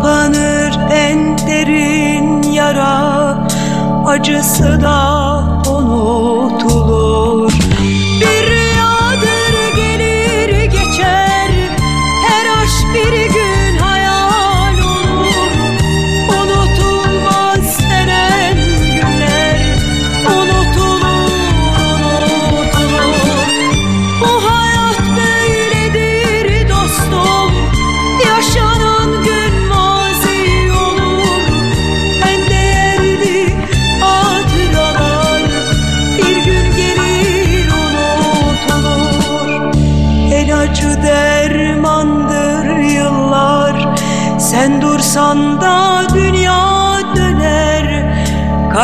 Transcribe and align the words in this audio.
Kapanır 0.00 0.78
en 0.92 1.38
derin 1.38 2.42
yara. 2.42 3.36
Acısı 4.06 4.82
da 4.82 5.19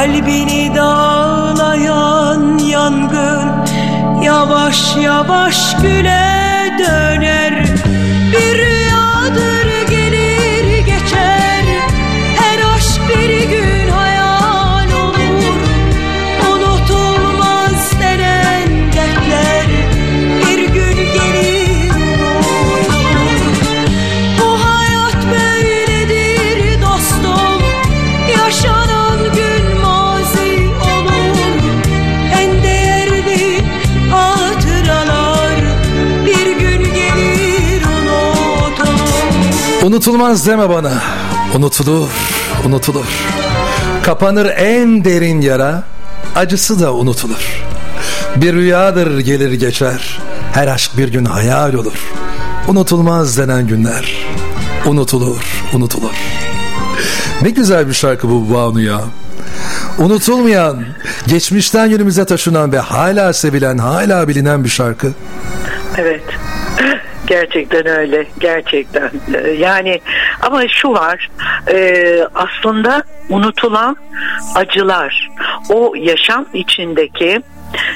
Kalbini 0.07 0.75
dağlayan 0.75 2.59
yangın 2.59 3.51
Yavaş 4.23 4.97
yavaş 4.97 5.77
güle 5.83 6.26
Unutulmaz 39.97 40.47
deme 40.47 40.69
bana. 40.69 40.93
Unutulur, 41.55 42.09
unutulur. 42.67 43.07
Kapanır 44.03 44.47
en 44.47 45.05
derin 45.05 45.41
yara, 45.41 45.83
acısı 46.35 46.81
da 46.81 46.95
unutulur. 46.95 47.65
Bir 48.37 48.53
rüyadır 48.53 49.19
gelir 49.19 49.53
geçer, 49.53 50.21
her 50.53 50.69
aşk 50.69 50.97
bir 50.97 51.09
gün 51.09 51.25
hayal 51.25 51.75
olur. 51.75 52.13
Unutulmaz 52.69 53.39
denen 53.39 53.67
günler, 53.67 54.27
unutulur, 54.87 55.65
unutulur. 55.75 56.15
Ne 57.43 57.51
güzel 57.51 57.89
bir 57.89 57.95
şarkı 57.95 58.31
bu 58.31 58.55
Banu 58.55 58.81
ya. 58.81 59.01
Unutulmayan, 59.99 60.85
geçmişten 61.27 61.89
günümüze 61.89 62.25
taşınan 62.25 62.73
ve 62.73 62.79
hala 62.79 63.33
sevilen, 63.33 63.79
hala 63.79 64.29
bilinen 64.29 64.65
bir 64.65 64.69
şarkı. 64.69 65.13
Evet. 65.97 66.23
Gerçekten 67.27 67.87
öyle. 67.87 68.27
Gerçekten. 68.41 69.11
Ee, 69.35 69.49
Yani 69.51 70.01
ama 70.41 70.69
şu 70.69 70.93
var. 70.93 71.31
e, 71.73 72.19
aslında 72.35 73.03
unutulan 73.29 73.97
acılar. 74.55 75.31
O 75.71 75.93
yaşam 75.97 76.47
içindeki 76.55 77.43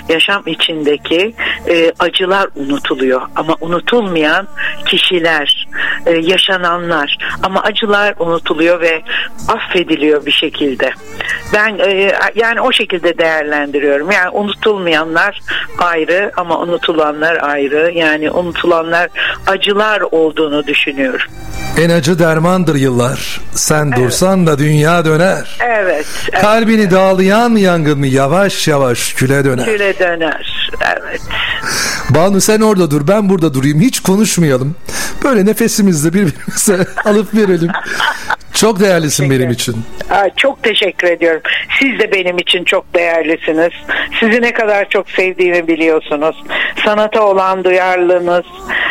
yaşam 0.09 0.43
içindeki 0.47 1.35
e, 1.69 1.93
acılar 1.99 2.49
unutuluyor 2.57 3.23
ama 3.37 3.57
unutulmayan 3.61 4.49
kişiler, 4.87 5.69
e, 6.07 6.11
yaşananlar 6.11 7.19
ama 7.43 7.63
acılar 7.63 8.15
unutuluyor 8.19 8.81
ve 8.81 9.03
affediliyor 9.49 10.27
bir 10.27 10.33
şekilde. 10.33 10.91
Ben 11.55 11.79
e, 11.79 12.13
yani 12.35 12.61
o 12.61 12.73
şekilde 12.73 13.19
değerlendiriyorum. 13.19 14.11
Yani 14.11 14.31
unutulmayanlar 14.31 15.41
ayrı 15.79 16.33
ama 16.37 16.61
unutulanlar 16.61 17.39
ayrı. 17.43 17.93
Yani 17.95 18.31
unutulanlar 18.31 19.09
acılar 19.47 20.01
olduğunu 20.01 20.67
düşünüyorum. 20.67 21.27
En 21.79 21.91
acı 21.91 22.19
dermandır 22.19 22.75
yıllar. 22.75 23.41
Sen 23.55 23.93
dursan 23.93 24.47
da 24.47 24.59
dünya 24.59 25.05
döner. 25.05 25.59
Evet. 25.61 26.07
evet. 26.33 26.43
Kalbini 26.43 26.91
dağlayan 26.91 27.57
yangın 27.57 28.03
yavaş 28.03 28.69
yavaş 28.69 29.13
küle 29.13 29.45
döner. 29.45 29.67
Küle 29.71 29.99
döner. 29.99 30.71
Evet. 30.83 31.21
Banu 32.11 32.41
sen 32.41 32.61
orada 32.61 32.91
dur 32.91 33.09
ben 33.09 33.29
burada 33.29 33.55
durayım 33.55 33.81
hiç 33.81 34.01
konuşmayalım. 34.01 34.77
Böyle 35.25 35.47
nefesimizle 35.47 36.13
birbirimize 36.13 36.87
alıp 37.05 37.35
verelim. 37.35 37.71
Çok 38.61 38.81
değerlisin 38.81 39.31
benim 39.31 39.51
için. 39.51 39.77
Aa, 40.11 40.29
çok 40.37 40.63
teşekkür 40.63 41.09
ediyorum. 41.09 41.41
Siz 41.81 41.99
de 41.99 42.13
benim 42.13 42.39
için 42.39 42.65
çok 42.65 42.95
değerlisiniz. 42.95 43.73
Sizi 44.21 44.43
ne 44.43 44.53
kadar 44.53 44.89
çok 44.89 45.11
sevdiğimi 45.11 45.69
biliyorsunuz. 45.69 46.45
Sanata 46.85 47.23
olan 47.23 47.65
duyarlılığınız. 47.65 48.45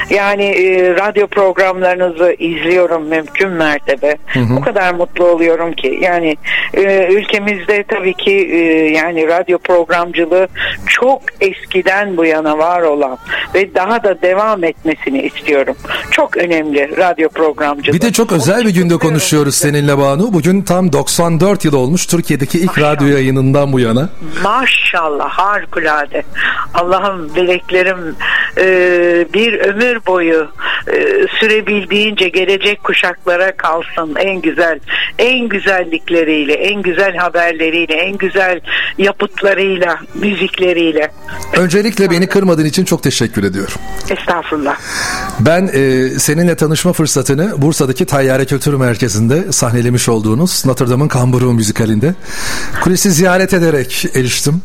Yani 0.10 0.44
e, 0.44 0.96
radyo 0.96 1.28
programlarınızı 1.28 2.36
izliyorum 2.40 3.08
mümkün 3.08 3.50
mertebe. 3.50 4.18
O 4.58 4.62
kadar 4.62 4.94
mutlu 4.94 5.26
oluyorum 5.26 5.74
ki. 5.74 6.00
Yani 6.02 6.38
e, 6.74 7.08
ülkemizde 7.14 7.84
tabii 7.84 8.14
ki 8.14 8.32
e, 8.32 8.58
yani 8.92 9.28
radyo 9.28 9.58
programcılığı 9.58 10.48
çok 10.88 11.22
eskiden 11.42 12.18
bu 12.18 12.26
yana 12.26 12.58
var 12.58 12.82
olan 12.82 13.18
ve 13.56 13.76
daha 13.76 14.04
da 14.04 14.22
devam 14.22 14.64
etmesini 14.64 15.22
istiyorum. 15.22 15.76
Çok 16.12 16.38
önemli 16.38 16.98
radyo 16.98 17.30
programcılığı. 17.30 17.96
Bir 17.96 18.02
de 18.02 18.12
çok 18.12 18.32
özel 18.32 18.66
bir 18.66 18.74
günde 18.74 18.98
konuşuyoruz 18.98 19.59
seninle 19.60 19.98
Banu. 19.98 20.34
Bugün 20.34 20.62
tam 20.62 20.94
94 20.94 21.66
yıl 21.66 21.74
olmuş 21.74 22.06
Türkiye'deki 22.06 22.60
ilk 22.60 22.80
radyo 22.80 23.08
yayınından 23.08 23.74
bu 23.74 23.80
yana. 23.80 24.10
Maşallah 24.44 25.30
harikulade. 25.30 26.24
Allah'ım 26.74 27.36
dileklerim 27.36 28.16
e, 28.58 28.66
bir 29.34 29.60
ömür 29.60 30.06
boyu 30.06 30.48
e, 30.88 31.26
sürebildiğince 31.40 32.30
gelecek 32.30 32.84
kuşaklara 32.84 33.58
kalsın 33.58 34.16
en 34.16 34.42
güzel 34.42 34.80
en 35.20 35.50
güzellikleriyle 35.50 36.54
en 36.54 36.82
güzel 36.82 37.16
haberleriyle 37.16 37.94
en 37.94 38.18
güzel 38.18 38.62
yapıtlarıyla 38.98 40.00
müzikleriyle 40.16 41.12
Öncelikle 41.58 42.12
beni 42.12 42.28
kırmadığın 42.28 42.66
için 42.66 42.86
çok 42.86 43.04
teşekkür 43.04 43.44
ediyorum. 43.44 43.74
estağfurullah 44.10 44.78
Ben 45.40 45.70
e, 45.74 46.10
seninle 46.20 46.56
tanışma 46.56 46.94
fırsatını 46.94 47.62
Bursa'daki 47.62 48.06
Tayyare 48.06 48.46
Kültür 48.46 48.74
Merkezi'nde 48.74 49.49
sahnelemiş 49.52 50.10
olduğunuz 50.10 50.64
Notre 50.66 50.90
Dame'ın 50.90 51.08
Kamburu 51.08 51.54
müzikalinde 51.54 52.16
kulisi 52.84 53.12
ziyaret 53.12 53.54
ederek 53.54 54.06
eriştim. 54.16 54.62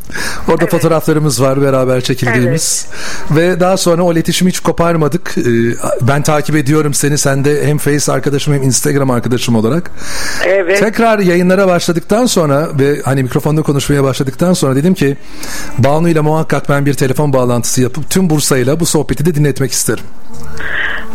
Orada 0.48 0.66
fotoğraflarımız 0.66 1.42
var 1.42 1.62
beraber 1.62 2.00
çekildiğimiz 2.00 2.86
ve 3.30 3.60
daha 3.60 3.76
sonra 3.76 4.02
o 4.02 4.12
iletişimi 4.12 4.48
hiç 4.48 4.60
koparmadık. 4.60 5.38
E, 5.38 5.42
ben 6.00 6.22
takip 6.22 6.56
ediyorum 6.56 6.94
seni 6.94 7.18
sen 7.18 7.44
de 7.44 7.66
hem 7.66 7.78
Face 7.78 8.12
arkadaşım 8.12 8.54
hem 8.54 8.62
Instagram 8.62 9.10
arkadaşım 9.10 9.56
olarak. 9.56 9.90
evet 10.44 10.78
Tekrar 10.78 11.18
yayınlara 11.18 11.66
başladıktan 11.66 12.26
sonra 12.26 12.68
ve 12.78 13.00
hani 13.04 13.22
mikrofonda 13.22 13.62
konuşmaya 13.62 14.04
başladıktan 14.04 14.52
sonra 14.52 14.76
dedim 14.76 14.94
ki 14.94 15.16
Banu 15.78 16.08
ile 16.08 16.20
muhakkak 16.20 16.68
ben 16.68 16.86
bir 16.86 16.94
telefon 16.94 17.32
bağlantısı 17.32 17.82
yapıp 17.82 18.10
tüm 18.10 18.30
Bursa'yla 18.30 18.80
bu 18.80 18.86
sohbeti 18.86 19.26
de 19.26 19.34
dinletmek 19.34 19.72
isterim. 19.72 20.04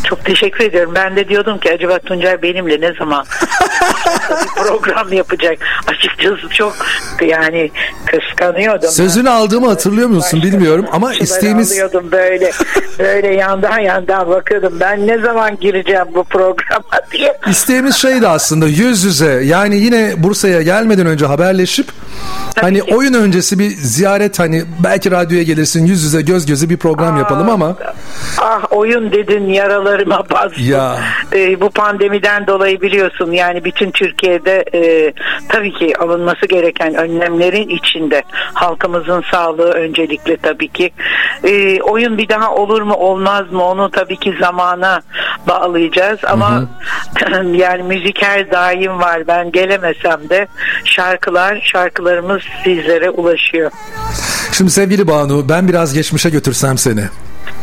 Çok 0.03 0.25
teşekkür 0.25 0.63
ediyorum. 0.63 0.91
Ben 0.95 1.15
de 1.15 1.29
diyordum 1.29 1.59
ki 1.59 1.71
acaba 1.73 1.99
Tuncay 1.99 2.41
benimle 2.41 2.81
ne 2.81 2.93
zaman 2.93 3.25
program 4.55 5.13
yapacak. 5.13 5.57
Açıkçası 5.87 6.49
çok 6.49 6.73
yani 7.21 7.71
kıskanıyordum. 8.05 8.89
Sözünü 8.89 9.29
aldığımı 9.29 9.67
hatırlıyor 9.67 10.07
musun? 10.07 10.41
bilmiyorum 10.43 10.85
ama 10.91 11.07
Şunları 11.13 11.23
isteğimiz 11.23 11.71
alıyordum 11.71 12.11
böyle. 12.11 12.51
Böyle 12.99 13.35
yandan 13.35 13.79
yandan 13.79 14.29
bakıyordum. 14.29 14.77
Ben 14.79 15.07
ne 15.07 15.17
zaman 15.17 15.59
gireceğim 15.59 16.05
bu 16.15 16.23
programa 16.23 16.83
diye. 17.11 17.37
İsteğimiz 17.49 17.95
şeydi 17.95 18.27
aslında 18.27 18.67
yüz 18.67 19.03
yüze. 19.03 19.41
Yani 19.43 19.77
yine 19.77 20.13
Bursa'ya 20.17 20.61
gelmeden 20.61 21.05
önce 21.05 21.25
haberleşip 21.25 21.87
hani 22.61 22.81
ki. 22.85 22.95
oyun 22.95 23.13
öncesi 23.13 23.59
bir 23.59 23.69
ziyaret 23.69 24.39
hani 24.39 24.63
belki 24.83 25.11
radyoya 25.11 25.43
gelirsin 25.43 25.85
yüz 25.85 26.03
yüze 26.03 26.21
göz 26.21 26.45
göze 26.45 26.69
bir 26.69 26.77
program 26.77 27.17
yapalım 27.17 27.49
ama 27.49 27.75
ah 28.37 28.63
oyun 28.71 29.11
dedin 29.11 29.49
yaralarıma 29.49 30.23
bastı 30.29 30.61
Ya. 30.61 30.99
Ee, 31.33 31.61
bu 31.61 31.69
pandemiden 31.69 32.47
dolayı 32.47 32.81
biliyorsun 32.81 33.31
yani 33.31 33.65
bütün 33.65 33.91
Türkiye 33.91 34.18
Türkiye'de 34.19 34.65
e, 34.73 35.13
tabii 35.49 35.73
ki 35.73 35.97
alınması 35.97 36.45
gereken 36.45 36.95
önlemlerin 36.95 37.69
içinde. 37.69 38.23
Halkımızın 38.53 39.23
sağlığı 39.31 39.71
öncelikle 39.71 40.37
tabii 40.37 40.67
ki. 40.67 40.91
E, 41.43 41.81
oyun 41.81 42.17
bir 42.17 42.29
daha 42.29 42.55
olur 42.55 42.81
mu 42.81 42.93
olmaz 42.93 43.51
mı 43.51 43.63
onu 43.63 43.91
tabii 43.91 44.17
ki 44.17 44.35
zamana 44.39 45.01
bağlayacağız. 45.47 46.19
Ama 46.27 46.63
yani 47.53 47.83
müzik 47.83 48.23
her 48.23 48.51
daim 48.51 48.99
var. 48.99 49.27
Ben 49.27 49.51
gelemesem 49.51 50.29
de 50.29 50.47
şarkılar 50.85 51.61
şarkılarımız 51.73 52.41
sizlere 52.63 53.09
ulaşıyor. 53.09 53.71
Şimdi 54.51 54.71
sevgili 54.71 55.07
Banu 55.07 55.49
ben 55.49 55.67
biraz 55.67 55.93
geçmişe 55.93 56.29
götürsem 56.29 56.77
seni. 56.77 57.03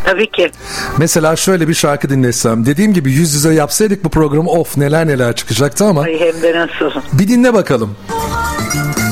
Tabii 0.07 0.31
ki. 0.31 0.51
Mesela 0.99 1.37
şöyle 1.37 1.69
bir 1.69 1.75
şarkı 1.75 2.09
dinlesem. 2.11 2.67
Dediğim 2.67 2.93
gibi 2.93 3.13
yüz 3.13 3.35
yüze 3.35 3.55
yapsaydık 3.55 4.05
bu 4.05 4.09
programı 4.09 4.51
of 4.51 4.77
neler 4.77 5.07
neler 5.07 5.37
çıkacaktı 5.37 5.85
ama. 5.85 6.03
Ay 6.03 6.21
hem 6.21 6.43
de 6.43 6.55
nasıl. 6.55 7.01
Bir 7.13 7.29
dinle 7.29 7.55
bakalım. 7.55 7.97
Sana 8.09 9.06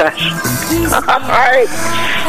Ay, 1.28 1.66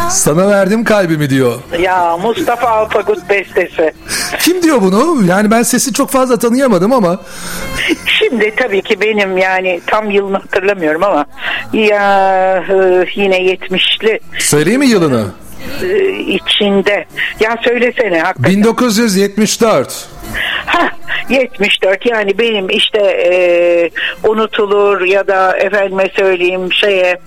Sana 0.09 0.47
verdim 0.49 0.83
kalbimi 0.83 1.29
diyor. 1.29 1.55
ya 1.79 2.17
Mustafa 2.17 2.67
Alpagut 2.69 3.29
bestesi. 3.29 3.93
Kim 4.39 4.63
diyor 4.63 4.81
bunu? 4.81 5.25
Yani 5.25 5.51
ben 5.51 5.63
sesi 5.63 5.93
çok 5.93 6.09
fazla 6.09 6.39
tanıyamadım 6.39 6.93
ama. 6.93 7.19
Şimdi 8.05 8.53
tabii 8.55 8.81
ki 8.81 9.01
benim 9.01 9.37
yani 9.37 9.81
tam 9.87 10.11
yılını 10.11 10.37
hatırlamıyorum 10.37 11.03
ama 11.03 11.25
ya 11.73 12.63
yine 13.15 13.37
70'li 13.37 14.19
Söyleyeyim 14.39 14.79
mi 14.79 14.87
yılını? 14.87 15.25
e, 15.83 16.09
içinde. 16.19 17.05
Ya 17.39 17.57
söylesene 17.63 18.19
hakikaten. 18.19 18.57
1974. 18.57 20.07
Hah, 20.65 20.89
74 21.29 22.05
yani 22.05 22.37
benim 22.37 22.69
işte 22.69 22.99
e, 22.99 23.31
unutulur 24.23 25.01
ya 25.01 25.27
da 25.27 25.57
efendime 25.57 26.09
söyleyeyim 26.15 26.73
şeye 26.73 27.19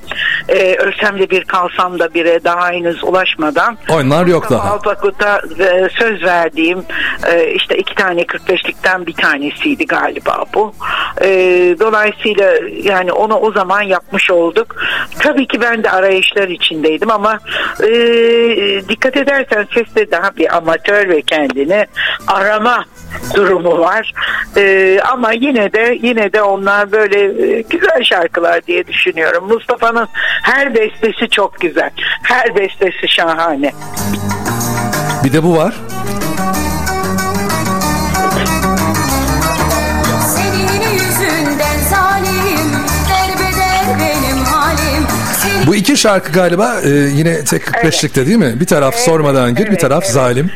e, 0.49 0.77
ölsem 0.77 1.19
de 1.19 1.31
bir 1.31 1.45
kalsam 1.45 1.99
da 1.99 2.15
bire 2.15 2.45
daha 2.45 2.71
henüz 2.71 3.05
ulaşmadan 3.05 3.79
Onlar 3.91 4.27
yok 4.27 4.51
daha. 4.51 4.71
Alpakut'a 4.71 5.41
e, 5.59 5.89
söz 5.99 6.23
verdiğim 6.23 6.85
e, 7.33 7.53
işte 7.53 7.77
iki 7.77 7.95
tane 7.95 8.23
45'likten 8.23 9.07
bir 9.07 9.15
tanesiydi 9.15 9.87
galiba 9.87 10.45
bu. 10.55 10.75
E, 11.21 11.29
dolayısıyla 11.81 12.53
yani 12.83 13.13
onu 13.13 13.35
o 13.35 13.53
zaman 13.53 13.83
yapmış 13.83 14.31
olduk. 14.31 14.77
Tabii 15.19 15.47
ki 15.47 15.61
ben 15.61 15.85
de 15.85 15.91
arayışlar 15.91 16.49
içindeydim 16.49 17.11
ama 17.11 17.39
e, 17.83 17.89
dikkat 18.89 19.17
edersen 19.17 19.67
seste 19.75 20.11
daha 20.11 20.37
bir 20.37 20.57
amatör 20.57 21.09
ve 21.09 21.23
kendini 21.23 21.87
arama 22.27 22.85
durumu 23.35 23.79
var. 23.79 24.13
E, 24.57 24.99
ama 25.13 25.33
yine 25.33 25.73
de 25.73 25.99
yine 26.03 26.33
de 26.33 26.43
onlar 26.43 26.93
böyle 26.93 27.19
e, 27.59 27.63
güzel 27.63 28.05
şarkılar 28.05 28.67
diye 28.67 28.87
düşünüyorum. 28.87 29.49
Mustafa'nın 29.49 30.09
her 30.43 30.75
bestesi 30.75 31.29
çok 31.31 31.61
güzel. 31.61 31.91
Her 32.23 32.55
bestesi 32.57 33.09
şahane. 33.09 33.73
Bir 35.25 35.33
de 35.33 35.43
bu 35.43 35.57
var. 35.57 35.75
Bu 45.67 45.75
iki 45.75 45.97
şarkı 45.97 46.33
galiba 46.33 46.81
e, 46.85 46.89
yine 46.89 47.45
tek 47.45 47.63
45'likte 47.63 48.27
değil 48.27 48.37
mi? 48.39 48.61
Bir 48.61 48.67
taraf 48.67 48.95
sormadan 48.95 49.55
gir, 49.55 49.65
bir 49.65 49.69
evet, 49.71 49.81
taraf 49.81 50.03
evet. 50.05 50.13
zalim. 50.13 50.51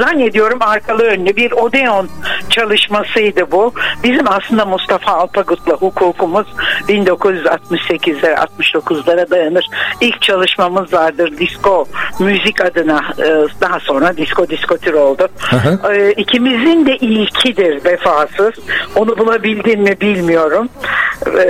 Zannediyorum 0.00 0.58
arkalı 0.60 1.02
önlü 1.02 1.36
bir 1.36 1.52
Odeon 1.52 2.08
çalışmasıydı 2.50 3.50
bu. 3.50 3.72
Bizim 4.04 4.28
aslında 4.28 4.64
Mustafa 4.64 5.12
Alpagut'la 5.12 5.72
hukukumuz 5.74 6.46
1968'lere 6.88 8.34
69'lara 8.34 9.30
dayanır. 9.30 9.66
İlk 10.00 10.22
çalışmamız 10.22 10.92
vardır 10.92 11.32
disco 11.38 11.84
müzik 12.18 12.60
adına 12.60 13.00
e, 13.18 13.26
daha 13.60 13.80
sonra 13.80 14.16
disco 14.16 14.48
diskotür 14.48 14.92
oldu. 14.94 15.28
hı. 15.40 15.92
E, 15.92 16.12
İkimizin 16.12 16.86
de 16.86 16.96
ilkidir 16.96 17.84
vefasız. 17.84 18.54
Onu 18.96 19.18
bulabildin 19.18 19.80
mi 19.80 20.00
bilmiyorum. 20.00 20.68
E, 21.26 21.46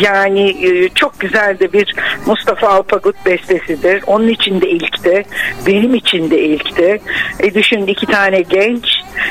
Yani 0.00 0.66
e, 0.66 0.88
çok 0.88 1.20
güzel 1.20 1.58
de 1.58 1.72
bir 1.72 1.89
Mustafa 2.26 2.68
Alpagut 2.68 3.26
bestesidir. 3.26 4.02
Onun 4.06 4.28
için 4.28 4.60
de 4.60 4.70
ilkti. 4.70 5.22
Benim 5.66 5.94
için 5.94 6.30
de 6.30 6.42
ilkti. 6.42 7.00
E 7.40 7.54
düşün 7.54 7.86
iki 7.86 8.06
tane 8.06 8.40
genç 8.40 8.84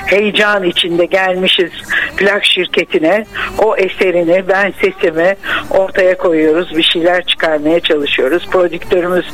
heyecan 0.06 0.64
içinde 0.64 1.06
gelmişiz 1.06 1.72
plak 2.18 2.46
şirketine. 2.46 3.26
O 3.58 3.76
eserini, 3.76 4.44
ben 4.48 4.74
sesimi 4.82 5.36
ortaya 5.70 6.18
koyuyoruz. 6.18 6.78
Bir 6.78 6.84
şeyler 6.84 7.26
çıkarmaya 7.26 7.80
çalışıyoruz. 7.80 8.48
Prodüktörümüz 8.52 9.26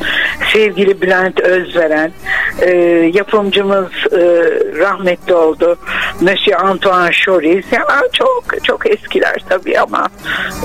sevgili 0.53 1.01
Bülent 1.01 1.39
Özveren. 1.39 2.11
E, 2.61 2.69
yapımcımız 3.13 3.87
e, 4.11 4.19
rahmetli 4.79 5.33
oldu. 5.33 5.77
Monsieur 6.21 6.59
Antoine 6.59 7.11
Choris. 7.25 7.65
Yani 7.71 8.11
çok 8.13 8.63
çok 8.63 8.89
eskiler 8.89 9.43
tabii 9.49 9.79
ama 9.79 10.07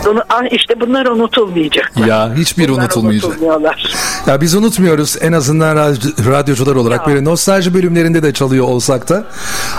bunu, 0.05 0.23
işte 0.51 0.81
bunlar 0.81 1.07
unutulmayacak. 1.07 1.93
Ya 2.07 2.31
hiçbir 2.51 2.69
Bunlar 2.69 2.83
unutulmayacak. 2.83 3.31
unutulmuyorlar. 3.31 3.95
Ya 4.27 4.41
biz 4.41 4.55
unutmuyoruz 4.55 5.17
en 5.21 5.33
azından 5.33 5.77
radyo- 5.77 6.27
radyocular 6.31 6.75
olarak 6.77 7.01
Ya. 7.01 7.07
böyle 7.07 7.25
nostalji 7.25 7.75
bölümlerinde 7.75 8.23
de 8.23 8.33
çalıyor 8.33 8.65
olsak 8.65 9.09
da. 9.09 9.25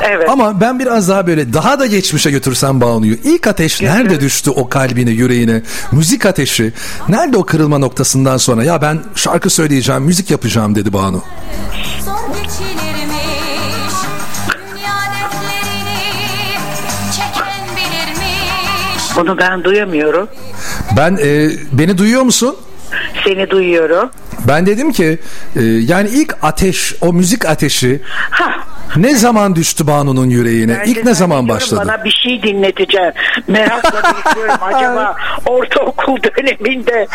Evet. 0.01 0.29
Ama 0.29 0.61
ben 0.61 0.79
biraz 0.79 1.09
daha 1.09 1.27
böyle 1.27 1.53
daha 1.53 1.79
da 1.79 1.85
geçmişe 1.85 2.31
götürsem 2.31 2.81
Banu'yu. 2.81 3.13
İlk 3.23 3.47
ateş 3.47 3.81
nerede 3.81 4.21
düştü 4.21 4.49
o 4.49 4.69
kalbine, 4.69 5.11
yüreğine? 5.11 5.61
Müzik 5.91 6.25
ateşi. 6.25 6.73
Nerede 7.09 7.37
o 7.37 7.43
kırılma 7.45 7.77
noktasından 7.77 8.37
sonra? 8.37 8.63
Ya 8.63 8.81
ben 8.81 8.99
şarkı 9.15 9.49
söyleyeceğim, 9.49 10.01
müzik 10.03 10.31
yapacağım 10.31 10.75
dedi 10.75 10.93
Banu. 10.93 11.23
Bunu 19.15 19.37
ben 19.37 19.63
duyamıyorum. 19.63 20.27
Ben 20.97 21.17
e, 21.21 21.49
beni 21.71 21.97
duyuyor 21.97 22.21
musun? 22.21 22.55
Seni 23.23 23.49
duyuyorum. 23.49 24.09
Ben 24.47 24.65
dedim 24.65 24.91
ki 24.91 25.19
e, 25.55 25.61
yani 25.63 26.09
ilk 26.09 26.35
ateş, 26.41 26.95
o 27.01 27.13
müzik 27.13 27.45
ateşi 27.45 28.01
Ha. 28.29 28.53
Ne 28.95 29.15
zaman 29.15 29.55
düştü 29.55 29.87
Banu'nun 29.87 30.29
yüreğine? 30.29 30.79
ben 30.79 30.91
ilk 30.91 31.05
ne 31.05 31.13
zaman 31.13 31.49
başladı? 31.49 31.81
Bana 31.87 32.03
bir 32.05 32.11
şey 32.11 32.43
dinleteceğim. 32.43 33.11
Merakla 33.47 34.01
bekliyorum. 34.03 34.55
Acaba 34.61 35.15
ortaokul 35.45 36.17
döneminde 36.23 37.07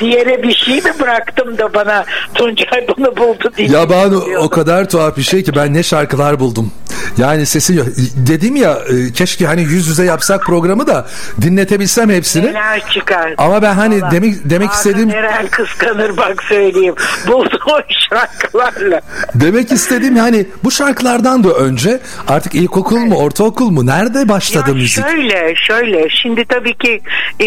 bir 0.00 0.06
yere 0.06 0.42
bir 0.42 0.54
şey 0.54 0.76
mi 0.76 0.92
bıraktım 1.00 1.58
da 1.58 1.74
bana 1.74 2.04
Tuncay 2.34 2.86
bunu 2.96 3.16
buldu 3.16 3.52
diye. 3.56 3.68
Ya 3.68 3.88
Banu 3.90 4.24
o 4.38 4.48
kadar 4.48 4.88
tuhaf 4.88 5.16
bir 5.16 5.22
şey 5.22 5.42
ki 5.42 5.52
ben 5.56 5.74
ne 5.74 5.82
şarkılar 5.82 6.40
buldum. 6.40 6.72
Yani 7.18 7.46
sesi 7.46 7.74
yok. 7.74 7.86
Dedim 8.16 8.56
ya 8.56 8.78
e, 8.88 9.12
keşke 9.12 9.46
hani 9.46 9.62
yüz 9.62 9.88
yüze 9.88 10.04
yapsak 10.04 10.44
programı 10.44 10.86
da 10.86 11.06
dinletebilsem 11.42 12.10
hepsini. 12.10 12.46
Neler 12.46 12.82
çıkar. 12.94 13.34
Ama 13.38 13.62
ben 13.62 13.74
hani 13.74 14.02
Vallahi. 14.02 14.14
demek 14.14 14.34
demek 14.44 14.70
istediğim 14.72 15.10
Eren 15.10 15.46
kıskanır 15.46 16.16
bak 16.16 16.42
söyleyeyim. 16.42 16.94
Buldu 17.26 17.58
o 17.66 17.78
şarkılarla. 18.10 19.00
demek 19.34 19.72
istediğim 19.72 20.16
yani 20.16 20.46
bu 20.66 20.70
şarkılardan 20.70 21.44
da 21.44 21.48
önce 21.52 22.00
artık 22.28 22.54
ilkokul 22.54 22.98
mu 22.98 23.16
ortaokul 23.16 23.70
mu 23.70 23.86
nerede 23.86 24.28
başladı 24.28 24.64
Ya 24.68 24.74
müzik? 24.74 25.04
Şöyle 25.06 25.54
şöyle 25.54 26.08
şimdi 26.08 26.44
tabii 26.44 26.74
ki 26.74 27.00
e, 27.40 27.44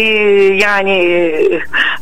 yani 0.62 0.90
e, 0.90 1.42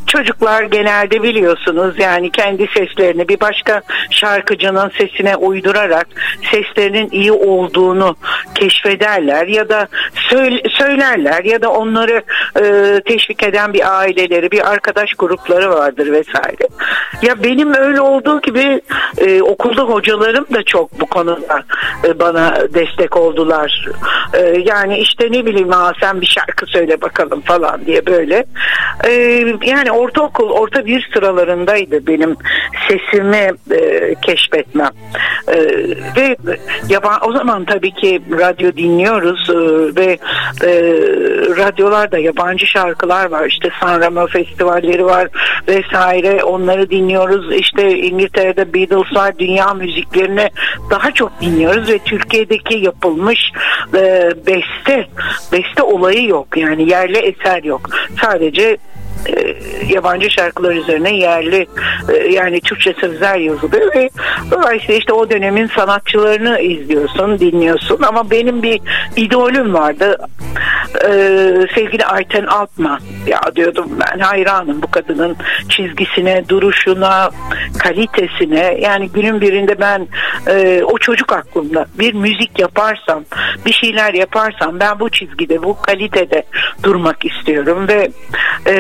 çocuklar 0.06 0.62
genelde 0.62 1.22
biliyorsunuz 1.22 1.94
yani 1.98 2.30
kendi 2.30 2.66
seslerini 2.76 3.28
bir 3.28 3.40
başka 3.40 3.82
şarkıcının 4.10 4.90
sesine 4.98 5.36
uydurarak 5.36 6.06
seslerinin 6.50 7.08
iyi 7.12 7.32
olduğunu 7.32 8.16
keşfederler 8.54 9.46
ya 9.46 9.68
da 9.68 9.88
söyle- 10.30 10.62
söylerler 10.78 11.44
ya 11.44 11.62
da 11.62 11.70
onları 11.72 12.22
e, 12.62 13.00
teşvik 13.00 13.42
eden 13.42 13.72
bir 13.72 13.98
aileleri 14.00 14.50
bir 14.50 14.70
arkadaş 14.72 15.10
grupları 15.18 15.70
vardır 15.70 16.12
vesaire. 16.12 16.68
Ya 17.22 17.42
benim 17.42 17.74
öyle 17.74 18.00
olduğu 18.00 18.40
gibi 18.40 18.80
e, 19.18 19.42
okulda 19.42 19.82
hocalarım 19.82 20.46
da 20.54 20.62
çok 20.62 21.00
bu 21.00 21.06
konuda 21.10 21.62
e, 22.04 22.18
bana 22.18 22.56
destek 22.74 23.16
oldular. 23.16 23.88
E, 24.34 24.62
yani 24.66 24.98
işte 24.98 25.32
ne 25.32 25.46
bileyim 25.46 25.70
ha 25.70 25.92
sen 26.00 26.20
bir 26.20 26.26
şarkı 26.26 26.66
söyle 26.66 27.00
bakalım 27.00 27.40
falan 27.40 27.86
diye 27.86 28.06
böyle. 28.06 28.44
E, 29.04 29.12
yani 29.64 29.92
ortaokul, 29.92 30.50
orta 30.50 30.86
bir 30.86 31.10
sıralarındaydı 31.14 32.06
benim 32.06 32.36
sesimi 32.88 33.50
e, 33.70 34.14
keşfetmem. 34.22 34.90
E, 35.48 35.56
ve 36.16 36.36
yaban, 36.88 37.28
o 37.28 37.32
zaman 37.32 37.64
tabii 37.64 37.90
ki 37.90 38.22
radyo 38.38 38.72
dinliyoruz 38.72 39.50
e, 39.50 39.56
ve 39.96 40.18
e, 40.64 40.72
radyolarda 41.56 42.18
yabancı 42.18 42.66
şarkılar 42.66 43.30
var. 43.30 43.46
İşte 43.46 43.70
San 43.80 44.00
Remo 44.00 44.26
festivalleri 44.26 45.04
var 45.04 45.28
vesaire. 45.68 46.44
Onları 46.44 46.90
dinliyoruz. 46.90 47.54
İşte 47.54 47.98
İngiltere'de 47.98 48.74
Beatles 48.74 49.16
var. 49.16 49.38
Dünya 49.38 49.74
müziklerini 49.74 50.50
daha 50.98 51.10
çok 51.10 51.40
dinliyoruz 51.40 51.88
ve 51.88 51.98
Türkiye'deki 51.98 52.76
yapılmış 52.76 53.38
e, 53.94 54.30
beste 54.46 55.08
beste 55.52 55.82
olayı 55.82 56.26
yok. 56.28 56.56
Yani 56.56 56.90
yerli 56.90 57.18
eser 57.18 57.62
yok. 57.62 57.90
Sadece 58.20 58.78
e, 59.26 59.56
yabancı 59.92 60.30
şarkılar 60.30 60.74
üzerine 60.74 61.16
yerli 61.16 61.66
e, 62.12 62.16
yani 62.32 62.60
Türkçe 62.60 62.92
sözler 63.00 63.36
yazılıyor 63.38 63.94
ve 63.94 64.10
dolayısıyla 64.50 64.94
işte 64.94 65.12
o 65.12 65.30
dönemin 65.30 65.66
sanatçılarını 65.66 66.60
izliyorsun, 66.60 67.38
dinliyorsun 67.38 68.02
ama 68.02 68.30
benim 68.30 68.62
bir 68.62 68.80
idolüm 69.16 69.74
vardı. 69.74 70.18
E, 71.04 71.10
sevgili 71.74 72.06
Ayten 72.06 72.44
Altman. 72.44 73.00
Ya 73.26 73.40
diyordum 73.56 73.90
ben 74.00 74.18
hayranım 74.18 74.82
bu 74.82 74.90
kadının 74.90 75.36
çizgisine, 75.68 76.48
duruşuna, 76.48 77.30
kalitesine. 77.78 78.78
Yani 78.80 79.08
günün 79.08 79.40
birinde 79.40 79.80
ben 79.80 80.08
o 80.84 80.98
çocuk 80.98 81.32
aklımda 81.32 81.86
bir 81.98 82.14
müzik 82.14 82.58
yaparsam, 82.58 83.24
bir 83.66 83.72
şeyler 83.72 84.14
yaparsam 84.14 84.80
ben 84.80 85.00
bu 85.00 85.10
çizgide, 85.10 85.62
bu 85.62 85.80
kalitede 85.82 86.42
durmak 86.82 87.24
istiyorum 87.24 87.88
ve 87.88 88.10
e, 88.66 88.74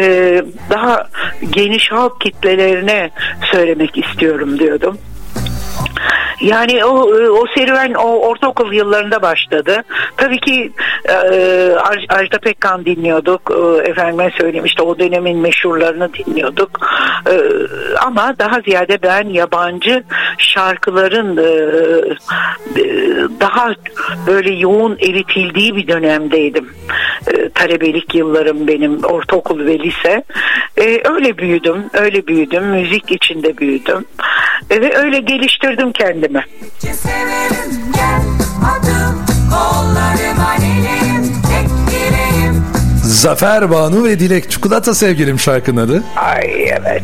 daha 0.70 1.08
geniş 1.50 1.92
halk 1.92 2.20
kitlelerine 2.20 3.10
söylemek 3.52 3.98
istiyorum 3.98 4.58
diyordum. 4.58 4.98
Yani 6.40 6.84
o 6.84 6.90
o 7.40 7.46
serüven 7.54 7.94
o 7.94 8.28
ortaokul 8.28 8.72
yıllarında 8.72 9.22
başladı. 9.22 9.82
Tabii 10.16 10.40
ki 10.40 10.72
e, 11.08 11.14
Ajda 12.08 12.38
Pekkan 12.38 12.84
dinliyorduk. 12.84 13.50
E, 13.50 13.88
efendime 13.90 14.30
söyleyeyim 14.38 14.64
işte 14.64 14.82
o 14.82 14.98
dönemin 14.98 15.38
meşhurlarını 15.38 16.10
dinliyorduk. 16.14 16.80
E, 17.30 17.34
ama 18.06 18.34
daha 18.38 18.60
ziyade 18.60 18.98
ben 19.02 19.28
yabancı 19.28 20.04
şarkıların 20.38 21.36
e, 21.36 21.48
e, 22.80 22.84
daha 23.40 23.74
böyle 24.26 24.54
yoğun 24.54 24.96
eritildiği 24.96 25.76
bir 25.76 25.88
dönemdeydim. 25.88 26.68
E, 27.26 27.48
talebelik 27.48 28.14
yıllarım 28.14 28.68
benim 28.68 29.04
ortaokul 29.04 29.66
ve 29.66 29.78
lise. 29.78 30.22
E, 30.76 31.00
öyle 31.10 31.38
büyüdüm, 31.38 31.84
öyle 31.92 32.26
büyüdüm. 32.26 32.64
Müzik 32.64 33.10
içinde 33.12 33.58
büyüdüm. 33.58 34.04
Ve 34.70 34.96
öyle 34.96 35.18
geliştirdim 35.20 35.92
kendimi. 35.92 36.44
Severim 36.78 37.92
gel 37.94 38.22
adım 38.70 39.26
kollarıma 39.50 40.54
eleyim 40.54 41.32
tek 41.42 41.68
dileğim 41.90 42.64
Zafer 43.04 43.70
Banu 43.70 44.04
ve 44.04 44.18
Dilek 44.20 44.50
Çikolata 44.50 44.94
sevgilim 44.94 45.38
şarkının 45.38 45.86
adı. 45.86 46.02
Ay 46.16 46.68
evet. 46.68 47.02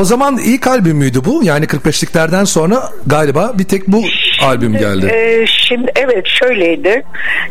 O 0.00 0.04
zaman 0.04 0.38
ilk 0.38 0.66
albüm 0.66 0.96
müydü 0.96 1.24
bu? 1.24 1.40
Yani 1.44 1.64
45'liklerden 1.64 2.44
sonra 2.46 2.90
galiba 3.06 3.52
bir 3.58 3.64
tek 3.64 3.88
bu 3.88 4.04
albüm 4.44 4.76
geldi. 4.76 5.06
Ee, 5.06 5.46
şimdi 5.46 5.92
evet 5.96 6.26
şöyleydi. 6.26 7.04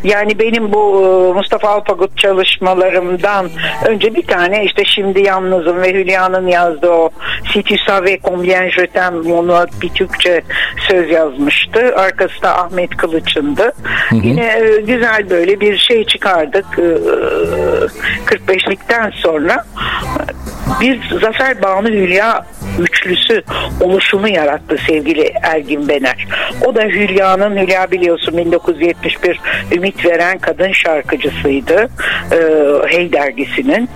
Yani 0.04 0.38
benim 0.38 0.72
bu 0.72 1.02
e, 1.02 1.32
Mustafa 1.32 1.68
Alpagut 1.68 2.18
çalışmalarımdan 2.18 3.50
önce 3.86 4.14
bir 4.14 4.26
tane 4.26 4.64
işte 4.64 4.82
şimdi 4.84 5.26
yalnızım 5.26 5.82
ve 5.82 5.92
Hülya'nın 5.92 6.46
yazdığı 6.46 6.90
o 6.90 7.10
Si 7.52 7.62
tu 7.62 7.74
savais 7.86 8.22
combien 8.24 8.70
je 8.70 8.88
onu 9.32 9.66
bir 9.82 9.88
Türkçe 9.88 10.42
söz 10.90 11.10
yazmıştı. 11.10 11.94
Arkası 11.96 12.42
da 12.42 12.58
Ahmet 12.58 12.96
Kılıç'ındı. 12.96 13.72
Yine 14.12 14.46
e, 14.46 14.80
güzel 14.80 15.30
böyle 15.30 15.60
bir 15.60 15.78
şey 15.78 16.04
çıkardık. 16.04 16.66
e, 16.78 16.94
45'likten 18.26 19.10
sonra 19.12 19.64
bir 20.80 21.00
Zafer 21.20 21.62
Banu 21.62 21.88
Hülya 21.88 22.46
üçlüsü 22.78 23.42
oluşumu 23.80 24.28
yarattı 24.28 24.76
sevgili 24.86 25.32
Ergin 25.42 25.88
Bener. 25.88 26.26
O 26.66 26.74
da 26.74 26.83
Hülya'nın, 26.88 27.56
Hülya 27.56 27.90
biliyorsun 27.90 28.36
1971 28.36 29.40
Ümit 29.72 30.06
Veren 30.06 30.38
kadın 30.38 30.72
şarkıcısıydı. 30.72 31.88
Ee, 32.32 32.38
hey 32.88 33.12
dergisinin. 33.12 33.88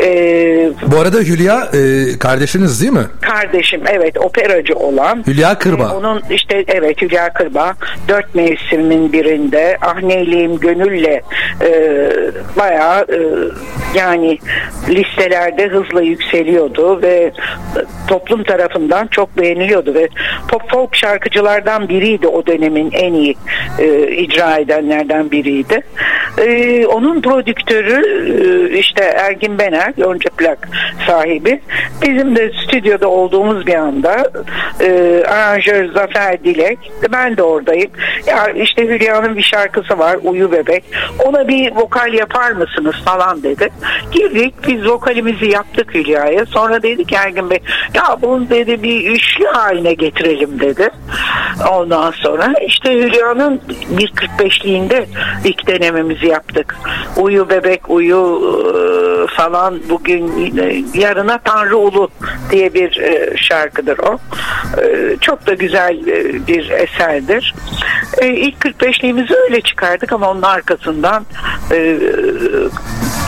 Ee, 0.00 0.70
Bu 0.86 0.98
arada 1.00 1.18
Hülya 1.18 1.68
e, 1.74 2.18
kardeşiniz 2.18 2.80
değil 2.80 2.92
mi? 2.92 3.06
kardeşim 3.20 3.80
evet 3.86 4.18
operacı 4.18 4.74
olan 4.74 5.24
Hülya 5.26 5.58
Kırba. 5.58 5.82
ee, 5.82 5.96
Onun 5.96 6.22
işte 6.30 6.64
evet 6.68 7.02
Hülya 7.02 7.32
Kırba 7.32 7.74
dört 8.08 8.34
mevsimin 8.34 9.12
birinde 9.12 9.78
Ah 9.82 10.02
Neyleyim 10.02 10.58
Gönül'le 10.58 11.20
e, 11.62 11.70
bayağı 12.56 13.00
e, 13.00 13.18
yani 13.98 14.38
listelerde 14.88 15.68
hızla 15.68 16.02
yükseliyordu 16.02 17.02
ve 17.02 17.32
toplum 18.08 18.44
tarafından 18.44 19.06
çok 19.06 19.38
beğeniliyordu 19.38 19.94
ve 19.94 20.08
pop 20.48 20.70
folk 20.70 20.96
şarkıcılardan 20.96 21.88
biriydi 22.12 22.28
o 22.28 22.46
dönemin 22.46 22.90
en 22.92 23.12
iyi 23.12 23.36
e, 23.78 24.16
icra 24.16 24.56
edenlerden 24.56 25.30
biriydi. 25.30 25.80
E, 26.38 26.86
onun 26.86 27.20
prodüktörü 27.20 28.02
e, 28.72 28.78
işte 28.78 29.04
Ergin 29.04 29.58
Bener, 29.58 29.92
Yonca 29.96 30.30
Plak 30.30 30.68
sahibi. 31.06 31.60
Bizim 32.02 32.36
de 32.36 32.52
stüdyoda 32.64 33.08
olduğumuz 33.08 33.66
bir 33.66 33.74
anda 33.74 34.30
e, 34.80 35.22
aranjör 35.28 35.92
Zafer 35.92 36.44
Dilek, 36.44 36.78
ben 37.12 37.36
de 37.36 37.42
oradayım. 37.42 37.90
Ya 38.26 38.48
işte 38.48 38.88
Hülya'nın 38.88 39.36
bir 39.36 39.42
şarkısı 39.42 39.98
var, 39.98 40.16
Uyu 40.22 40.52
Bebek. 40.52 40.84
Ona 41.24 41.48
bir 41.48 41.76
vokal 41.76 42.14
yapar 42.14 42.50
mısınız 42.50 42.96
falan 43.04 43.42
dedi. 43.42 43.68
Girdik, 44.12 44.54
biz 44.68 44.86
vokalimizi 44.86 45.50
yaptık 45.50 45.94
Hülya'ya. 45.94 46.46
Sonra 46.46 46.82
dedik 46.82 47.12
Ergin 47.12 47.50
Bey, 47.50 47.58
ya 47.94 48.16
bunu 48.22 48.50
dedi 48.50 48.82
bir 48.82 49.10
üçlü 49.10 49.46
haline 49.46 49.94
getirelim 49.94 50.60
dedi. 50.60 50.90
Ondan 51.72 52.01
sonra 52.10 52.54
işte 52.66 52.94
Hülya'nın 52.94 53.60
bir 53.90 54.08
45'liğinde 54.08 55.04
ilk 55.44 55.66
denememizi 55.66 56.26
yaptık. 56.26 56.76
Uyu 57.16 57.48
bebek 57.48 57.90
uyu 57.90 58.40
e, 58.68 59.36
falan 59.36 59.80
bugün 59.90 60.52
yarına 60.94 61.38
Tanrı 61.38 61.78
Ulu 61.78 62.08
diye 62.50 62.74
bir 62.74 63.00
e, 63.00 63.36
şarkıdır 63.36 63.98
o. 63.98 64.18
E, 64.80 65.16
Çok 65.20 65.46
da 65.46 65.54
güzel 65.54 66.06
bir 66.48 66.70
eserdir. 66.70 67.54
İlk 68.22 68.58
45'liğimizi 68.58 69.34
öyle 69.34 69.60
çıkardık 69.60 70.12
ama 70.12 70.30
onun 70.30 70.42
arkasından 70.42 71.24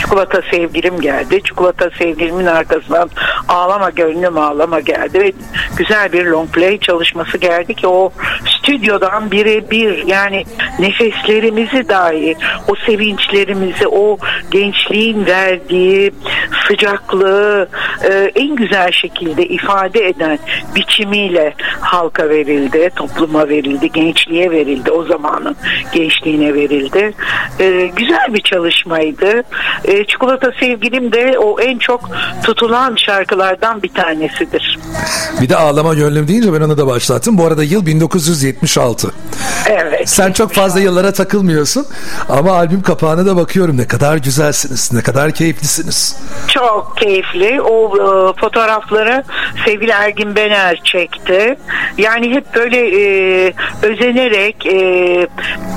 Çikolata 0.05 0.43
sevgilim 0.51 1.01
geldi. 1.01 1.43
Çikolata 1.43 1.91
sevgilimin 1.99 2.47
arkasından 2.47 3.11
ağlama 3.49 3.91
gönlüm 3.91 4.39
ağlama 4.39 4.81
geldi 4.81 5.21
ve 5.21 5.33
güzel 5.77 6.13
bir 6.13 6.25
long 6.27 6.51
play 6.51 6.79
çalışması 6.79 7.39
geldi 7.39 7.75
ki 7.75 7.87
o 7.87 8.13
stüdyodan 8.65 9.31
birebir 9.31 10.07
yani 10.07 10.45
nefeslerimizi 10.79 11.89
dahi 11.89 12.37
o 12.69 12.75
sevinçlerimizi 12.87 13.89
o 13.89 14.19
gençliğin 14.51 15.27
verdiği 15.27 16.13
sıcaklığı 16.69 17.69
e, 18.11 18.33
en 18.35 18.57
güzel 18.57 18.93
şekilde 18.93 19.47
ifade 19.47 20.09
eden 20.09 20.39
biçimiyle 20.75 21.55
halka 21.81 22.29
verildi, 22.29 22.91
topluma 22.97 23.49
verildi, 23.49 23.93
gençliğe 23.93 24.51
verildi, 24.51 24.91
o 24.91 25.05
zamanın 25.05 25.57
gençliğine 25.93 26.55
verildi. 26.55 27.15
E, 27.61 27.91
güzel 27.97 28.35
bir 28.35 28.41
çalışmaydı. 28.41 29.43
E, 29.85 30.05
Çikolata 30.05 30.53
Sevgilim 30.61 31.13
de 31.13 31.39
o 31.39 31.61
en 31.61 31.79
çok 31.79 32.11
tutulan 32.45 32.97
şarkılardan 32.97 33.83
bir 33.83 33.89
tanesidir. 33.89 34.79
Bir 35.41 35.49
de 35.49 35.57
ağlama 35.57 35.95
gönlüm 35.95 36.29
deyince 36.29 36.53
ben 36.53 36.61
onu 36.61 36.79
da 36.79 36.87
başlattım. 36.87 37.39
Bu 37.39 37.47
arada 37.47 37.65
yıl 37.65 37.87
1976. 38.63 39.11
Evet. 39.67 40.09
Sen 40.09 40.33
çok 40.33 40.53
fazla 40.53 40.81
yıllara 40.81 41.13
takılmıyorsun 41.13 41.87
ama 42.29 42.53
albüm 42.53 42.83
kapağına 42.83 43.27
da 43.27 43.37
bakıyorum 43.37 43.77
ne 43.77 43.87
kadar 43.87 44.17
güzelsiniz, 44.17 44.93
ne 44.93 45.03
kadar 45.03 45.31
keyiflisiniz. 45.33 46.17
Çok 46.49 46.97
keyifli. 46.97 47.61
O 47.61 47.97
e, 47.97 48.33
fotoğrafları 48.41 49.25
sevgili 49.67 49.91
Ergin 49.91 50.37
Bener 50.37 50.81
çekti. 50.85 51.57
Yani 51.99 52.35
hep 52.35 52.55
böyle 52.55 52.79
e, 52.79 53.53
özenerek 53.83 54.67
e, 54.67 55.29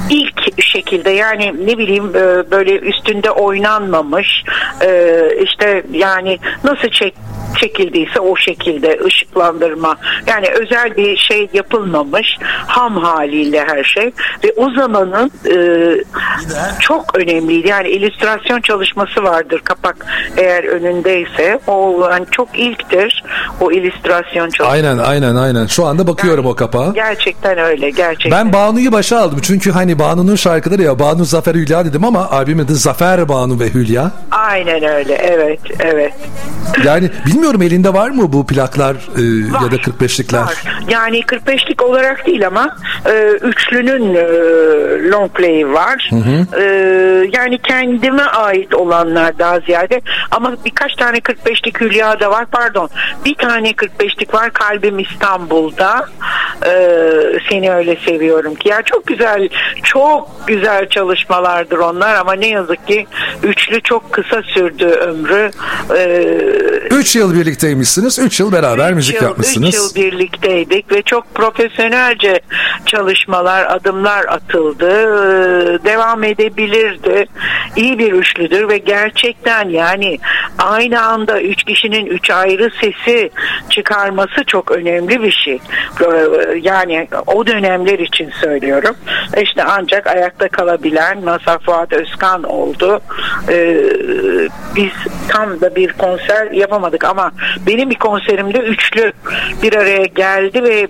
ilk 0.09 0.63
şekilde 0.63 1.09
yani 1.09 1.53
ne 1.67 1.77
bileyim 1.77 2.09
e, 2.15 2.51
böyle 2.51 2.79
üstünde 2.79 3.31
oynanmamış 3.31 4.43
e, 4.81 5.21
işte 5.43 5.83
yani 5.91 6.39
nasıl 6.63 6.89
çek 6.89 7.13
çekildiyse 7.59 8.19
o 8.19 8.35
şekilde 8.35 8.99
ışıklandırma 9.05 9.97
yani 10.27 10.47
özel 10.49 10.97
bir 10.97 11.17
şey 11.17 11.49
yapılmamış 11.53 12.37
ham 12.67 12.97
haliyle 12.97 13.65
her 13.67 13.83
şey 13.83 14.11
ve 14.43 14.53
o 14.57 14.69
zamanın 14.71 15.31
e, 15.45 15.55
çok 16.79 17.17
önemliydi 17.17 17.67
yani 17.67 17.89
illüstrasyon 17.89 18.61
çalışması 18.61 19.23
vardır 19.23 19.61
kapak 19.63 20.05
eğer 20.37 20.63
önündeyse 20.63 21.59
o 21.67 22.07
yani 22.11 22.25
çok 22.31 22.59
ilktir 22.59 23.23
o 23.61 23.71
illüstrasyon 23.71 24.49
çalışması. 24.49 24.71
Aynen 24.71 24.97
aynen 24.97 25.35
aynen. 25.35 25.65
Şu 25.67 25.85
anda 25.85 26.07
bakıyorum 26.07 26.45
o 26.45 26.55
kapağa. 26.55 26.91
Gerçekten 26.95 27.57
öyle 27.57 27.89
gerçekten. 27.89 28.31
Ben 28.31 28.53
Banu'yu 28.53 28.91
başa 28.91 29.19
aldım. 29.19 29.39
Çünkü 29.41 29.71
hani 29.71 29.99
Banu'nun 29.99 30.35
şarkıları 30.35 30.81
ya 30.81 30.99
Banu 30.99 31.25
Zafer 31.25 31.55
Hülya 31.55 31.85
dedim 31.85 32.05
ama 32.05 32.29
albümün 32.31 32.63
adı 32.65 32.75
Zafer 32.75 33.29
Banu 33.29 33.59
ve 33.59 33.73
Hülya. 33.73 34.11
Aynen 34.31 34.83
öyle 34.83 35.13
evet 35.13 35.59
evet. 35.79 36.13
Yani 36.85 37.09
bilmiyorum 37.25 37.61
elinde 37.61 37.93
var 37.93 38.09
mı 38.09 38.33
bu 38.33 38.47
plaklar 38.47 38.95
e, 38.95 39.53
Var, 39.53 39.61
ya 39.61 39.71
da 39.71 39.75
45'likler? 39.75 40.37
var. 40.45 40.63
Yani 40.89 41.19
45'lik 41.19 41.83
olarak 41.83 42.27
değil 42.27 42.47
ama 42.47 42.56
e, 43.05 43.29
üçlünün 43.41 44.13
e, 44.15 44.23
long 45.09 45.31
play'i 45.31 45.73
var. 45.73 46.09
E, 46.57 46.63
yani 47.33 47.57
kendime 47.57 48.23
ait 48.23 48.75
olanlar 48.75 49.39
daha 49.39 49.59
ziyade 49.59 50.01
ama 50.31 50.53
birkaç 50.65 50.95
tane 50.95 51.17
45'lik 51.17 51.81
Hülya 51.81 52.19
da 52.19 52.31
var. 52.31 52.45
Pardon. 52.45 52.89
Bir 53.25 53.35
tane 53.35 53.71
45'lik 53.71 54.33
var 54.33 54.53
Kalbim 54.53 54.99
İstanbul'da. 54.99 56.05
E, 56.65 56.71
seni 57.49 57.71
öyle 57.71 57.97
seviyorum 58.05 58.55
ki. 58.55 58.69
Ya 58.69 58.81
çok 58.81 59.07
güzel 59.07 59.49
çok 59.83 60.47
güzel 60.47 60.89
çalışmalardır 60.89 61.77
onlar 61.77 62.15
ama 62.15 62.33
ne 62.33 62.47
yazık 62.47 62.87
ki 62.87 63.07
üçlü 63.43 63.81
çok 63.81 64.13
kısa 64.13 64.41
sürdü 64.43 64.85
ömrü. 64.85 65.51
E, 65.97 66.27
3 66.91 67.15
yıl 67.15 67.33
birlikteymişsiniz. 67.33 68.19
3 68.19 68.39
yıl 68.39 68.51
beraber 68.51 68.89
Üç 68.89 68.95
müzik 68.95 69.15
yıl, 69.15 69.23
yapmışsınız. 69.23 69.69
Üç 69.69 69.75
yıl 69.75 69.95
birlikteydik 69.95 70.91
ve 70.91 71.01
çok 71.01 71.35
profesyonelce 71.35 72.39
çalışmalar, 72.85 73.65
adımlar 73.75 74.25
atıldı. 74.25 74.89
Devam 75.83 76.23
edebilirdi. 76.23 77.25
İyi 77.75 77.99
bir 77.99 78.13
üçlüdür 78.13 78.69
ve 78.69 78.77
gerçekten 78.77 79.69
yani 79.69 80.19
aynı 80.59 81.01
anda 81.01 81.41
üç 81.41 81.63
kişinin 81.63 82.05
üç 82.05 82.29
ayrı 82.29 82.69
sesi 82.81 83.29
çıkarması 83.69 84.43
çok 84.47 84.71
önemli 84.71 85.23
bir 85.23 85.31
şey. 85.31 85.59
Yani 86.61 87.07
o 87.27 87.47
dönemler 87.47 87.99
için 87.99 88.29
söylüyorum. 88.41 88.95
İşte 89.41 89.63
ancak 89.63 90.07
ayakta 90.07 90.47
kalabilen 90.47 91.23
Mazhar 91.23 91.59
Fuat 91.59 91.93
Özkan 91.93 92.43
oldu. 92.43 93.01
Ee, 93.49 93.77
biz 94.75 94.91
tam 95.27 95.61
da 95.61 95.75
bir 95.75 95.93
konser 95.93 96.51
yapamadık 96.51 97.03
ama 97.03 97.31
benim 97.67 97.89
bir 97.89 97.99
konserimde 97.99 98.57
üçlü 98.57 99.13
bir 99.63 99.73
araya 99.73 100.05
geldi 100.05 100.63
ve 100.63 100.87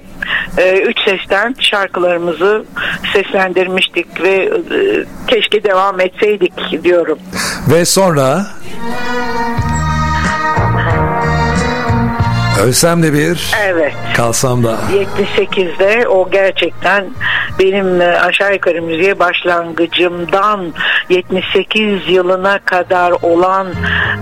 e, 0.58 0.78
üç 0.80 0.98
sesten 1.06 1.47
şarkılarımızı 1.60 2.66
seslendirmiştik 3.14 4.22
ve 4.22 4.36
e, 4.36 5.06
keşke 5.28 5.64
devam 5.64 6.00
etseydik 6.00 6.84
diyorum. 6.84 7.20
Ve 7.68 7.86
sonra 7.86 8.48
Ölsem 12.64 13.04
de 13.04 13.14
bir, 13.14 13.52
Evet. 13.64 13.94
kalsam 14.16 14.64
da. 14.64 14.78
78'de 14.94 16.08
o 16.08 16.30
gerçekten 16.32 17.06
benim 17.60 18.02
e, 18.02 18.06
aşağı 18.06 18.54
yukarı 18.54 18.82
müziğe 18.82 19.20
başlangıcımdan 19.20 20.74
78 21.10 22.10
yılına 22.10 22.60
kadar 22.60 23.14
olan 23.22 23.68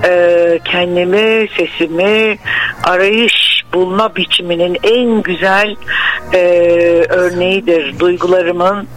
e, 0.04 0.60
kendimi, 0.65 1.48
sesimi 1.58 2.38
arayış 2.84 3.56
bulma 3.74 4.15
biçiminin 4.15 4.77
en 4.84 5.22
güzel 5.22 5.75
e, 6.34 6.39
örneğidir. 7.10 8.00
Duygularımın 8.00 8.88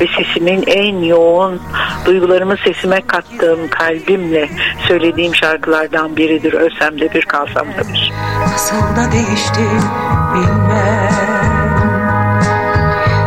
ve 0.00 0.06
sesimin 0.16 0.64
en 0.66 0.96
yoğun, 0.96 1.62
duygularımı 2.06 2.56
sesime 2.64 3.00
kattığım 3.06 3.68
kalbimle 3.68 4.48
söylediğim 4.88 5.34
şarkılardan 5.34 6.16
biridir. 6.16 6.52
Ölsem 6.52 7.00
de 7.00 7.14
bir, 7.14 7.22
kalsam 7.22 7.66
da 7.66 7.92
bir. 7.92 8.12
Nasıl 8.40 8.87
da 8.96 9.12
değişti 9.12 9.68
bilmem. 10.34 11.28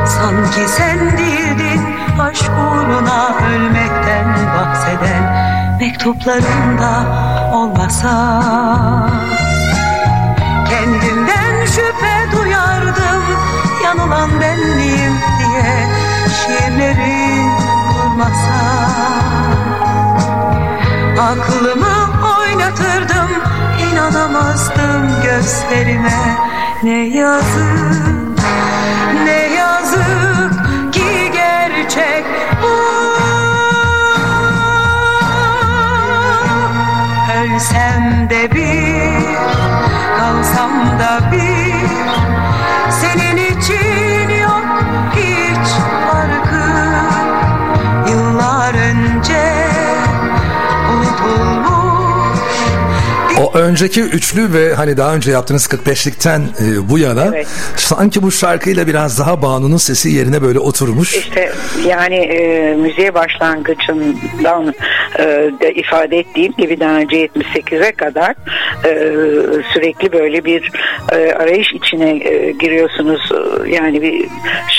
Sanki 0.05 0.67
sen 0.67 1.17
değildin 1.17 1.95
aşk 2.19 2.51
uğruna 2.51 3.35
ölmekten 3.53 4.27
bahseden 4.57 5.51
Mektuplarında 5.79 7.05
olmasa. 7.53 8.41
Kendimden 10.69 11.65
şüphe 11.65 12.37
duyardım 12.37 13.24
Yanılan 13.83 14.29
ben 14.41 14.59
miyim 14.59 15.13
diye 15.39 15.87
Şiirlerin 16.27 17.51
durmasa. 17.93 18.61
Aklımı 21.21 21.95
oynatırdım 22.39 23.29
inanamazdım 23.91 25.21
gözlerime. 25.23 26.37
Ne 26.83 27.07
yazık 27.17 28.39
ne 29.23 29.55
yazık 29.55 30.93
ki 30.93 31.31
gerçek 31.33 32.25
bu. 32.61 32.81
Ölsem 37.33 38.29
de 38.29 38.51
bir 38.51 39.25
kalsam 40.17 40.99
da 40.99 41.31
bir 41.31 41.50
O 53.55 53.57
önceki 53.57 54.01
üçlü 54.01 54.53
ve 54.53 54.74
hani 54.74 54.98
daha 54.98 55.16
önce 55.16 55.31
yaptığınız 55.31 55.66
45'likten 55.68 56.42
e, 56.42 56.90
bu 56.90 57.00
yana 57.00 57.25
Evet. 57.27 57.48
sanki 57.75 58.24
bu 58.24 58.31
şarkıyla 58.31 58.87
biraz 58.87 59.20
daha 59.20 59.42
Banu'nun 59.42 59.77
sesi 59.77 60.09
yerine 60.09 60.42
böyle 60.42 60.59
oturmuş. 60.59 61.16
İşte 61.16 61.51
yani 61.87 62.16
e, 62.16 62.74
müziğe 62.75 63.14
başlangıcından 63.14 64.74
e, 65.20 65.24
de 65.61 65.74
ifade 65.74 66.18
ettiğim 66.20 66.53
gibi 66.57 66.79
daha 66.79 66.92
önce 66.92 67.25
78'e 67.25 67.92
kadar 67.92 68.35
e, 68.85 68.92
sürekli 69.74 70.11
böyle 70.11 70.46
bir 70.46 70.72
e, 71.11 71.33
arayış 71.33 71.74
içine 71.74 72.09
e, 72.09 72.51
giriyorsunuz. 72.51 73.31
E, 73.31 73.70
Yani 73.72 74.01
bir 74.01 74.25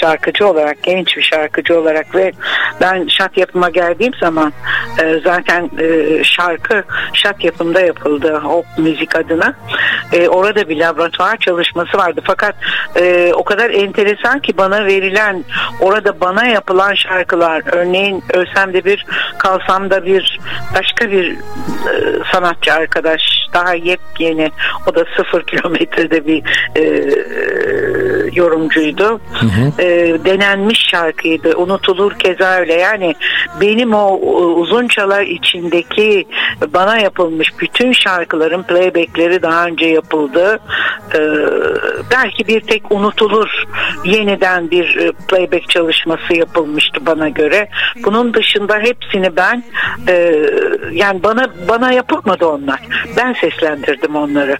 şarkıcı 0.01 0.47
olarak, 0.47 0.83
genç 0.83 1.17
bir 1.17 1.23
şarkıcı 1.23 1.81
olarak 1.81 2.15
ve 2.15 2.33
ben 2.81 3.07
şat 3.09 3.37
yapıma 3.37 3.71
geldiğim 3.71 4.13
zaman 4.21 4.53
e, 5.03 5.21
zaten 5.25 5.71
e, 5.81 6.25
şarkı 6.25 6.85
şat 7.15 7.45
yapımda 7.45 7.81
yapıldı 7.81 8.43
o 8.47 8.62
müzik 8.79 9.17
adına. 9.17 9.55
E, 10.13 10.29
orada 10.29 10.69
bir 10.69 10.77
laboratuvar 10.77 11.37
çalışması 11.37 11.99
vardı. 11.99 12.21
Fakat 12.25 12.55
e, 12.97 13.33
o 13.35 13.45
kadar 13.45 13.71
enteresan 13.71 14.39
ki 14.39 14.57
bana 14.57 14.87
verilen 14.87 15.45
orada 15.81 16.21
bana 16.21 16.47
yapılan 16.47 16.95
şarkılar 16.95 17.63
örneğin 17.73 18.25
ölsem 18.35 18.73
de 18.73 18.85
bir 18.85 19.07
kalsam 19.39 19.91
da 19.91 20.05
bir 20.05 20.41
başka 20.75 21.11
bir 21.11 21.33
e, 21.33 21.37
sanatçı 22.33 22.73
arkadaş 22.73 23.23
daha 23.55 23.75
yepyeni 23.75 24.51
o 24.87 24.95
da 24.95 25.05
sıfır 25.17 25.43
kilometrede 25.47 26.27
bir 26.27 26.43
e, 26.77 26.83
yorumcuydu. 28.35 29.21
E, 29.79 29.87
denenmiş 30.25 30.89
şarkıydı. 30.91 31.57
Unutulur 31.57 32.19
keza 32.19 32.55
öyle. 32.55 32.75
Yani 32.75 33.15
benim 33.61 33.95
o 33.95 34.19
uzun 34.55 34.89
çalar 34.89 35.23
içindeki 35.23 36.27
bana 36.75 36.99
yapılmış 36.99 37.49
bütün 37.61 37.93
şarkıların 38.53 38.63
playbackleri 38.63 39.43
daha 39.43 39.67
önce 39.67 39.87
yapıldı. 39.87 40.59
E, 41.15 41.21
belki 42.11 42.47
bir 42.49 42.61
tek 42.61 42.93
unutulur 42.93 43.49
yeniden 44.05 44.71
bir 44.71 44.97
e, 44.97 45.13
playback 45.29 45.71
çalışması 45.71 46.35
yapılmıştı 46.35 47.07
bana 47.07 47.29
göre. 47.29 47.69
Bunun 48.05 48.35
dışında 48.35 48.79
hepsini 48.79 49.37
ben 49.37 49.65
e, 50.09 50.35
yani 50.93 51.23
bana 51.23 51.47
bana 51.69 51.93
yapılmadı 51.93 52.47
onlar. 52.47 52.81
Ben 53.17 53.35
seslendirdim 53.41 54.17
onları. 54.17 54.57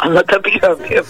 Anlatabiliyor 0.00 0.80
muyum? 0.80 1.04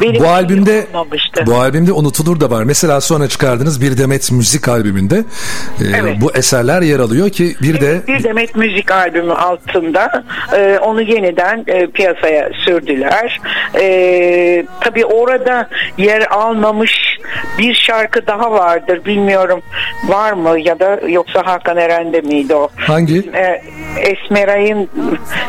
Benim 0.00 0.22
Bu 0.22 0.28
albümde 0.28 0.86
olmamıştı. 0.94 1.42
bu 1.46 1.54
albümde 1.54 1.92
unutulur 1.92 2.40
da 2.40 2.50
var. 2.50 2.62
Mesela 2.64 3.00
sonra 3.00 3.28
çıkardığınız 3.28 3.82
Bir 3.82 3.98
Demet 3.98 4.32
Müzik 4.32 4.68
albümünde 4.68 5.16
e, 5.16 5.84
Evet. 6.00 6.16
bu 6.20 6.32
eserler 6.34 6.82
yer 6.82 6.98
alıyor 6.98 7.30
ki 7.30 7.56
bir 7.62 7.80
de 7.80 8.02
bir 8.08 8.24
Demet 8.24 8.56
Müzik 8.56 8.90
albümü 8.90 9.32
altında 9.32 10.24
e, 10.56 10.78
onu 10.82 11.02
yeniden 11.02 11.35
e, 11.66 11.86
piyasaya 11.86 12.50
sürdüler. 12.64 13.40
E, 13.80 14.66
tabii 14.80 15.04
orada 15.04 15.68
yer 15.98 16.26
almamış 16.30 17.18
bir 17.58 17.74
şarkı 17.74 18.26
daha 18.26 18.52
vardır. 18.52 19.04
Bilmiyorum 19.04 19.62
var 20.08 20.32
mı 20.32 20.58
ya 20.60 20.78
da 20.78 21.00
yoksa 21.08 21.46
Hakan 21.46 21.76
Eren'de 21.76 22.20
miydi 22.20 22.54
o? 22.54 22.68
Hangi? 22.76 23.18
Ee, 23.34 23.62
Esmeray'ın 24.00 24.88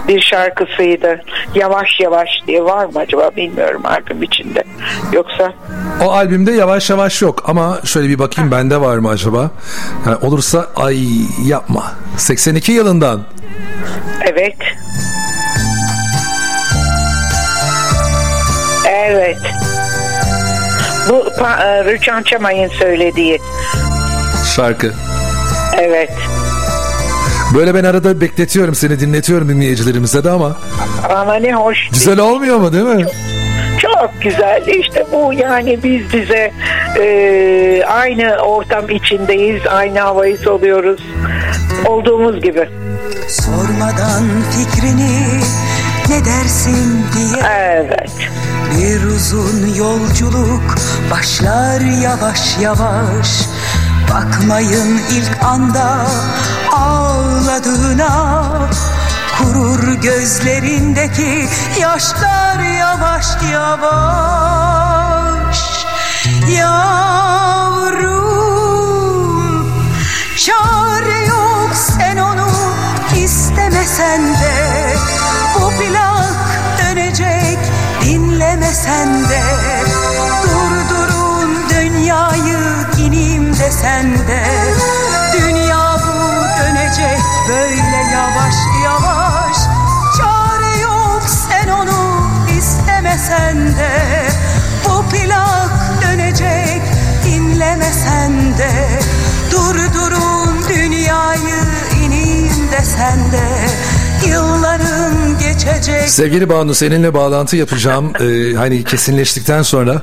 bir 0.08 0.22
şarkısıydı. 0.22 1.22
Yavaş 1.56 2.00
yavaş 2.00 2.30
diye 2.48 2.64
var 2.64 2.86
mı 2.86 3.00
acaba 3.00 3.32
bilmiyorum 3.38 3.82
albüm 3.86 4.24
içinde. 4.24 4.64
Yoksa 5.14 5.54
O 6.06 6.12
albümde 6.12 6.52
yavaş 6.52 6.90
yavaş 6.90 7.22
yok 7.22 7.44
ama 7.48 7.80
şöyle 7.86 8.10
bir 8.10 8.20
bakayım 8.20 8.52
bende 8.52 8.82
var 8.82 8.98
mı 8.98 9.10
acaba? 9.10 9.52
Yani 10.06 10.18
olursa 10.22 10.68
ay 10.76 10.98
yapma. 11.46 11.84
82 12.18 12.72
yılından. 12.72 13.22
Evet. 14.32 14.56
Bu 21.10 21.26
e, 21.64 21.86
Rüçhan 21.86 22.24
Çamay'ın 22.24 22.70
söylediği. 22.70 23.40
şarkı. 24.56 24.94
Evet. 25.78 26.12
Böyle 27.56 27.76
ben 27.76 27.84
arada 27.84 28.22
bekletiyorum 28.22 28.76
seni 28.76 29.00
dinletiyorum 29.00 29.50
dinleyicilerimize 29.50 30.24
de 30.24 30.30
ama 30.30 30.56
Ama 31.16 31.34
ne 31.36 31.54
hoş. 31.56 31.78
güzel 31.94 32.20
olmuyor 32.20 32.58
mu 32.58 32.74
değil 32.74 32.84
mi? 32.84 33.06
Çok 33.82 34.12
güzel. 34.24 34.68
İşte 34.68 35.06
bu 35.14 35.34
yani 35.34 35.80
biz 35.84 36.14
bize 36.14 36.52
e, 37.00 37.84
aynı 37.88 38.36
ortam 38.38 38.90
içindeyiz. 38.90 39.62
Aynı 39.68 40.00
havayı 40.00 40.38
soluyoruz. 40.38 41.02
Olduğumuz 41.86 42.42
gibi. 42.42 42.70
Sormadan 43.30 44.24
fikrini 44.52 45.10
ne 46.10 46.26
dersin 46.26 47.06
diye. 47.14 47.44
Evet. 47.44 48.12
Bir 48.72 49.04
uzun 49.04 49.74
yolculuk 49.76 50.76
başlar 51.12 51.82
yavaş 51.82 52.58
yavaş. 52.62 53.48
Bakmayın 54.14 55.02
ilk 55.12 55.44
anda 55.44 56.08
ağladığına. 56.72 58.44
Kurur 59.38 59.94
gözlerindeki 59.94 61.48
yaşlar 61.82 62.60
yavaş 62.80 63.26
yavaş. 63.52 64.78
Yavrum 66.58 67.38
çare 70.38 71.26
yok 71.28 71.70
sen 71.76 72.18
onu 72.18 72.48
istemesen 73.16 74.34
de 74.34 74.67
dinlemesen 78.78 79.30
de. 79.30 79.42
Durdurun 80.44 81.70
dünyayı 81.70 82.58
desen 83.60 84.14
de 84.14 84.44
Dünya 85.34 85.98
bu 86.04 86.62
dönecek 86.62 87.20
böyle 87.50 87.98
yavaş 88.14 88.56
yavaş. 88.84 89.58
Çare 90.18 90.80
yok 90.82 91.24
sen 91.28 91.68
onu 91.68 92.30
istemesen 92.58 93.58
de. 93.58 94.28
Bu 94.86 95.10
plak 95.10 96.02
dönecek 96.02 96.82
dinlemesen 97.26 98.58
de. 98.58 98.72
Durdurun 99.52 100.66
dünyayı 100.70 101.64
desen 102.72 103.32
de. 103.32 103.48
Yılların 104.28 105.27
geçecek 105.74 106.10
Sevgili 106.10 106.50
Banu 106.50 106.76
seninle 106.76 107.14
bağlantı 107.14 107.58
yapacağım. 107.58 108.14
Ee, 108.22 108.54
hani 108.54 108.84
kesinleştikten 108.84 109.62
sonra 109.62 110.02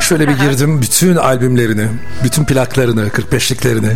şöyle 0.00 0.28
bir 0.28 0.32
girdim 0.32 0.82
bütün 0.82 1.16
albümlerini, 1.16 1.86
bütün 2.24 2.44
plaklarını, 2.44 3.08
45'liklerini. 3.08 3.92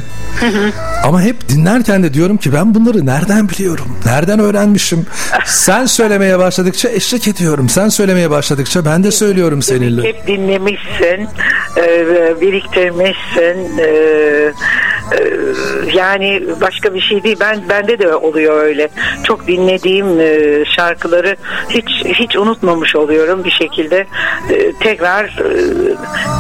Ama 1.05 1.23
hep 1.23 1.49
dinlerken 1.49 2.03
de 2.03 2.15
diyorum 2.15 2.37
ki 2.37 2.53
ben 2.53 2.75
bunları 2.75 3.07
nereden 3.07 3.49
biliyorum? 3.49 3.99
Nereden 4.07 4.39
öğrenmişim? 4.39 5.07
Sen 5.45 5.87
söylemeye 5.87 6.39
başladıkça 6.39 6.89
eşlik 6.89 7.29
ediyorum. 7.29 7.69
Sen 7.69 7.89
söylemeye 7.89 8.31
başladıkça 8.31 8.85
ben 8.85 9.05
de 9.05 9.11
söylüyorum 9.11 9.63
seninle. 9.63 10.09
Hep 10.09 10.27
dinlemişsin, 10.27 11.29
e, 11.77 12.41
biriktirmişsin. 12.41 13.79
E, 15.13 15.17
e, 15.17 15.31
yani 15.95 16.43
başka 16.61 16.95
bir 16.95 17.01
şey 17.01 17.23
değil. 17.23 17.37
Ben 17.41 17.69
bende 17.69 17.99
de 17.99 18.15
oluyor 18.15 18.63
öyle. 18.63 18.89
Çok 19.25 19.47
dinlediğim 19.47 20.21
e, 20.21 20.65
şarkıları 20.77 21.37
hiç 21.71 22.05
hiç 22.05 22.37
unutmamış 22.37 22.97
oluyorum 22.97 23.45
bir 23.45 23.51
şekilde. 23.51 24.07
E, 24.51 24.73
tekrar 24.81 25.25
e, 25.25 25.51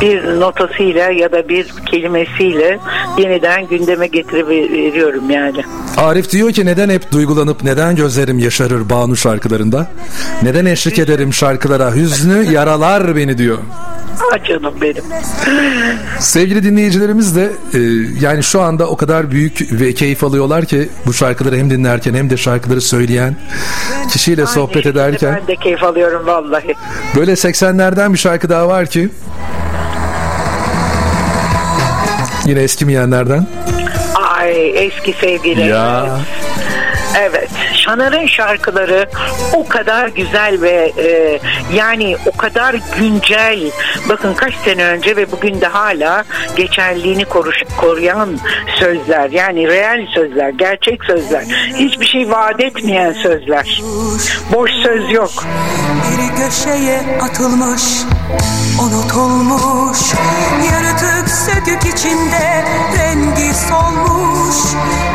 bir 0.00 0.40
notasıyla 0.40 1.10
ya 1.10 1.32
da 1.32 1.48
bir 1.48 1.66
kelimesiyle 1.86 2.78
yeniden 3.18 3.66
gündeme 3.66 4.06
getiriveriyorum 4.06 5.30
yani. 5.30 5.64
Arif 5.96 6.30
diyor 6.30 6.52
ki 6.52 6.66
neden 6.66 6.88
hep 6.88 7.12
duygulanıp 7.12 7.62
neden 7.62 7.96
gözlerim 7.96 8.38
yaşarır 8.38 8.90
Banu 8.90 9.16
şarkılarında? 9.16 9.86
Neden 10.42 10.66
eşlik 10.66 10.98
ederim 10.98 11.34
şarkılara? 11.34 11.94
Hüznü 11.94 12.52
yaralar 12.52 13.16
beni 13.16 13.38
diyor. 13.38 13.58
Ah 14.32 14.44
canım 14.44 14.74
benim. 14.80 15.04
Sevgili 16.18 16.62
dinleyicilerimiz 16.62 17.36
de 17.36 17.50
e, 17.74 17.78
yani 18.20 18.42
şu 18.42 18.57
anda 18.60 18.86
o 18.86 18.96
kadar 18.96 19.30
büyük 19.30 19.72
ve 19.72 19.92
keyif 19.94 20.24
alıyorlar 20.24 20.64
ki 20.64 20.88
bu 21.06 21.12
şarkıları 21.12 21.56
hem 21.56 21.70
dinlerken 21.70 22.14
hem 22.14 22.30
de 22.30 22.36
şarkıları 22.36 22.80
söyleyen 22.80 23.36
kişiyle 24.12 24.46
sohbet 24.46 24.76
Aynı 24.76 24.84
şekilde 24.84 25.00
ederken 25.02 25.38
Ben 25.40 25.46
de 25.46 25.56
keyif 25.56 25.82
alıyorum 25.84 26.26
vallahi. 26.26 26.74
böyle 27.16 27.32
80'lerden 27.32 28.12
bir 28.12 28.18
şarkı 28.18 28.48
daha 28.48 28.68
var 28.68 28.86
ki 28.86 29.08
yine 32.46 32.60
eskimeyenlerden. 32.60 33.46
Ay 34.14 34.86
eski 34.86 35.12
sevgili. 35.20 35.66
Ya. 35.66 36.18
Evet. 37.16 37.48
Şanar'ın 37.74 38.26
şarkıları 38.26 39.08
o 39.54 39.68
kadar 39.68 40.08
güzel 40.08 40.62
ve 40.62 40.92
e, 40.98 41.38
yani 41.74 42.16
o 42.26 42.36
kadar 42.36 42.76
güncel. 42.98 43.70
Bakın 44.08 44.34
kaç 44.34 44.54
sene 44.54 44.84
önce 44.84 45.16
ve 45.16 45.32
bugün 45.32 45.60
de 45.60 45.66
hala 45.66 46.24
geçerliğini 46.56 47.24
koruş, 47.24 47.62
koruyan 47.76 48.38
sözler. 48.78 49.30
Yani 49.30 49.68
reel 49.68 50.06
sözler, 50.14 50.48
gerçek 50.50 51.04
sözler. 51.04 51.44
Hiçbir 51.74 52.06
şey 52.06 52.30
vaat 52.30 52.60
etmeyen 52.60 53.12
sözler. 53.12 53.82
Boş 54.54 54.70
söz 54.70 55.12
yok. 55.12 55.30
Bir 56.04 56.44
köşeye 56.44 57.00
atılmış 57.22 57.82
Unutulmuş 58.82 59.98
Yaratık 60.72 61.28
sökük 61.28 61.94
içinde 61.94 62.64
Rengi 62.98 63.54
solmuş 63.54 64.56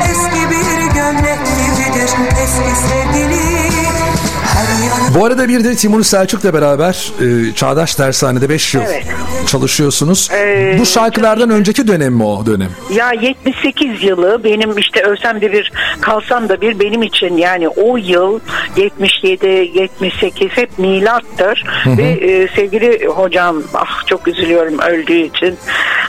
Eski 0.10 0.50
bir 0.50 0.94
gömlek 0.94 1.53
gibidir 2.18 2.44
Eski 2.44 2.76
sevgili 2.76 3.44
Her 3.44 3.64
yanı 3.64 3.73
Bu 5.16 5.26
arada 5.26 5.48
bir 5.50 5.64
de 5.64 5.76
Timur 5.76 6.04
Selçuk'la 6.04 6.54
beraber 6.54 7.12
e, 7.22 7.54
Çağdaş 7.56 8.00
Dershane'de 8.00 8.50
5 8.50 8.74
yıl 8.74 8.82
Evet. 8.82 9.04
çalışıyorsunuz. 9.48 10.30
Ee, 10.34 10.76
Bu 10.80 10.86
şarkılardan 10.86 11.50
önceki 11.50 11.88
dönem 11.88 12.14
mi 12.14 12.24
o 12.24 12.46
dönem? 12.46 12.70
Ya 12.94 13.12
78 13.22 14.04
yılı 14.04 14.44
benim 14.44 14.78
işte 14.78 15.02
ölsem 15.04 15.42
de 15.42 15.52
bir 15.52 15.72
kalsam 16.02 16.50
da 16.50 16.62
bir 16.62 16.80
benim 16.80 17.04
için 17.04 17.38
yani 17.38 17.68
o 17.68 17.98
yıl 17.98 18.40
77 18.78 19.48
78 19.48 20.50
hep 20.52 20.80
milattır 20.80 21.64
ve 21.98 22.04
e, 22.04 22.48
sevgili 22.56 23.08
hocam 23.08 23.64
ah 23.74 24.06
çok 24.08 24.28
üzülüyorum 24.28 24.80
öldüğü 24.80 25.14
için 25.22 25.56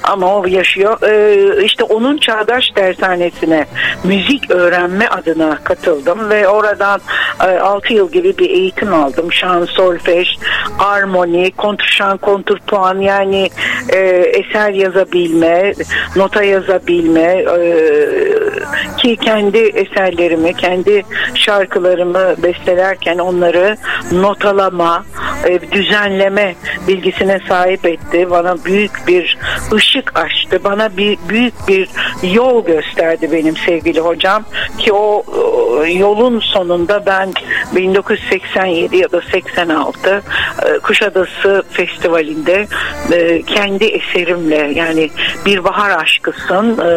ama 0.03 0.37
o 0.37 0.47
yaşıyor 0.47 0.99
E, 1.03 1.65
işte 1.65 1.85
onun 1.85 2.19
çağdaş 2.19 2.65
dershanesine 2.77 3.67
müzik 4.05 4.51
öğrenme 4.51 5.09
adına 5.09 5.59
katıldım 5.65 6.31
ve 6.31 6.49
oradan 6.49 7.01
e, 7.41 7.59
6 7.59 7.93
yıl 7.95 8.13
gibi 8.13 8.39
bir 8.39 8.51
eğitim 8.51 8.94
aldım. 8.95 9.33
Şan 9.33 9.65
solfej 9.65 10.29
armoni 10.79 11.51
kontrşan 11.51 12.19
kontrpuan 12.19 12.99
yani 12.99 13.51
e, 13.93 13.99
eser 14.35 14.71
yazabilme 14.71 15.73
nota 16.17 16.43
yazabilme 16.43 17.45
e, 17.61 17.89
ki 18.97 19.17
kendi 19.17 19.59
eserlerimi 19.59 20.55
kendi 20.55 21.03
şarkılarımı 21.35 22.35
bestelerken 22.43 23.19
onları 23.19 23.77
notalama 24.13 25.05
e, 25.47 25.73
düzenleme 25.73 26.55
bilgisine 26.89 27.41
sahip 27.49 27.87
etti. 27.87 28.31
Bana 28.31 28.65
büyük 28.65 29.09
bir 29.09 29.39
ışık 29.73 30.19
açtı. 30.19 30.61
Bana 30.65 30.97
bir 30.97 31.19
büyük 31.29 31.55
bir 31.69 31.89
yol 32.23 32.65
gösterdi 32.65 33.33
benim 33.33 33.57
sevgili 33.57 34.01
hocam. 34.01 34.45
Ki 34.79 34.93
o, 34.93 35.25
o 35.27 35.87
yolun 35.87 36.41
sonunda 36.41 37.07
ben 37.07 37.33
1987 37.75 38.84
ya 38.93 39.13
da 39.13 39.21
86 39.33 40.23
e, 40.67 40.79
Kuşadası 40.79 41.63
Festivali'nde 41.71 42.67
e, 43.13 43.43
kendi 43.43 43.85
eserimle 43.85 44.73
yani 44.75 45.11
Bir 45.47 45.65
Bahar 45.65 45.99
Aşkısın 45.99 46.79
e, 46.79 46.93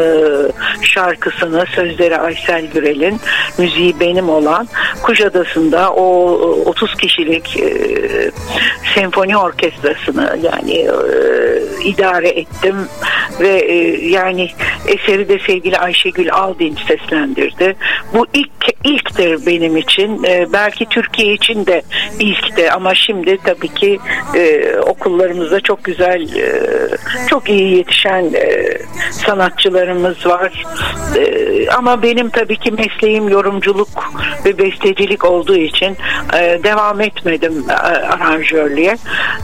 şarkısını 0.81 1.65
sözleri 1.75 2.17
Aysel 2.17 2.65
Gürel'in 2.65 3.19
müziği 3.57 3.99
benim 3.99 4.29
olan 4.29 4.67
Kuşadası'nda 5.01 5.93
o 5.93 6.31
30 6.65 6.95
kişilik 6.95 7.59
e, 7.59 7.71
senfoni 8.95 9.37
orkestrasını 9.37 10.39
yani 10.43 10.87
idare 11.83 12.29
ettim 12.29 12.75
ve 13.39 13.71
yani 14.01 14.49
eseri 14.87 15.29
de 15.29 15.39
sevgili 15.47 15.77
Ayşegül 15.77 16.33
Aldinç 16.33 16.79
seslendirdi. 16.87 17.75
Bu 18.13 18.27
ilk 18.33 18.49
ilktir 18.83 19.45
benim 19.45 19.77
için. 19.77 20.23
Belki 20.53 20.85
Türkiye 20.85 21.33
için 21.33 21.65
de 21.65 21.76
ilkti 22.19 22.71
ama 22.71 22.95
şimdi 22.95 23.37
tabii 23.43 23.73
ki 23.73 23.99
e, 24.35 24.75
okullarımızda 24.77 25.59
çok 25.59 25.83
güzel, 25.83 26.35
e, 26.35 26.61
çok 27.29 27.49
iyi 27.49 27.77
yetişen 27.77 28.33
e, 28.33 28.77
sanatçılarımız 29.11 30.25
var. 30.25 30.65
E, 31.17 31.47
ama 31.69 32.03
benim 32.03 32.29
tabii 32.29 32.57
ki 32.57 32.71
mesleğim 32.71 33.29
yorumculuk 33.29 33.87
ve 34.45 34.57
bestecilik 34.57 35.25
olduğu 35.25 35.57
için 35.57 35.97
e, 36.33 36.59
devam 36.63 37.01
etmedim 37.01 37.65
e, 37.69 37.73
aranjörlüğe. 37.73 38.97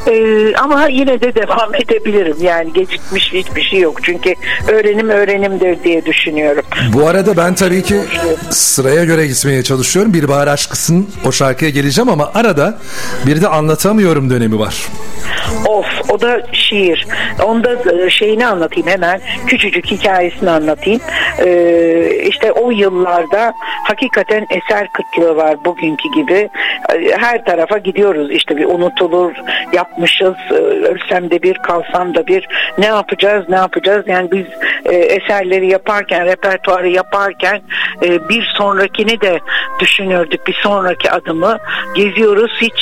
E, 0.08 0.56
ama 0.56 0.88
yine 0.88 1.22
de 1.22 1.36
devam 1.44 1.76
edebilirim. 1.76 2.38
Yani 2.42 2.74
gecikmiş 2.74 3.34
hiçbir 3.34 3.62
şey 3.62 3.80
yok. 3.80 4.04
Çünkü 4.04 4.34
öğrenim 4.68 5.10
öğrenimdir 5.10 5.84
diye 5.84 6.06
düşünüyorum. 6.06 6.64
Bu 6.94 7.08
arada 7.08 7.38
ben 7.38 7.56
tabii 7.56 7.84
ki 7.84 7.96
sıraya 8.50 9.06
göre 9.06 9.28
gitmeye 9.28 9.64
çalışıyorum. 9.64 10.14
Bir 10.14 10.28
bahar 10.28 10.48
aşkısın 10.48 11.10
o 11.26 11.32
şarkıya 11.32 11.72
geleceğim 11.72 12.10
ama 12.10 12.23
arada 12.34 12.78
bir 13.28 13.42
de 13.42 13.48
anlatamıyorum 13.48 14.30
dönemi 14.30 14.60
var. 14.60 14.76
Of 15.68 15.86
o 16.10 16.22
da 16.22 16.42
şiir. 16.52 17.08
Onda 17.44 17.92
e, 18.06 18.10
şeyini 18.10 18.48
anlatayım 18.48 18.88
hemen. 18.90 19.22
Küçücük 19.48 19.86
hikayesini 19.86 20.50
anlatayım. 20.50 21.02
Ee, 21.40 22.22
işte 22.28 22.52
o 22.52 22.72
yıllarda 22.72 23.54
hakikaten 23.84 24.48
eser 24.50 24.88
kıtlığı 24.94 25.36
var 25.36 25.66
bugünkü 25.66 26.12
gibi. 26.16 26.50
Ee, 26.94 27.12
Her 27.20 27.46
tarafa 27.46 27.78
gidiyoruz. 27.78 28.32
İşte 28.32 28.58
bir 28.58 28.66
unutulur 28.66 29.32
yapmışız. 29.74 30.34
Ee, 30.52 30.54
Ölsem 30.84 31.32
de 31.32 31.44
bir 31.44 31.54
kalsam 31.58 32.16
da 32.16 32.28
bir. 32.28 32.48
Ne 32.78 32.86
yapacağız 32.86 33.46
ne 33.50 33.56
yapacağız? 33.56 34.06
Yani 34.08 34.32
biz 34.32 34.46
e, 34.86 34.96
eserleri 34.96 35.68
yaparken 35.68 36.26
repertuarı 36.26 36.90
yaparken 36.90 37.62
e, 38.04 38.30
bir 38.30 38.54
sonrakini 38.58 39.22
de 39.22 39.40
düşünürdük. 39.80 40.48
Bir 40.48 40.58
sonraki 40.64 41.12
adımı 41.12 41.58
geziyoruz. 42.14 42.52
Hiç 42.62 42.74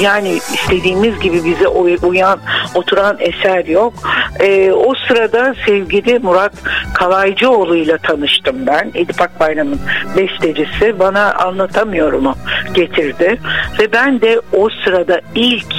yani 0.00 0.28
istediğimiz 0.28 1.20
gibi 1.20 1.44
bize 1.44 1.68
uy- 1.68 1.98
uyan 2.02 2.38
oturan 2.74 3.16
eser 3.20 3.64
yok. 3.64 3.92
E, 4.40 4.72
o 4.72 4.94
sırada 5.08 5.54
sevgili 5.66 6.18
Murat 6.18 6.52
Kalaycıoğlu 6.94 7.76
ile 7.76 7.98
tanıştım 7.98 8.66
ben. 8.66 8.90
Edip 8.94 9.20
Akbayram'ın 9.20 9.80
bestecisi. 10.16 10.98
Bana 10.98 11.34
anlatamıyorumu 11.34 12.34
getirdi. 12.74 13.38
Ve 13.80 13.92
ben 13.92 14.20
de 14.20 14.40
o 14.52 14.68
sırada 14.84 15.20
ilk 15.34 15.74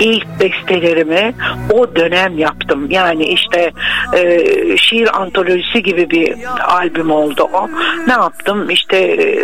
ilk 0.00 0.26
bestelerimi 0.40 1.34
o 1.72 1.96
dönem 1.96 2.38
yaptım. 2.38 2.90
Yani 2.90 3.24
işte 3.24 3.72
e, 4.16 4.46
şiir 4.76 5.20
antolojisi 5.20 5.82
gibi 5.82 6.10
bir 6.10 6.34
albüm 6.66 7.10
oldu 7.10 7.48
o. 7.52 7.68
Ne 8.06 8.12
yaptım? 8.12 8.70
İşte 8.70 8.96
e, 8.96 9.42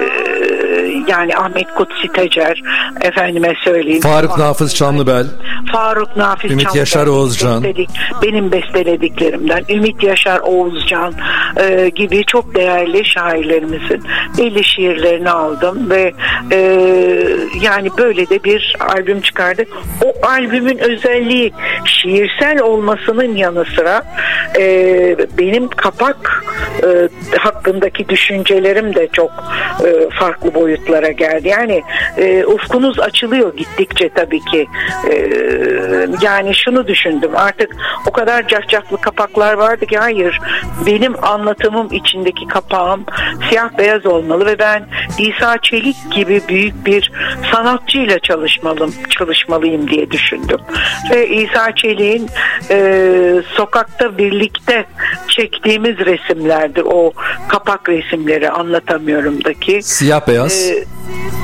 yani 1.09 1.37
Ahmet 1.37 1.75
Kutsi 1.75 2.09
Tecer 2.09 2.63
efendime 3.01 3.55
söyleyeyim. 3.65 4.01
Faruk 4.01 4.39
Nafız 4.39 4.75
Çamlıbel. 4.75 5.27
Faruk 5.73 6.17
Nafiz 6.17 6.51
Ümit 6.51 6.65
Çamlıbel, 6.65 6.79
Yaşar 6.81 7.07
Oğuzcan. 7.07 7.63
bestelik- 7.65 8.23
benim 8.23 8.53
bestelediklerimden 8.53 9.65
Ümit 9.69 10.03
Yaşar 10.03 10.41
Oğuzcan 10.41 11.15
e, 11.61 11.89
gibi 11.89 12.25
çok 12.25 12.55
değerli 12.55 13.05
şairlerimizin 13.05 14.03
belli 14.39 14.65
şiirlerini 14.65 15.31
aldım 15.31 15.91
ve 15.91 16.13
e, 16.53 16.59
yani 17.63 17.89
böyle 17.99 18.29
de 18.29 18.45
bir 18.45 18.77
albüm 18.97 19.21
çıkardı. 19.21 19.65
O 20.05 20.27
albümün 20.27 20.79
özelliği 20.79 21.53
şiirsel 21.85 22.61
olmasının 22.61 23.37
yanı 23.37 23.65
sıra 23.77 24.03
e, 24.59 24.63
benim 25.39 25.69
kapak 25.69 26.45
e, 26.83 26.89
hakkındaki 27.39 28.09
düşüncelerim 28.09 28.95
de 28.95 29.09
çok 29.13 29.31
e, 29.85 30.09
farklı 30.19 30.55
boyutlara 30.55 31.09
geldi. 31.11 31.49
Yani 31.49 31.83
e, 32.19 32.45
ufkunuz 32.57 32.99
açılıyor 32.99 33.57
gittikçe 33.57 34.09
tabii 34.09 34.41
ki. 34.41 34.67
E, 35.11 35.17
yani 36.23 36.55
şunu 36.55 36.87
düşündüm 36.87 37.31
artık 37.35 37.77
o 38.07 38.13
kadar 38.13 38.49
cafcaflı 38.49 39.01
kapaklar 39.01 39.53
vardı 39.53 39.87
ki 39.87 39.99
hayır 39.99 40.41
benim 40.87 41.25
anlatımım 41.25 41.93
içindeki 41.93 42.47
kapağım 42.47 43.05
siyah 43.49 43.79
beyaz 43.79 44.07
olmalı 44.07 44.47
ve 44.47 44.59
ben 44.59 44.87
İsa 45.19 45.59
Çelik 45.63 45.97
gibi 46.11 46.43
büyük 46.49 46.87
bir 46.87 47.13
sanatçıyla 47.53 48.19
çalışmalım, 48.19 48.95
çalışmalıyım 49.11 49.91
diye 49.91 50.11
düşündüm. 50.11 50.61
Ve 51.11 51.29
İsa 51.29 51.75
Çelik'in 51.75 52.29
e, 52.71 53.43
sokakta 53.57 54.19
birlikte 54.19 54.85
çektiğimiz 55.29 55.99
resimlerdir. 55.99 56.83
O 56.87 57.13
kapak 57.49 57.89
resimleri 57.89 58.51
anlatamıyorumdaki. 58.51 59.83
Siyah 59.83 60.29
beyaz. 60.29 60.71
Ee, 60.71 60.85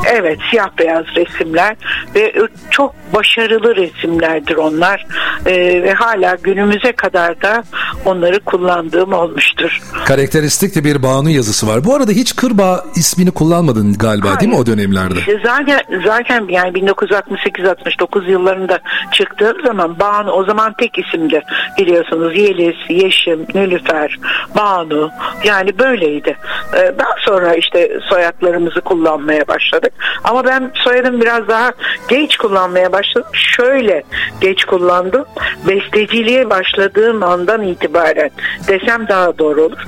Evet 0.07 0.39
siyah 0.51 0.69
beyaz 0.79 1.02
resimler 1.17 1.77
ve 2.15 2.33
çok 2.71 2.95
başarılı 3.15 3.77
resimlerdir 3.77 4.57
onlar 4.57 5.07
Ee, 5.47 5.83
ve 5.83 5.93
hala 5.93 6.37
günümüze 6.43 6.93
kadar 6.93 7.43
da 7.43 7.65
onları 8.05 8.41
kullandığım 8.41 9.13
olmuştur. 9.13 9.81
Karakteristik 10.05 10.75
de 10.75 10.85
bir 10.85 11.03
Banu 11.03 11.31
yazısı 11.31 11.67
var. 11.67 11.85
Bu 11.85 11.95
arada 11.95 12.13
hiç 12.13 12.37
Kırbağ 12.37 12.85
ismini 12.95 13.31
kullanmadın 13.31 13.93
galiba 13.93 14.41
değil 14.41 14.53
mi 14.53 14.59
o 14.59 14.67
dönemlerde? 14.67 15.19
İşte 15.19 15.41
zaten 15.45 15.81
zaten 16.07 16.49
yani 16.49 16.73
1968-69 16.73 18.31
yıllarında 18.31 18.79
çıktığım 19.13 19.67
zaman 19.67 19.99
Banu 20.01 20.31
o 20.31 20.45
zaman 20.45 20.75
tek 20.79 20.99
isimdi 20.99 21.43
biliyorsunuz 21.79 22.37
Yeliz, 22.37 22.77
Yeşim, 22.89 23.47
Nülüfer, 23.55 24.19
Banu 24.57 25.11
yani 25.45 25.79
böyleydi. 25.79 26.37
Ee, 26.75 26.95
daha 26.99 27.15
sonra 27.21 27.55
işte 27.55 27.99
soyadlarımızı 28.09 28.81
kullanmaya 28.81 29.49
başladık. 29.49 29.93
Ama 30.25 30.45
ben 30.45 30.71
soyadım 30.93 31.21
biraz 31.21 31.49
daha 31.49 31.73
geç 32.09 32.37
kullanmaya 32.37 32.93
başladım. 32.93 33.31
Şöyle 33.33 34.03
geç 34.41 34.65
kullandım. 34.65 35.25
Besteciliğe 35.69 36.51
başladığım 36.51 37.23
andan 37.23 37.63
itibaren 37.63 38.31
desem 38.69 39.09
daha 39.09 39.39
doğru 39.39 39.63
olur. 39.63 39.79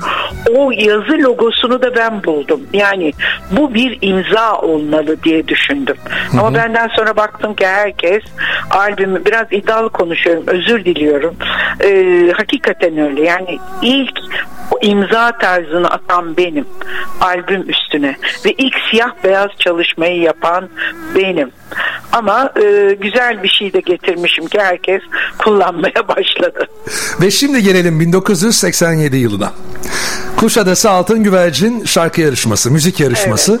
O 0.55 0.71
yazı 0.71 1.11
logosunu 1.11 1.81
da 1.81 1.95
ben 1.95 2.23
buldum. 2.23 2.61
Yani 2.73 3.13
bu 3.51 3.73
bir 3.73 3.97
imza 4.01 4.57
olmalı 4.57 5.23
diye 5.23 5.47
düşündüm. 5.47 5.95
Ama 6.33 6.53
benden 6.53 6.87
sonra 6.87 7.15
baktım 7.15 7.55
ki 7.55 7.67
herkes 7.67 8.23
albümü 8.71 9.25
biraz 9.25 9.47
iddialı 9.51 9.89
konuşuyorum. 9.89 10.43
Özür 10.47 10.85
diliyorum. 10.85 11.35
Ee, 11.83 12.31
hakikaten 12.37 12.97
öyle. 12.97 13.23
Yani 13.23 13.57
ilk 13.81 14.19
o 14.71 14.79
imza 14.81 15.31
tarzını 15.31 15.89
atan 15.91 16.37
benim 16.37 16.65
albüm 17.21 17.69
üstüne 17.69 18.15
ve 18.45 18.51
ilk 18.51 18.75
siyah 18.91 19.11
beyaz 19.23 19.49
çalışmayı 19.59 20.21
yapan 20.21 20.69
benim. 21.15 21.51
Ama 22.11 22.51
e, 22.63 22.97
güzel 23.01 23.43
bir 23.43 23.49
şey 23.49 23.73
de 23.73 23.79
getirmişim 23.79 24.47
ki 24.47 24.57
herkes 24.61 25.01
kullanmaya 25.37 26.07
başladı. 26.07 26.67
Ve 27.21 27.31
şimdi 27.31 27.63
gelelim 27.63 27.99
1987 27.99 29.17
yılına. 29.17 29.53
Kuşadası 30.49 30.89
Altın 30.91 31.23
Güvercin 31.23 31.85
şarkı 31.85 32.21
yarışması, 32.21 32.71
müzik 32.71 32.99
yarışması. 32.99 33.59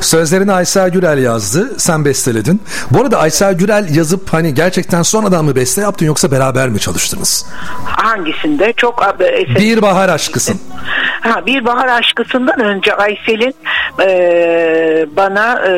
Sözlerini 0.00 0.52
Aysel 0.52 0.90
Gürel 0.90 1.18
yazdı, 1.18 1.78
sen 1.78 2.04
besteledin. 2.04 2.62
Bu 2.90 3.00
arada 3.00 3.18
Aysel 3.18 3.54
Gürel 3.54 3.94
yazıp 3.96 4.32
hani 4.32 4.54
gerçekten 4.54 5.02
sonradan 5.02 5.44
mı 5.44 5.56
beste 5.56 5.80
yaptın 5.80 6.06
yoksa 6.06 6.30
beraber 6.30 6.68
mi 6.68 6.80
çalıştınız? 6.80 7.46
Hangisinde? 7.84 8.72
Çok 8.76 9.02
eser- 9.20 9.56
Bir 9.58 9.82
bahar 9.82 10.08
aşkısın. 10.08 10.60
Ha, 11.20 11.46
bir 11.46 11.64
bahar 11.64 11.88
aşkısından 11.88 12.60
önce 12.60 12.94
Aysel'in 12.94 13.54
e, 14.00 15.06
bana 15.16 15.60
e, 15.66 15.72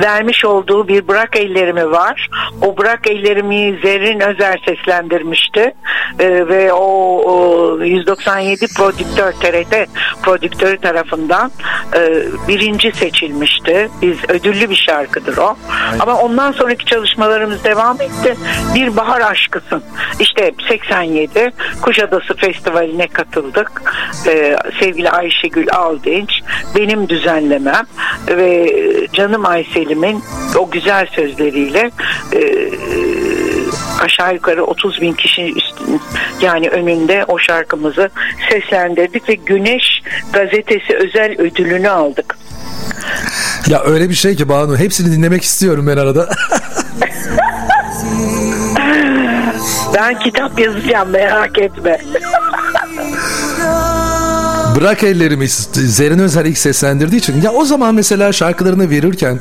vermiş 0.00 0.44
olduğu 0.44 0.88
bir 0.88 1.08
Bırak 1.08 1.36
Ellerimi 1.36 1.90
var. 1.90 2.28
O 2.62 2.76
Bırak 2.76 3.06
Ellerimi 3.06 3.78
Zerrin 3.82 4.20
Özer 4.20 4.60
seslendirmişti. 4.66 5.74
E, 6.18 6.48
ve 6.48 6.72
o, 6.72 6.84
o 7.26 7.78
197 7.84 8.66
prodüktör 8.76 9.32
TRT 9.54 9.88
prodüktörü 10.22 10.78
tarafından 10.78 11.50
e, 11.96 12.22
birinci 12.48 12.92
seçilmişti. 12.92 13.88
Biz 14.02 14.16
ödüllü 14.28 14.70
bir 14.70 14.84
şarkıdır 14.86 15.36
o. 15.36 15.56
Ama 16.00 16.20
ondan 16.20 16.52
sonraki 16.52 16.84
çalışmalarımız 16.84 17.64
devam 17.64 18.00
etti. 18.00 18.36
Bir 18.74 18.96
bahar 18.96 19.20
aşkısın. 19.20 19.82
İşte 20.20 20.54
87 20.68 21.52
Kuşadası 21.82 22.36
Festivali'ne 22.36 23.06
katıldık. 23.06 23.82
Ee, 24.26 24.56
sevgili 24.80 25.10
Ayşegül 25.10 25.66
Aldinç 25.72 26.30
benim 26.76 27.08
düzenlemem 27.08 27.86
ve 28.28 28.76
canım 29.12 29.46
Aysel'imin 29.46 30.22
o 30.58 30.70
güzel 30.70 31.06
sözleriyle 31.06 31.90
e, 32.32 32.40
aşağı 34.00 34.34
yukarı 34.34 34.64
30 34.64 35.00
bin 35.00 35.12
kişi 35.12 35.54
yani 36.40 36.68
önünde 36.68 37.24
o 37.28 37.38
şarkımızı 37.38 38.10
seslendirdik 38.50 39.28
ve 39.28 39.34
Güneş 39.34 40.02
gazetesi 40.32 40.96
özel 40.96 41.34
ödülünü 41.38 41.88
aldık. 41.88 42.38
Ya 43.66 43.82
öyle 43.84 44.08
bir 44.08 44.14
şey 44.14 44.36
ki 44.36 44.48
Banu 44.48 44.76
hepsini 44.76 45.12
dinlemek 45.12 45.42
istiyorum 45.42 45.86
ben 45.86 45.96
arada. 45.96 46.28
ben 49.94 50.18
kitap 50.18 50.60
yazacağım 50.60 51.10
merak 51.10 51.58
etme. 51.58 52.00
Bırak 54.76 55.02
ellerimi 55.04 55.48
Zerrin 55.48 56.18
Özer 56.18 56.44
ilk 56.44 56.58
seslendirdiği 56.58 57.18
için. 57.20 57.42
Ya 57.42 57.52
o 57.52 57.64
zaman 57.64 57.94
mesela 57.94 58.32
şarkılarını 58.32 58.90
verirken 58.90 59.38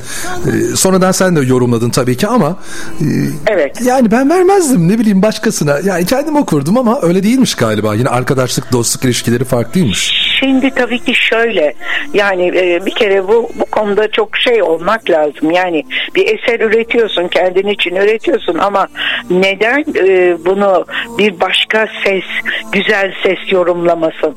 e, 0.48 0.76
sonradan 0.76 1.12
sen 1.12 1.36
de 1.36 1.42
yorumladın 1.42 1.90
tabii 1.90 2.18
ki 2.18 2.28
ama 2.28 2.58
e, 3.02 3.06
Evet. 3.48 3.82
yani 3.86 4.12
ben 4.12 4.30
vermezdim 4.30 4.90
ne 4.90 5.00
bileyim 5.00 5.22
başkasına. 5.22 5.80
Yani 5.86 6.06
kendim 6.06 6.36
okurdum 6.36 6.78
ama 6.78 7.00
öyle 7.02 7.24
değilmiş 7.24 7.56
galiba. 7.56 7.96
Yine 7.96 8.10
arkadaşlık 8.10 8.72
dostluk 8.72 9.06
ilişkileri 9.06 9.44
farklıymış. 9.44 10.24
Şimdi 10.40 10.72
tabii 10.72 11.00
ki 11.00 11.14
şöyle 11.16 11.74
yani 12.14 12.48
e, 12.48 12.86
bir 12.86 12.96
kere 12.96 13.28
bu 13.28 13.50
bu 13.60 13.66
konuda 13.66 14.12
çok 14.12 14.38
şey 14.38 14.64
olmak 14.64 15.10
lazım. 15.10 15.52
Yani 15.52 15.84
bir 16.16 16.26
eser 16.26 16.60
üretiyorsun 16.60 17.28
kendin 17.28 17.68
için 17.68 17.96
üretiyorsun 17.96 18.58
ama 18.58 18.88
neden 19.30 19.86
e, 19.96 20.38
bunu 20.46 20.86
bir 21.18 21.40
başka 21.40 21.88
ses 22.06 22.24
güzel 22.72 23.14
ses 23.24 23.38
yorumlamasın? 23.52 24.36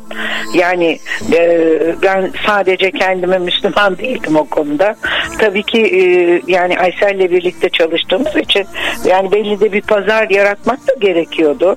Yani 0.55 0.86
e, 1.33 1.79
ben 2.03 2.31
sadece 2.47 2.91
kendime 2.91 3.39
Müslüman 3.39 3.99
değildim 3.99 4.37
o 4.37 4.45
konuda. 4.45 4.97
Tabii 5.39 5.63
ki 5.63 5.81
e, 5.81 6.01
yani 6.47 6.79
Aysel'le 6.79 7.31
birlikte 7.31 7.69
çalıştığımız 7.69 8.37
için 8.37 8.67
yani 9.05 9.33
belli 9.33 9.61
de 9.61 9.73
bir 9.73 9.83
pazar 9.83 10.31
yaratmak 10.31 10.89
da 10.89 10.93
gerekiyordu. 11.01 11.77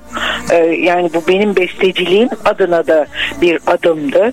E, 0.50 0.56
yani 0.66 1.10
bu 1.14 1.22
benim 1.28 1.56
besteciliğim 1.56 2.28
adına 2.44 2.86
da 2.86 3.06
bir 3.40 3.58
adımdı. 3.66 4.32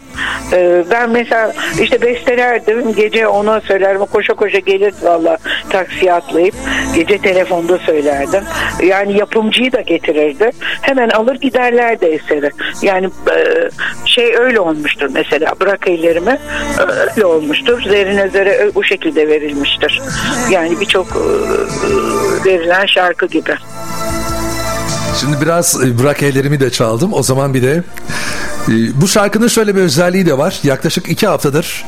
E, 0.54 0.84
ben 0.92 1.10
mesela 1.10 1.54
işte 1.82 2.02
bestelerdim 2.02 2.94
gece 2.94 3.28
ona 3.28 3.62
söylerdim 3.62 4.06
koşa 4.06 4.34
koşa 4.34 4.60
gelir 4.60 4.94
valla 5.02 5.38
taksiye 5.70 6.14
atlayıp 6.14 6.56
gece 6.96 7.18
telefonda 7.18 7.78
söylerdim. 7.78 8.44
Yani 8.84 9.18
yapımcıyı 9.18 9.72
da 9.72 9.82
getirirdi. 9.82 10.52
Hemen 10.82 11.10
alır 11.10 11.36
giderlerdi 11.36 12.06
eseri. 12.06 12.50
Yani 12.82 13.06
e, 13.06 13.70
şey 14.06 14.36
öyle 14.36 14.60
olmuştur 14.68 15.10
mesela 15.14 15.54
bırak 15.60 15.88
ellerimi 15.88 16.40
öyle 16.80 17.26
olmuştur. 17.26 17.82
Zerrin 17.82 18.18
Özer'e 18.18 18.72
o 18.76 18.84
şekilde 18.84 19.28
verilmiştir. 19.28 20.02
Yani 20.52 20.80
birçok 20.80 21.08
e, 21.08 21.20
e, 21.20 22.46
verilen 22.46 22.86
şarkı 22.86 23.26
gibi. 23.26 23.56
Şimdi 25.20 25.42
biraz 25.42 25.84
e, 25.84 26.00
bırak 26.00 26.24
ellerimi 26.24 26.60
de 26.60 26.70
çaldım. 26.70 27.14
O 27.14 27.24
zaman 27.24 27.54
bir 27.54 27.62
de 27.62 27.84
e, 28.68 28.74
bu 29.02 29.08
şarkının 29.08 29.48
şöyle 29.48 29.76
bir 29.76 29.82
özelliği 29.82 30.26
de 30.26 30.38
var. 30.38 30.60
Yaklaşık 30.64 31.10
iki 31.10 31.28
haftadır 31.28 31.86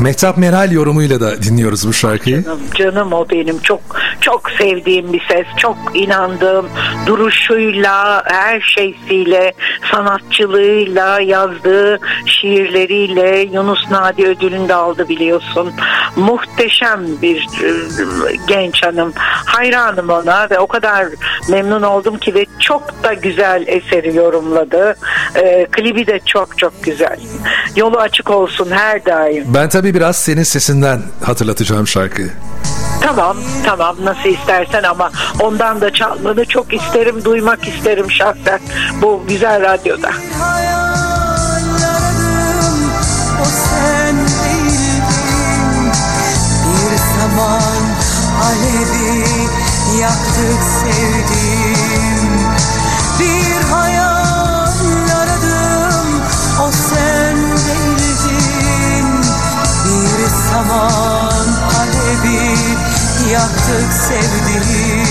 Mehtap 0.00 0.38
Meral 0.38 0.72
yorumuyla 0.72 1.20
da 1.20 1.42
dinliyoruz 1.42 1.88
bu 1.88 1.92
şarkıyı. 1.92 2.44
Canım, 2.44 2.60
canım 2.74 3.12
o 3.12 3.28
benim 3.30 3.58
çok 3.58 3.80
çok 4.20 4.50
sevdiğim 4.50 5.12
bir 5.12 5.22
ses. 5.28 5.46
Çok 5.56 5.76
inandığım 5.94 6.66
duruşuyla, 7.06 8.22
her 8.26 8.60
şeysiyle, 8.60 9.52
sanatçılığıyla, 9.92 11.20
yazdığı 11.20 11.98
şiirleriyle 12.26 13.48
Yunus 13.52 13.90
Nadi 13.90 14.26
ödülünü 14.26 14.68
de 14.68 14.74
aldı 14.74 15.08
biliyorsun. 15.08 15.72
Muhteşem 16.16 17.00
bir 17.22 17.36
e, 17.36 17.70
genç 18.48 18.82
hanım. 18.82 19.12
Hayranım 19.46 20.10
ona 20.10 20.50
ve 20.50 20.58
o 20.58 20.66
kadar 20.66 21.06
memnun 21.48 21.82
oldum 21.82 22.18
ki 22.18 22.34
ve 22.34 22.44
çok 22.60 23.02
da 23.02 23.14
güzel 23.14 23.64
eseri 23.66 24.16
yorumladı. 24.16 24.96
E, 25.34 25.66
klibi 25.72 26.06
de 26.06 26.20
çok 26.26 26.58
çok 26.58 26.82
güzel. 26.84 27.16
Yolu 27.76 27.98
açık 27.98 28.30
olsun 28.30 28.70
her 28.70 29.04
daim. 29.04 29.44
Ben 29.54 29.68
tabii 29.68 29.94
biraz 29.94 30.16
senin 30.16 30.42
sesinden 30.42 31.02
hatırlatacağım 31.24 31.86
şarkıyı. 31.86 32.30
Tamam 33.00 33.36
tamam 33.64 33.96
nasıl 34.04 34.28
istersen 34.28 34.82
ama 34.82 35.10
ondan 35.40 35.80
da 35.80 35.92
çalmanı 35.92 36.44
çok 36.44 36.72
isterim 36.74 37.24
duymak 37.24 37.68
isterim 37.68 38.10
şahsen 38.10 38.60
bu 39.02 39.22
güzel 39.28 39.62
radyoda. 39.62 40.10
Hayal 40.40 40.94
aradım 41.74 42.90
o 43.42 43.44
sen 43.44 44.16
değildin 44.16 45.92
Bir 46.64 46.96
zaman 46.96 47.82
alevi 48.42 49.24
yaktık 50.00 50.62
sevdim 50.80 51.17
yaktık 63.32 63.92
sevdim 63.92 65.07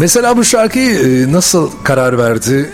Mesela 0.00 0.36
bu 0.36 0.44
şarkıyı 0.44 0.90
e, 0.98 1.32
nasıl 1.32 1.70
karar 1.84 2.18
verdi? 2.18 2.70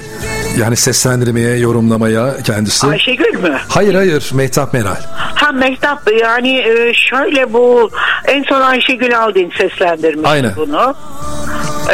Yani 0.59 0.77
seslendirmeye, 0.77 1.57
yorumlamaya 1.57 2.43
kendisi. 2.43 2.87
Ayşegül 2.87 3.39
mü? 3.43 3.59
Hayır 3.69 3.95
hayır 3.95 4.31
Mehtap 4.35 4.73
Meral. 4.73 4.97
Ha 5.15 5.53
Mehtap 5.53 6.13
yani 6.21 6.59
e, 6.59 6.95
şöyle 6.95 7.53
bu 7.53 7.91
en 8.25 8.43
son 8.43 8.61
Ayşegül 8.61 9.19
Aldin 9.19 9.53
seslendirmiş 9.59 10.31
Aynen. 10.31 10.53
bunu. 10.57 10.95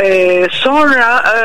E, 0.02 0.46
sonra 0.50 1.22
e, 1.37 1.40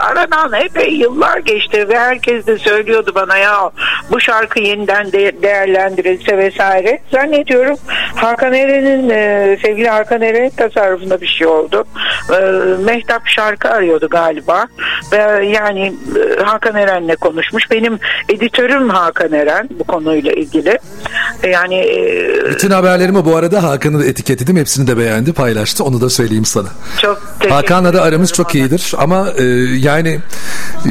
aradan 0.00 0.52
epey 0.52 0.94
yıllar 0.94 1.38
geçti 1.38 1.88
ve 1.88 1.98
herkes 1.98 2.46
de 2.46 2.58
söylüyordu 2.58 3.12
bana 3.14 3.36
ya 3.36 3.70
bu 4.10 4.20
şarkı 4.20 4.60
yeniden 4.60 5.12
de, 5.12 5.42
değerlendirilse 5.42 6.38
vesaire. 6.38 6.98
Zannediyorum 7.12 7.76
Hakan 8.14 8.52
Eren'in 8.54 9.10
e, 9.10 9.58
sevgili 9.62 9.88
Hakan 9.88 10.22
Eren'in 10.22 10.50
tasarrufunda 10.50 11.20
bir 11.20 11.26
şey 11.26 11.46
oldu. 11.46 11.84
E, 12.30 12.40
Mehtap 12.84 13.22
şarkı 13.26 13.68
arıyordu 13.68 14.08
galiba 14.10 14.66
ve 15.12 15.46
yani 15.46 15.92
e, 16.40 16.42
Hakan 16.42 16.76
Eren'le 16.76 17.16
konuşmuş. 17.20 17.70
Benim 17.70 17.98
editörüm 18.28 18.88
Hakan 18.88 19.32
Eren 19.32 19.68
bu 19.78 19.84
konuyla 19.84 20.32
ilgili. 20.32 20.78
E, 21.42 21.50
yani 21.50 21.74
e, 21.74 22.50
Bütün 22.50 22.70
haberlerimi 22.70 23.24
bu 23.24 23.36
arada 23.36 23.62
Hakan'ı 23.62 24.00
da 24.00 24.06
etiketledim. 24.06 24.56
Hepsini 24.56 24.86
de 24.86 24.98
beğendi, 24.98 25.32
paylaştı. 25.32 25.84
Onu 25.84 26.00
da 26.00 26.10
söyleyeyim 26.10 26.44
sana. 26.44 26.68
çok 27.02 27.22
teşekkür 27.40 27.54
Hakan'la 27.74 27.98
da 27.98 28.02
aramız 28.02 28.32
çok 28.32 28.54
iyidir. 28.54 28.92
Ama 28.98 29.30
e, 29.38 29.44
yani 29.78 30.20
e, 30.86 30.90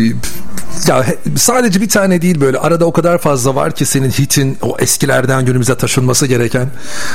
ya 0.87 1.05
sadece 1.35 1.81
bir 1.81 1.89
tane 1.89 2.21
değil 2.21 2.41
böyle 2.41 2.57
arada 2.57 2.85
o 2.85 2.93
kadar 2.93 3.17
fazla 3.17 3.55
var 3.55 3.71
ki 3.71 3.85
senin 3.85 4.09
hitin 4.09 4.57
o 4.61 4.77
eskilerden 4.79 5.45
günümüze 5.45 5.77
taşınması 5.77 6.27
gereken. 6.27 6.67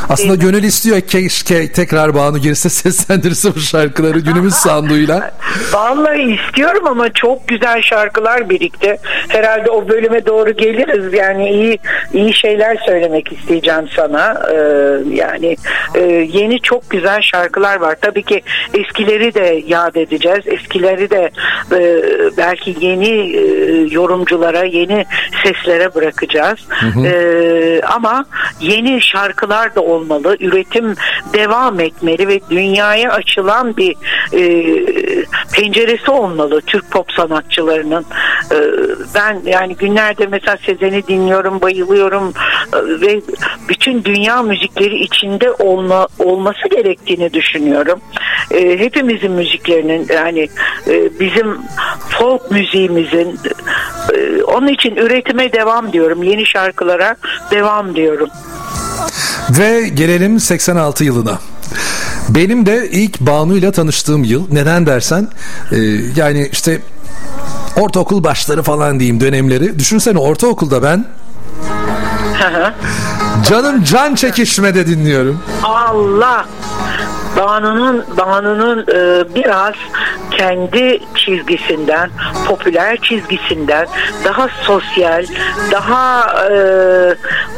Aslında 0.08 0.32
mi? 0.32 0.38
gönül 0.38 0.62
istiyor 0.62 1.00
keşke 1.00 1.72
tekrar 1.72 2.14
Banu 2.14 2.38
girse 2.38 2.68
seslendirse 2.78 3.54
bu 3.54 3.60
şarkıları 3.60 4.18
günümüz 4.18 4.54
sanduyla. 4.64 5.30
Vallahi 5.72 6.38
istiyorum 6.40 6.86
ama 6.86 7.12
çok 7.12 7.48
güzel 7.48 7.82
şarkılar 7.82 8.50
birikti. 8.50 8.96
Herhalde 9.28 9.70
o 9.70 9.88
bölüme 9.88 10.26
doğru 10.26 10.50
geliriz. 10.50 11.14
Yani 11.14 11.50
iyi 11.50 11.78
iyi 12.12 12.34
şeyler 12.34 12.76
söylemek 12.86 13.32
isteyeceğim 13.32 13.88
sana. 13.96 14.42
Ee, 14.52 14.56
yani 15.14 15.56
e, 15.94 16.02
yeni 16.32 16.60
çok 16.60 16.90
güzel 16.90 17.22
şarkılar 17.22 17.76
var. 17.76 17.96
Tabii 18.00 18.22
ki 18.22 18.42
eskileri 18.74 19.34
de 19.34 19.62
yad 19.66 19.94
edeceğiz. 19.94 20.46
Eskileri 20.46 21.10
de 21.10 21.30
e, 21.72 22.02
belki 22.36 22.76
yeni 22.80 23.36
e, 23.36 23.47
yorumculara, 23.90 24.64
yeni 24.64 25.04
seslere 25.44 25.94
bırakacağız. 25.94 26.58
Ee, 27.06 27.80
ama 27.80 28.24
yeni 28.60 29.02
şarkılar 29.02 29.74
da 29.74 29.80
olmalı. 29.80 30.36
Üretim 30.40 30.94
devam 31.32 31.80
etmeli 31.80 32.28
ve 32.28 32.40
dünyaya 32.50 33.12
açılan 33.12 33.76
bir 33.76 33.96
e, 34.32 34.74
penceresi 35.52 36.10
olmalı 36.10 36.60
Türk 36.66 36.90
pop 36.90 37.12
sanatçılarının. 37.12 38.04
Ee, 38.52 38.56
ben 39.14 39.40
yani 39.44 39.76
günlerde 39.76 40.26
mesela 40.26 40.56
Sezen'i 40.66 41.06
dinliyorum, 41.06 41.60
bayılıyorum 41.60 42.32
Ee, 42.72 43.00
ve 43.00 43.20
bütün 43.68 43.77
dünya 44.04 44.42
müzikleri 44.42 44.98
içinde 44.98 45.52
olma 45.52 46.08
olması 46.18 46.68
gerektiğini 46.70 47.32
düşünüyorum. 47.32 48.00
Ee, 48.50 48.78
hepimizin 48.78 49.32
müziklerinin 49.32 50.06
yani 50.14 50.48
e, 50.86 51.20
bizim 51.20 51.58
folk 52.08 52.50
müziğimizin 52.50 53.40
e, 54.14 54.42
onun 54.42 54.68
için 54.68 54.96
üretime 54.96 55.52
devam 55.52 55.92
diyorum. 55.92 56.22
Yeni 56.22 56.46
şarkılara 56.46 57.16
devam 57.50 57.96
diyorum. 57.96 58.28
Ve 59.50 59.88
gelelim 59.88 60.40
86 60.40 61.04
yılına. 61.04 61.38
Benim 62.28 62.66
de 62.66 62.88
ilk 62.90 63.20
Banu'yla 63.20 63.72
tanıştığım 63.72 64.24
yıl. 64.24 64.46
Neden 64.52 64.86
dersen 64.86 65.28
e, 65.72 65.76
yani 66.16 66.48
işte 66.52 66.80
ortaokul 67.76 68.24
başları 68.24 68.62
falan 68.62 69.00
diyeyim 69.00 69.20
dönemleri. 69.20 69.78
Düşünsene 69.78 70.18
ortaokulda 70.18 70.82
ben. 70.82 71.04
Canım 73.46 73.84
can 73.84 74.14
çekişmede 74.14 74.86
dinliyorum. 74.86 75.42
Allah 75.62 76.46
Banu'nun 77.36 78.04
Banu'nun 78.16 78.78
e, 78.78 79.24
biraz 79.34 79.74
kendi 80.30 81.00
çizgisinden, 81.14 82.10
popüler 82.48 82.98
çizgisinden 83.02 83.86
daha 84.24 84.48
sosyal, 84.62 85.26
daha 85.70 86.34
e, 86.50 86.54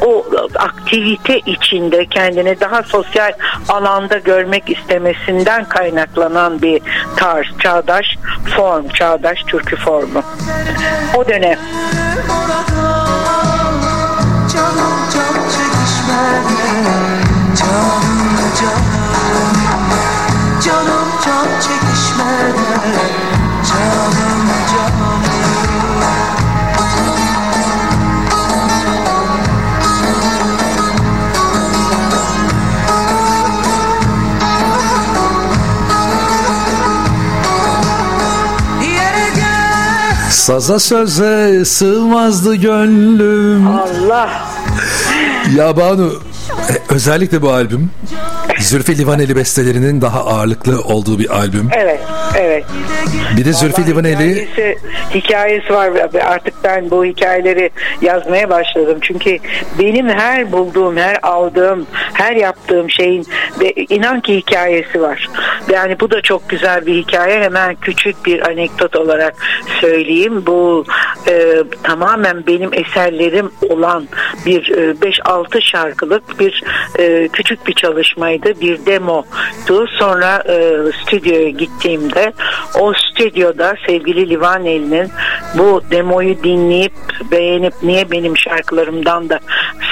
o 0.05 0.25
aktivite 0.55 1.39
içinde 1.39 2.05
kendini 2.05 2.59
daha 2.59 2.83
sosyal 2.83 3.31
alanda 3.69 4.17
görmek 4.17 4.69
istemesinden 4.69 5.65
kaynaklanan 5.65 6.61
bir 6.61 6.81
tarz, 7.15 7.45
çağdaş 7.59 8.05
form, 8.55 8.87
çağdaş 8.87 9.43
türkü 9.43 9.75
formu. 9.75 10.23
O 11.15 11.27
dönem. 11.27 11.59
Canım 14.53 15.00
Saza 40.51 40.79
söze 40.79 41.65
sığmazdı 41.65 42.55
gönlüm. 42.55 43.67
Allah 43.67 44.50
Ya 45.55 45.77
Banu 45.77 46.13
e, 46.69 46.93
özellikle 46.93 47.41
bu 47.41 47.51
albüm 47.51 47.89
Zülfü 48.61 48.97
Livaneli 48.97 49.35
bestelerinin 49.35 50.01
daha 50.01 50.25
ağırlıklı 50.25 50.81
olduğu 50.81 51.19
bir 51.19 51.29
albüm. 51.29 51.69
evet 51.73 51.99
evet 52.35 52.65
Bir 53.37 53.45
de 53.45 53.53
Zülfü 53.53 53.85
Livaneli 53.85 54.15
hikayesi, 54.15 54.77
hikayesi 55.13 55.73
var 55.73 55.91
artık 56.27 56.53
ben 56.63 56.91
bu 56.91 57.05
hikayeleri 57.05 57.69
yazmaya 58.01 58.49
başladım. 58.49 58.97
Çünkü 59.01 59.37
benim 59.79 60.09
her 60.09 60.51
bulduğum, 60.51 60.97
her 60.97 61.19
aldığım, 61.23 61.87
her 62.13 62.35
yaptığım 62.35 62.89
şeyin 62.89 63.27
ve 63.59 63.73
inan 63.73 64.21
ki 64.21 64.35
hikayesi 64.35 65.01
var. 65.01 65.29
Yani 65.71 65.99
bu 65.99 66.11
da 66.11 66.21
çok 66.21 66.49
güzel 66.49 66.85
bir 66.85 66.95
hikaye. 66.95 67.43
Hemen 67.43 67.75
küçük 67.75 68.25
bir 68.25 68.47
anekdot 68.47 68.95
olarak 68.95 69.35
söyleyeyim. 69.81 70.43
Bu 70.47 70.85
e, 71.27 71.63
tamamen 71.83 72.47
benim 72.47 72.73
eserlerim 72.73 73.51
olan 73.69 74.07
bir 74.45 74.71
e, 74.71 74.91
5-6 74.91 75.61
şarkılık 75.61 76.39
bir 76.39 76.63
e, 76.99 77.27
küçük 77.27 77.67
bir 77.67 77.73
çalışmaydı. 77.73 78.50
Bir 78.61 78.85
demodu. 78.85 79.87
Sonra 79.99 80.43
e, 80.49 80.73
stüdyoya 81.01 81.49
gittiğimde 81.49 82.33
o 82.79 82.93
stüdyoda 82.93 83.75
sevgili 83.87 84.29
Livaneli'nin 84.29 85.09
bu 85.57 85.81
demoyu 85.91 86.43
dinleyip 86.43 86.93
beğenip 87.31 87.73
niye 87.83 88.11
benim 88.11 88.37
şarkılarımdan 88.37 89.29
da 89.29 89.39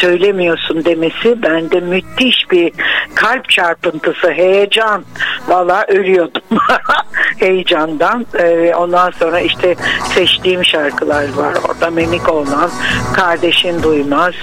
söylemiyorsun 0.01 0.85
demesi 0.85 1.43
bende 1.43 1.79
müthiş 1.79 2.51
bir 2.51 2.71
kalp 3.15 3.49
çarpıntısı, 3.49 4.31
heyecan. 4.31 5.03
Valla 5.47 5.85
ölüyordum 5.87 6.41
heyecandan. 7.39 8.25
Ee, 8.39 8.73
ondan 8.75 9.11
sonra 9.11 9.39
işte 9.39 9.75
seçtiğim 10.13 10.65
şarkılar 10.65 11.33
var. 11.35 11.53
Orada 11.69 11.89
Memik 11.89 12.29
olan, 12.29 12.69
Kardeşin 13.15 13.83
Duymaz, 13.83 14.33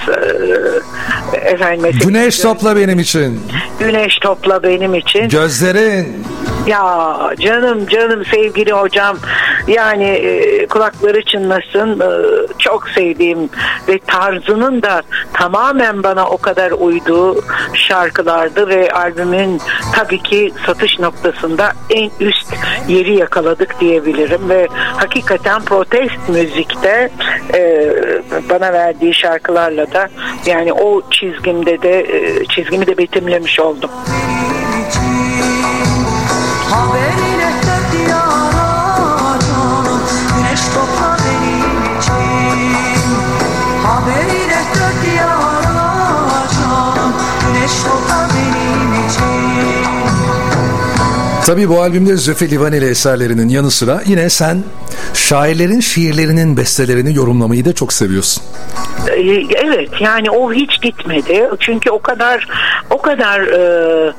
ee, 1.34 1.38
efendim 1.38 1.90
Güneş 2.06 2.38
topla 2.38 2.76
benim 2.76 2.98
için. 2.98 3.40
Güneş 3.80 4.05
topla 4.20 4.62
benim 4.62 4.94
için. 4.94 5.28
Gözlerin 5.28 6.24
Ya 6.66 7.16
canım 7.40 7.86
canım 7.86 8.24
sevgili 8.24 8.72
hocam 8.72 9.18
yani 9.66 10.04
e, 10.04 10.66
kulakları 10.66 11.24
çınlasın 11.24 12.00
e, 12.00 12.08
çok 12.58 12.88
sevdiğim 12.88 13.50
ve 13.88 13.98
tarzının 14.06 14.82
da 14.82 15.02
tamamen 15.32 16.02
bana 16.02 16.26
o 16.26 16.36
kadar 16.36 16.70
uyduğu 16.70 17.44
şarkılardı 17.74 18.68
ve 18.68 18.90
albümün 18.90 19.60
tabii 19.94 20.22
ki 20.22 20.52
satış 20.66 20.98
noktasında 20.98 21.72
en 21.90 22.10
üst 22.20 22.54
yeri 22.88 23.16
yakaladık 23.16 23.80
diyebilirim 23.80 24.48
ve 24.48 24.68
hakikaten 24.96 25.62
protest 25.62 26.28
müzikte 26.28 27.10
e, 27.54 27.92
bana 28.50 28.72
verdiği 28.72 29.14
şarkılarla 29.14 29.92
da 29.92 30.08
yani 30.46 30.72
o 30.72 31.02
çizgimde 31.10 31.82
de 31.82 32.00
e, 32.00 32.44
çizgimi 32.44 32.86
de 32.86 32.98
betimlemiş 32.98 33.60
oldum. 33.60 33.90
Benim 34.06 34.88
için. 34.88 35.42
Haberine 36.70 37.25
Tabii 51.46 51.68
bu 51.68 51.82
albümde 51.82 52.16
Zülfü 52.16 52.50
Livaneli 52.50 52.90
eserlerinin 52.90 53.48
yanı 53.48 53.70
sıra 53.70 54.00
yine 54.06 54.30
sen 54.30 54.64
şairlerin 55.14 55.80
şiirlerinin 55.80 56.56
bestelerini 56.56 57.14
yorumlamayı 57.14 57.64
da 57.64 57.72
çok 57.72 57.92
seviyorsun. 57.92 58.42
Ee, 59.08 59.56
Evet 59.64 59.90
yani 60.00 60.30
o 60.30 60.52
hiç 60.52 60.82
gitmedi. 60.82 61.50
Çünkü 61.60 61.90
o 61.90 61.98
kadar 62.02 62.48
o 62.90 63.02
kadar 63.02 63.40
e, 63.40 64.12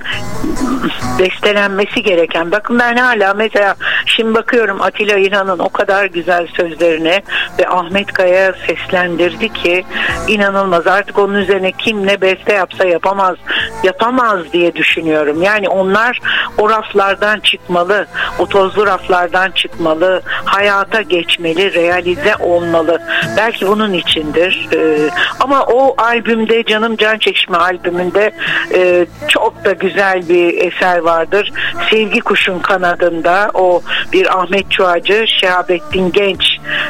bestelenmesi 1.20 2.04
gereken. 2.04 2.52
Bakın 2.52 2.80
ben 2.80 2.98
hala 2.98 3.34
mesela 3.34 3.76
şimdi 4.06 4.34
bakıyorum 4.34 4.82
Atilla 4.82 5.18
İlhan'ın 5.18 5.60
o 5.60 5.70
kadar 5.70 6.06
güzel 6.06 6.48
sözlerine 6.48 7.22
ve 7.60 7.70
Ahmet 7.70 8.14
Kaya 8.14 8.54
seslendirdi 8.68 9.54
ki 9.54 9.86
inanılmaz. 10.28 10.88
Artık 10.88 11.20
onun 11.20 11.36
üzerine 11.36 11.72
kim 11.72 12.08
ne 12.08 12.22
beste 12.22 12.54
yapsa 12.54 12.88
yapamaz 12.88 13.36
yapamaz 13.84 14.40
diye 14.54 14.76
düşünüyorum. 14.76 15.42
Yani 15.42 15.70
onlar 15.70 16.20
o 16.58 16.70
raflardan 17.18 17.40
çıkmalı 17.40 18.08
o 18.40 18.48
tozlu 18.48 18.86
raflardan 18.86 19.52
çıkmalı 19.52 20.22
hayata 20.46 21.02
geçmeli 21.02 21.74
realize 21.74 22.36
olmalı. 22.40 23.02
Belki 23.38 23.68
bunun 23.68 23.94
içindir. 23.94 24.68
Ee, 24.76 25.10
ama 25.40 25.64
o 25.64 25.96
albümde 25.98 26.64
Canım 26.64 26.98
Can 26.98 27.18
Çekişme 27.18 27.58
albümünde 27.58 28.32
e, 28.74 29.06
çok 29.28 29.66
da 29.66 29.72
güzel 29.72 30.30
bir 30.30 30.68
eser 30.68 30.98
vardır. 30.98 31.52
Sevgi 31.90 32.20
Kuşun 32.20 32.60
Kanadında 32.60 33.52
o 33.54 33.82
bir 34.14 34.40
Ahmet 34.40 34.72
Çuacı 34.72 35.26
Şehabettin 35.42 36.12
Genç 36.12 36.44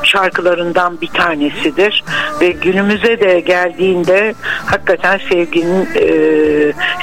şarkılarından 0.04 1.02
bir 1.02 1.08
tanesidir. 1.08 2.04
Ve 2.42 2.50
günümüze 2.50 3.20
de 3.20 3.40
geldiğinde 3.40 4.34
hakikaten 4.66 5.20
sevginin 5.30 5.90
e, 5.96 6.08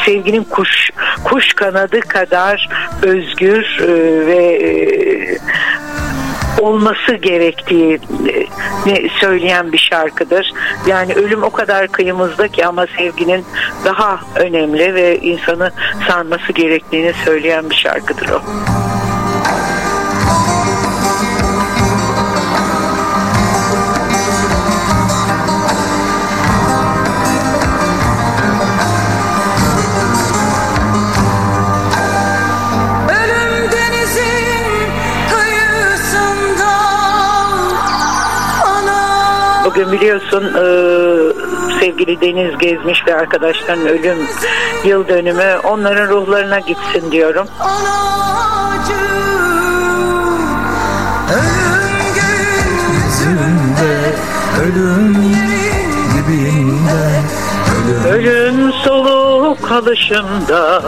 sevginin 0.06 0.44
kuş 0.44 0.90
kuş 1.24 1.54
kanadı 1.54 2.00
kadar 2.00 2.68
özgür 3.14 3.80
e, 3.80 4.26
ve 4.26 4.44
e, 4.62 5.38
olması 6.60 7.14
gerektiği 7.14 8.00
e, 8.86 9.08
söyleyen 9.20 9.72
bir 9.72 9.78
şarkıdır. 9.78 10.52
Yani 10.86 11.14
ölüm 11.14 11.42
o 11.42 11.50
kadar 11.50 11.88
kıyımızda 11.88 12.48
ki 12.48 12.66
ama 12.66 12.86
sevginin 12.96 13.44
daha 13.84 14.20
önemli 14.36 14.94
ve 14.94 15.18
insanı 15.18 15.70
sarması 16.08 16.52
gerektiğini 16.52 17.12
söyleyen 17.24 17.70
bir 17.70 17.74
şarkıdır 17.74 18.28
o. 18.28 18.42
Bugün 39.64 39.92
biliyorsun 39.92 40.44
e, 40.44 40.64
sevgili 41.80 42.20
Deniz 42.20 42.58
Gezmiş 42.58 43.06
ve 43.06 43.14
arkadaşların 43.14 43.86
ölüm 43.88 44.18
yıl 44.84 45.08
dönümü 45.08 45.56
onların 45.64 46.08
ruhlarına 46.08 46.58
gitsin 46.58 47.12
diyorum. 47.12 47.46
Ölüm 51.30 51.94
yüzünde 52.92 54.14
Ölüm 54.62 55.14
dibinde 56.14 57.22
Ölüm 58.08 58.72
soluk 58.72 59.72
alışımda, 59.72 60.82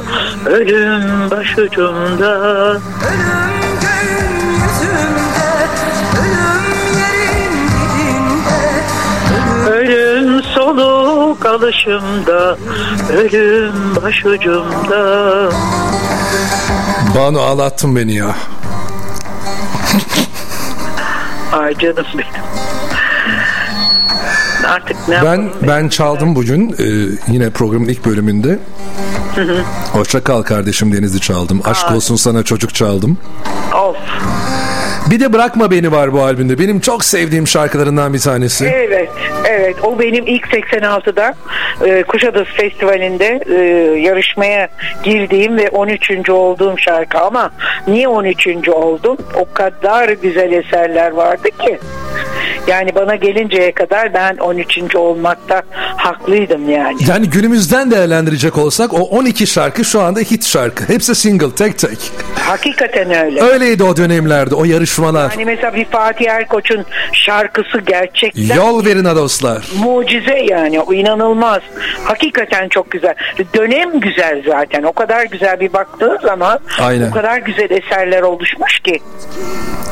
ölüm 0.46 1.30
başucumda. 1.30 2.70
Ölüm 2.70 3.65
Soluk 11.36 11.46
alışımda 11.46 12.56
Ölüm 13.12 13.96
başucumda 14.02 15.50
Banu 17.16 17.40
ağlattın 17.40 17.96
beni 17.96 18.14
ya. 18.14 18.36
Ay 21.52 21.74
canım 21.74 22.06
benim 22.14 22.46
Artık 24.66 25.08
ne 25.08 25.24
Ben 25.24 25.50
ben 25.68 25.88
çaldım 25.88 26.34
bugün 26.34 26.76
e, 26.78 26.84
yine 27.32 27.50
programın 27.50 27.88
ilk 27.88 28.04
bölümünde. 28.04 28.58
Hoşça 29.92 30.24
kal 30.24 30.42
kardeşim 30.42 30.92
Deniz'i 30.92 31.20
çaldım. 31.20 31.60
Aşk 31.64 31.90
olsun 31.90 32.16
sana 32.16 32.42
çocuk 32.42 32.74
çaldım. 32.74 33.18
Of 33.74 33.96
Bir 35.10 35.20
de 35.20 35.32
Bırakma 35.32 35.70
Beni 35.70 35.92
var 35.92 36.12
bu 36.12 36.22
albümde. 36.22 36.58
Benim 36.58 36.80
çok 36.80 37.04
sevdiğim 37.04 37.46
şarkılarından 37.46 38.14
bir 38.14 38.18
tanesi. 38.18 38.66
Evet, 38.66 39.10
evet. 39.48 39.76
O 39.84 39.98
benim 39.98 40.26
ilk 40.26 40.46
86'da 40.46 41.34
e, 41.86 42.02
Kuşadası 42.02 42.52
Festivali'nde 42.52 43.40
e, 43.46 43.54
yarışmaya 44.00 44.68
girdiğim 45.04 45.56
ve 45.56 45.68
13. 45.68 46.30
olduğum 46.30 46.78
şarkı 46.78 47.18
ama 47.18 47.50
niye 47.86 48.08
13. 48.08 48.68
oldum? 48.68 49.16
O 49.34 49.52
kadar 49.52 50.08
güzel 50.08 50.52
eserler 50.52 51.10
vardı 51.10 51.48
ki. 51.58 51.78
Yani 52.66 52.94
bana 52.94 53.14
gelinceye 53.14 53.72
kadar 53.72 54.14
ben 54.14 54.36
13. 54.36 54.96
olmakta 54.96 55.62
haklıydım 55.96 56.70
yani. 56.70 56.96
Yani 57.08 57.30
günümüzden 57.30 57.90
değerlendirecek 57.90 58.58
olsak 58.58 58.94
o 58.94 58.96
12 58.96 59.46
şarkı 59.46 59.84
şu 59.84 60.00
anda 60.00 60.20
hit 60.20 60.44
şarkı. 60.44 60.84
Hepsi 60.88 61.14
single 61.14 61.54
tek 61.54 61.78
tek. 61.78 62.12
Hakikaten 62.34 63.24
öyle. 63.24 63.42
Öyleydi 63.42 63.84
o 63.84 63.96
dönemlerde 63.96 64.54
o 64.54 64.64
yarışmalar. 65.02 65.30
Hani 65.32 65.44
mesela 65.44 65.74
bir 65.74 65.84
Fatih 65.84 66.30
Erkoç'un 66.30 66.84
şarkısı 67.12 67.80
gerçekten 67.86 68.56
Yol 68.56 68.84
verin 68.84 69.04
ha 69.04 69.16
dostlar. 69.16 69.64
mucize 69.78 70.38
yani 70.50 70.80
o 70.80 70.92
inanılmaz. 70.92 71.60
Hakikaten 72.04 72.68
çok 72.68 72.90
güzel. 72.90 73.14
Dönem 73.54 74.00
güzel 74.00 74.42
zaten. 74.46 74.82
O 74.82 74.92
kadar 74.92 75.24
güzel 75.24 75.60
bir 75.60 75.72
baktığı 75.72 76.18
zaman 76.22 76.58
Aynen. 76.80 77.10
o 77.10 77.14
kadar 77.14 77.38
güzel 77.38 77.70
eserler 77.70 78.22
oluşmuş 78.22 78.78
ki. 78.78 79.00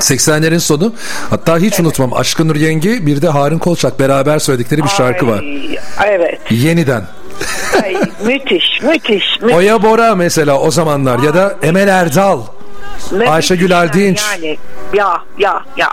80'lerin 0.01 0.61
sonu. 0.61 0.93
Hatta 1.31 1.59
hiç 1.59 1.81
unutmam 1.81 2.13
Aşkın 2.13 2.49
Nur 2.49 2.57
Yengi 2.57 3.07
bir 3.07 3.23
de 3.23 3.29
Harun 3.29 3.59
Kolçak 3.59 4.01
beraber 4.01 4.39
söyledikleri 4.39 4.83
bir 4.83 4.89
şarkı 4.89 5.27
var. 5.29 5.41
Ay, 5.99 6.15
Evet. 6.15 6.41
Yeniden. 6.51 7.03
Ay, 7.83 7.97
müthiş, 8.25 8.65
müthiş. 8.83 9.25
müthiş. 9.41 9.57
Oya 9.57 9.83
Bora 9.83 10.15
mesela 10.15 10.59
o 10.59 10.71
zamanlar 10.71 11.19
ya 11.19 11.35
da 11.35 11.55
Emel 11.63 11.89
Erdal. 11.89 12.41
Müthiş 13.13 13.29
Ayşegül 13.29 13.79
Aldinç. 13.79 14.23
Yani. 14.33 14.59
Ya 14.95 15.23
ya 15.39 15.65
ya. 15.77 15.91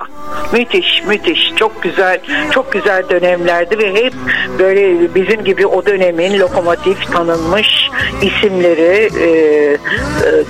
Müthiş 0.54 1.04
müthiş. 1.08 1.52
Çok 1.56 1.84
güzel 1.84 2.20
çok 2.52 2.72
güzel 2.72 3.10
dönemlerdi 3.10 3.78
ve 3.78 3.94
hep 3.94 4.14
böyle 4.60 5.16
bizim 5.16 5.44
gibi 5.44 5.68
o 5.68 5.86
dönemin 5.86 6.40
lokomotif 6.40 7.12
tanınmış 7.12 7.90
isimleri 8.22 9.10
e, 9.20 9.28
e, 9.28 9.78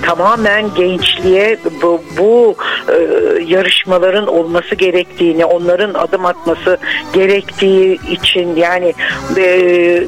tamamen 0.02 0.74
gençliğe 0.74 1.58
bu, 1.82 2.02
bu 2.18 2.56
e, 2.88 2.96
yarışmaların 3.46 4.26
olması 4.26 4.74
gerektiğini 4.74 5.44
onların 5.44 5.94
adım 5.94 6.26
atması 6.26 6.78
gerektiği 7.12 8.00
için 8.10 8.56
yani 8.56 8.94
e, 9.36 10.04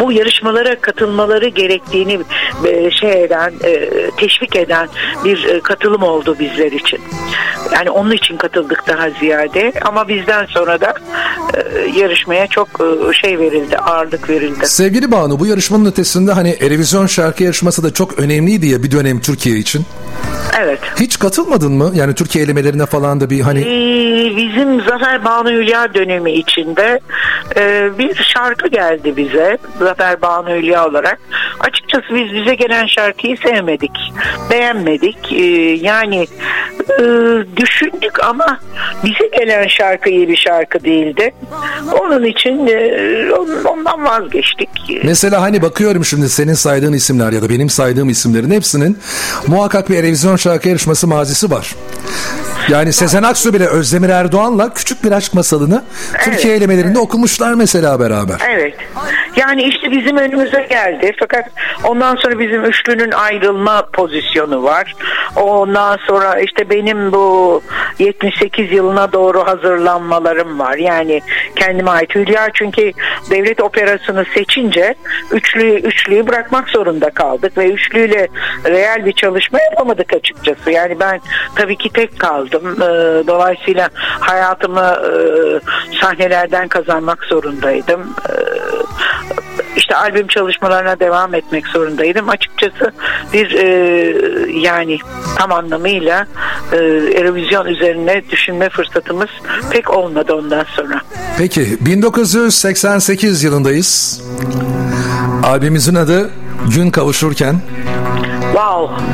bu 0.00 0.12
yarışmalara 0.12 0.80
katılmaları 0.80 1.48
gerektiğini 1.48 2.18
e, 2.64 2.90
şey 2.90 3.24
eden 3.24 3.52
e, 3.64 3.90
teşvik 4.16 4.56
eden 4.56 4.88
bir 5.24 5.44
e, 5.44 5.60
katılım 5.68 6.02
oldu 6.02 6.36
bizler 6.38 6.72
için. 6.72 7.00
Yani 7.72 7.90
onun 7.90 8.10
için 8.10 8.36
katıldık 8.36 8.84
daha 8.88 9.10
ziyade 9.10 9.72
ama 9.84 10.08
bizden 10.08 10.46
sonra 10.46 10.80
da 10.80 10.94
e, 11.54 11.88
yarışmaya 11.98 12.46
çok 12.46 12.68
e, 12.68 13.12
şey 13.12 13.38
verildi, 13.38 13.76
ağırlık 13.78 14.30
verildi. 14.30 14.66
Sevgili 14.66 15.10
Banu 15.12 15.40
bu 15.40 15.46
yarışmanın 15.46 15.84
ötesinde 15.84 16.32
hani 16.32 16.50
Erevizyon 16.50 17.06
şarkı 17.06 17.44
yarışması 17.44 17.82
da 17.82 17.92
çok 17.92 18.18
önemliydi 18.18 18.66
ya 18.66 18.82
bir 18.82 18.90
dönem 18.90 19.20
Türkiye 19.20 19.56
için. 19.58 19.84
Evet. 20.60 20.78
Hiç 21.00 21.18
katılmadın 21.18 21.72
mı? 21.72 21.92
Yani 21.94 22.14
Türkiye 22.14 22.44
elemelerine 22.44 22.86
falan 22.86 23.20
da 23.20 23.30
bir 23.30 23.40
hani 23.40 23.60
Ee, 23.60 24.36
bizim 24.36 24.80
Zafer 24.80 25.24
Banu 25.24 25.50
Hülya 25.50 25.94
dönemi 25.94 26.32
içinde 26.32 27.00
e, 27.56 27.90
bir 27.98 28.14
şarkı 28.14 28.68
geldi 28.68 29.16
bize 29.16 29.58
Zafer 29.78 30.22
Banu 30.22 30.50
Hülya 30.50 30.88
olarak. 30.88 31.18
Açıkçası 31.60 32.14
biz 32.14 32.32
bize 32.32 32.54
gelen 32.54 32.86
şarkıyı 32.86 33.36
sevmedik, 33.36 34.12
beğenmedik. 34.50 35.32
Ee, 35.32 35.47
yani 35.80 36.26
e, 37.00 37.04
düşündük 37.56 38.24
ama 38.24 38.60
bize 39.04 39.28
gelen 39.38 39.66
şarkı 39.66 40.10
iyi 40.10 40.28
bir 40.28 40.36
şarkı 40.36 40.84
değildi. 40.84 41.34
Onun 42.00 42.24
için 42.24 42.66
e, 42.66 43.32
on- 43.32 43.64
ondan 43.64 44.04
vazgeçtik. 44.04 44.68
Mesela 45.04 45.42
hani 45.42 45.62
bakıyorum 45.62 46.04
şimdi 46.04 46.28
senin 46.28 46.54
saydığın 46.54 46.92
isimler 46.92 47.32
ya 47.32 47.42
da 47.42 47.48
benim 47.50 47.70
saydığım 47.70 48.08
isimlerin 48.08 48.50
hepsinin 48.50 48.98
muhakkak 49.46 49.90
bir 49.90 49.96
Erevizyon 49.96 50.36
şarkı 50.36 50.68
yarışması 50.68 51.06
mazisi 51.06 51.50
var. 51.50 51.74
Yani 52.68 52.92
Sezen 52.92 53.22
Aksu 53.22 53.54
bile 53.54 53.66
Özdemir 53.66 54.08
Erdoğan'la 54.08 54.74
küçük 54.74 55.04
bir 55.04 55.12
aşk 55.12 55.34
masalını 55.34 55.84
Türkiye 56.24 56.54
elemelerinde 56.56 56.98
okumuşlar 56.98 57.54
mesela 57.54 58.00
beraber. 58.00 58.36
Evet. 58.50 58.74
Yani 59.38 59.62
işte 59.62 59.90
bizim 59.90 60.16
önümüze 60.16 60.66
geldi. 60.70 61.12
Fakat 61.18 61.50
ondan 61.84 62.16
sonra 62.16 62.38
bizim 62.38 62.64
üçlünün 62.64 63.12
ayrılma 63.12 63.86
pozisyonu 63.92 64.62
var. 64.62 64.94
Ondan 65.36 65.96
sonra 66.06 66.40
işte 66.40 66.70
benim 66.70 67.12
bu 67.12 67.62
78 67.98 68.72
yılına 68.72 69.12
doğru 69.12 69.46
hazırlanmalarım 69.46 70.58
var. 70.58 70.76
Yani 70.76 71.20
kendime 71.56 71.90
ait 71.90 72.14
Hülya 72.14 72.48
çünkü 72.54 72.92
devlet 73.30 73.60
operasını 73.60 74.24
seçince 74.34 74.94
üçlü 75.32 75.74
üçlüyü 75.74 76.26
bırakmak 76.26 76.68
zorunda 76.68 77.10
kaldık 77.10 77.58
ve 77.58 77.66
üçlüyle 77.66 78.28
reel 78.64 79.04
bir 79.04 79.12
çalışma 79.12 79.58
yapamadık 79.70 80.12
açıkçası. 80.14 80.70
Yani 80.70 81.00
ben 81.00 81.20
tabii 81.54 81.76
ki 81.76 81.90
tek 81.92 82.18
kaldım. 82.18 82.76
Ee, 82.82 83.08
Dolayısıyla 83.26 83.88
hayatımı 84.20 84.80
e, 84.80 85.10
sahnelerden 86.00 86.68
kazanmak 86.68 87.24
zorundaydım. 87.24 88.14
İşte 89.78 89.96
albüm 89.96 90.26
çalışmalarına 90.26 91.00
devam 91.00 91.34
etmek 91.34 91.66
zorundaydım. 91.66 92.28
Açıkçası 92.28 92.92
bir 93.32 93.54
e, 93.54 93.66
yani 94.60 94.98
tam 95.38 95.52
anlamıyla 95.52 96.26
e, 96.72 96.76
Eurovision 97.20 97.66
üzerine 97.66 98.22
düşünme 98.30 98.68
fırsatımız 98.68 99.28
pek 99.70 99.90
olmadı 99.90 100.34
ondan 100.34 100.64
sonra. 100.76 101.00
Peki 101.38 101.76
1988 101.80 103.44
yılındayız. 103.44 104.22
Albümümüzün 105.44 105.94
adı 105.94 106.30
Gün 106.74 106.90
Kavuşurken. 106.90 107.60
Wow. 108.52 109.04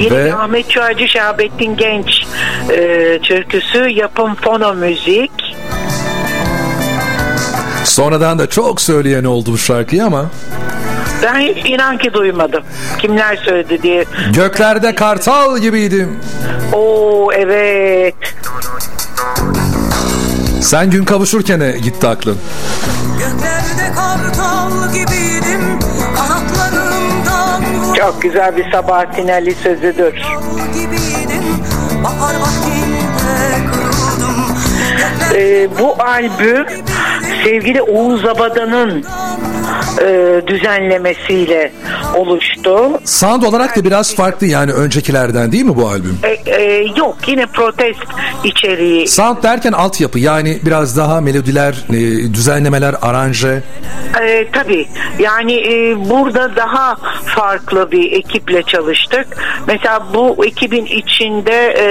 Yeni 0.00 0.14
Ve- 0.14 0.34
Ahmet 0.34 0.70
Çağcı 0.70 1.08
Şahabettin 1.08 1.76
Genç 1.76 2.26
e, 2.70 3.18
türküsü 3.22 3.88
yapım 3.88 4.34
fono 4.34 4.74
müzik. 4.74 5.30
Sonradan 7.84 8.38
da 8.38 8.46
çok 8.46 8.80
söyleyen 8.80 9.24
oldu 9.24 9.52
bu 9.52 9.58
şarkıyı 9.58 10.04
ama 10.04 10.26
Ben 11.22 11.40
hiç 11.40 11.66
inan 11.70 11.98
ki 11.98 12.12
duymadım. 12.12 12.62
Kimler 12.98 13.36
söyledi 13.36 13.82
diye. 13.82 14.04
göklerde 14.34 14.94
kartal 14.94 15.58
gibiydim. 15.58 16.18
Oo 16.72 17.32
evet. 17.32 18.14
Sen 20.62 20.90
gün 20.90 21.04
kavuşurken'e 21.04 21.70
gitti 21.70 22.06
aklın. 22.06 22.38
Göklerde 23.18 23.94
kartal 23.94 24.92
gibiydim 24.92 25.78
Kanatlarımdan 26.16 27.62
Çok 27.96 28.22
güzel 28.22 28.56
bir 28.56 28.70
Sabahattin 28.72 29.28
Ali 29.28 29.54
sözüdür. 29.54 30.12
gibiydim 30.74 31.44
Bahar 32.04 32.34
vaktinde 32.34 33.70
kuruldum 33.72 34.56
Ee, 35.34 35.68
bu 35.78 36.02
albüm 36.02 36.66
sevgili 37.44 37.82
Oğuz 37.82 38.24
Abada'nın 38.24 39.04
e, 40.00 40.40
düzenlemesiyle 40.46 41.72
oluştu. 42.16 43.00
Sound 43.04 43.42
olarak 43.42 43.76
da 43.76 43.84
biraz 43.84 44.14
farklı 44.14 44.46
yani 44.46 44.72
öncekilerden 44.72 45.52
değil 45.52 45.64
mi 45.64 45.76
bu 45.76 45.88
albüm? 45.88 46.18
E, 46.22 46.50
e, 46.50 46.84
yok 46.96 47.16
yine 47.26 47.46
protest 47.46 48.00
içeriği. 48.44 49.08
Sound 49.08 49.42
derken 49.42 49.72
altyapı 49.72 50.18
yani 50.18 50.58
biraz 50.66 50.96
daha 50.96 51.20
melodiler, 51.20 51.84
e, 51.90 51.94
düzenlemeler, 52.34 52.94
aranje. 53.02 53.62
E, 54.22 54.46
tabii 54.52 54.88
yani 55.18 55.52
e, 55.52 55.96
burada 56.10 56.56
daha 56.56 56.96
farklı 57.24 57.90
bir 57.90 58.12
ekiple 58.12 58.62
çalıştık. 58.62 59.26
Mesela 59.66 60.06
bu 60.14 60.44
ekibin 60.44 60.84
içinde 60.84 61.74
e, 61.78 61.86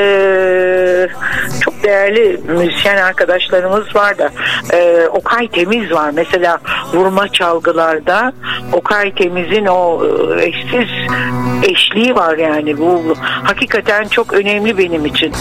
çok 1.61 1.83
değerli 1.83 2.39
müzisyen 2.47 2.97
arkadaşlarımız 3.29 3.95
var 3.95 4.17
da 4.17 4.29
e, 4.73 5.07
Okay 5.07 5.47
Temiz 5.47 5.91
var. 5.91 6.11
Mesela 6.13 6.57
vurma 6.93 7.27
çalgılarda 7.27 8.33
Okay 8.73 9.15
Temiz'in 9.15 9.65
o 9.65 10.01
e, 10.05 10.43
eşsiz 10.43 10.89
eşliği 11.63 12.15
var 12.15 12.37
yani 12.37 12.77
bu 12.77 13.15
hakikaten 13.43 14.07
çok 14.07 14.33
önemli 14.33 14.77
benim 14.77 15.05
için. 15.05 15.33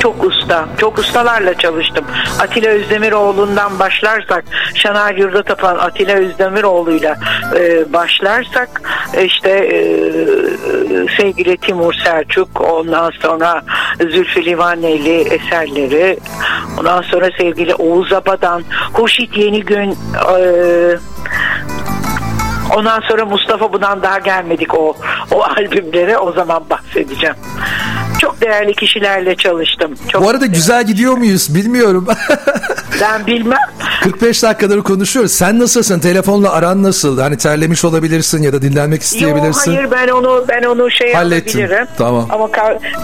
Çok 0.00 0.24
usta, 0.24 0.68
çok 0.78 0.98
ustalarla 0.98 1.54
çalıştım. 1.54 2.04
Atilla 2.40 2.68
Özdemiroğlu'ndan 2.68 3.78
başlarsak, 3.78 4.44
Şanar 4.74 5.14
Yurda 5.14 5.42
Tapan 5.42 5.78
Atilla 5.78 6.14
Özdemiroğlu'yla 6.14 7.16
e, 7.56 7.92
başlarsak 7.92 8.82
işte 9.24 9.50
e, 9.50 9.78
sevgili 11.16 11.56
Timur 11.56 11.94
Selçuk, 12.04 12.60
ondan 12.60 13.10
sonra 13.10 13.62
Zülfü 14.00 14.44
Livaneli 14.44 15.20
eserleri, 15.20 16.18
ondan 16.80 17.02
sonra 17.02 17.15
sevgili 17.38 17.74
Oğuz 17.74 18.12
Abadan, 18.12 18.62
Hurşit 18.92 19.36
Yenigün, 19.36 19.98
e, 20.38 20.96
Ondan 22.76 23.00
sonra 23.00 23.24
Mustafa 23.24 23.72
bundan 23.72 24.02
daha 24.02 24.18
gelmedik 24.18 24.74
o 24.74 24.96
o 25.30 25.42
albümlere 25.42 26.18
o 26.18 26.32
zaman 26.32 26.64
bahsedeceğim. 26.70 27.34
Çok 28.18 28.40
değerli 28.40 28.74
kişilerle 28.74 29.36
çalıştım. 29.36 29.94
Çok 30.08 30.22
Bu 30.22 30.28
arada 30.28 30.46
güzel 30.46 30.86
gidiyor 30.86 31.12
muyuz 31.16 31.54
bilmiyorum. 31.54 32.06
ben 33.00 33.26
bilmem. 33.26 33.58
45 34.02 34.42
dakikadır 34.42 34.82
konuşuyoruz. 34.82 35.32
Sen 35.32 35.58
nasılsın? 35.58 36.00
Telefonla 36.00 36.52
aran 36.52 36.82
nasıl? 36.82 37.18
Hani 37.20 37.36
terlemiş 37.36 37.84
olabilirsin 37.84 38.42
ya 38.42 38.52
da 38.52 38.62
dinlenmek 38.62 39.00
Yok 39.00 39.02
isteyebilirsin. 39.02 39.74
hayır 39.74 39.90
ben 39.90 40.08
onu 40.08 40.44
ben 40.48 40.62
onu 40.62 40.90
şey 40.90 41.12
Hallettin. 41.14 41.58
yapabilirim. 41.58 41.86
Tamam. 41.98 42.26
Ama 42.30 42.48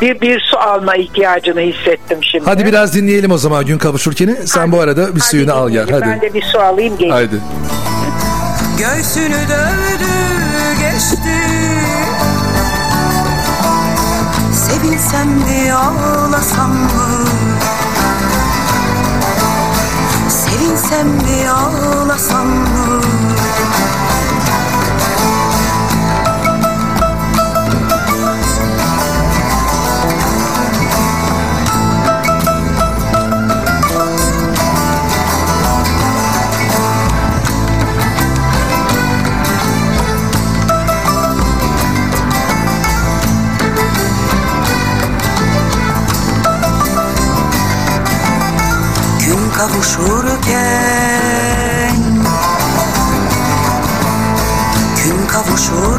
bir 0.01 0.21
bir 0.21 0.41
su 0.51 0.59
alma 0.59 0.97
ihtiyacını 0.97 1.61
hissettim 1.61 2.19
şimdi. 2.23 2.45
Hadi 2.45 2.67
biraz 2.67 2.95
dinleyelim 2.95 3.31
o 3.33 3.39
zaman 3.39 3.67
gün 3.67 3.79
kavuşurken. 3.79 4.37
Sen 4.45 4.73
bu 4.73 4.81
arada 4.81 5.07
bir 5.07 5.11
Hadi 5.11 5.21
suyunu 5.21 5.55
al 5.55 5.71
gel. 5.71 5.87
dinleyelim. 5.87 6.09
Ben 6.09 6.17
Hadi. 6.17 6.21
de 6.31 6.35
bir 6.35 6.43
su 6.43 6.59
alayım 6.61 6.95
geleyim. 6.95 7.13
Haydi. 7.15 7.37
Göğsünü 8.79 9.35
dövdü 9.49 10.13
geçti 10.81 11.33
Sevinsem 14.55 15.29
mi 15.29 15.73
ağlasam 15.73 16.71
mı 16.71 17.25
Sevinsem 20.73 21.07
mi 21.07 21.51
ağlasam 21.51 22.47
mı 22.47 23.01
kavuşurken 49.63 50.55
Gün 55.05 55.27
kavuşurken 55.27 55.92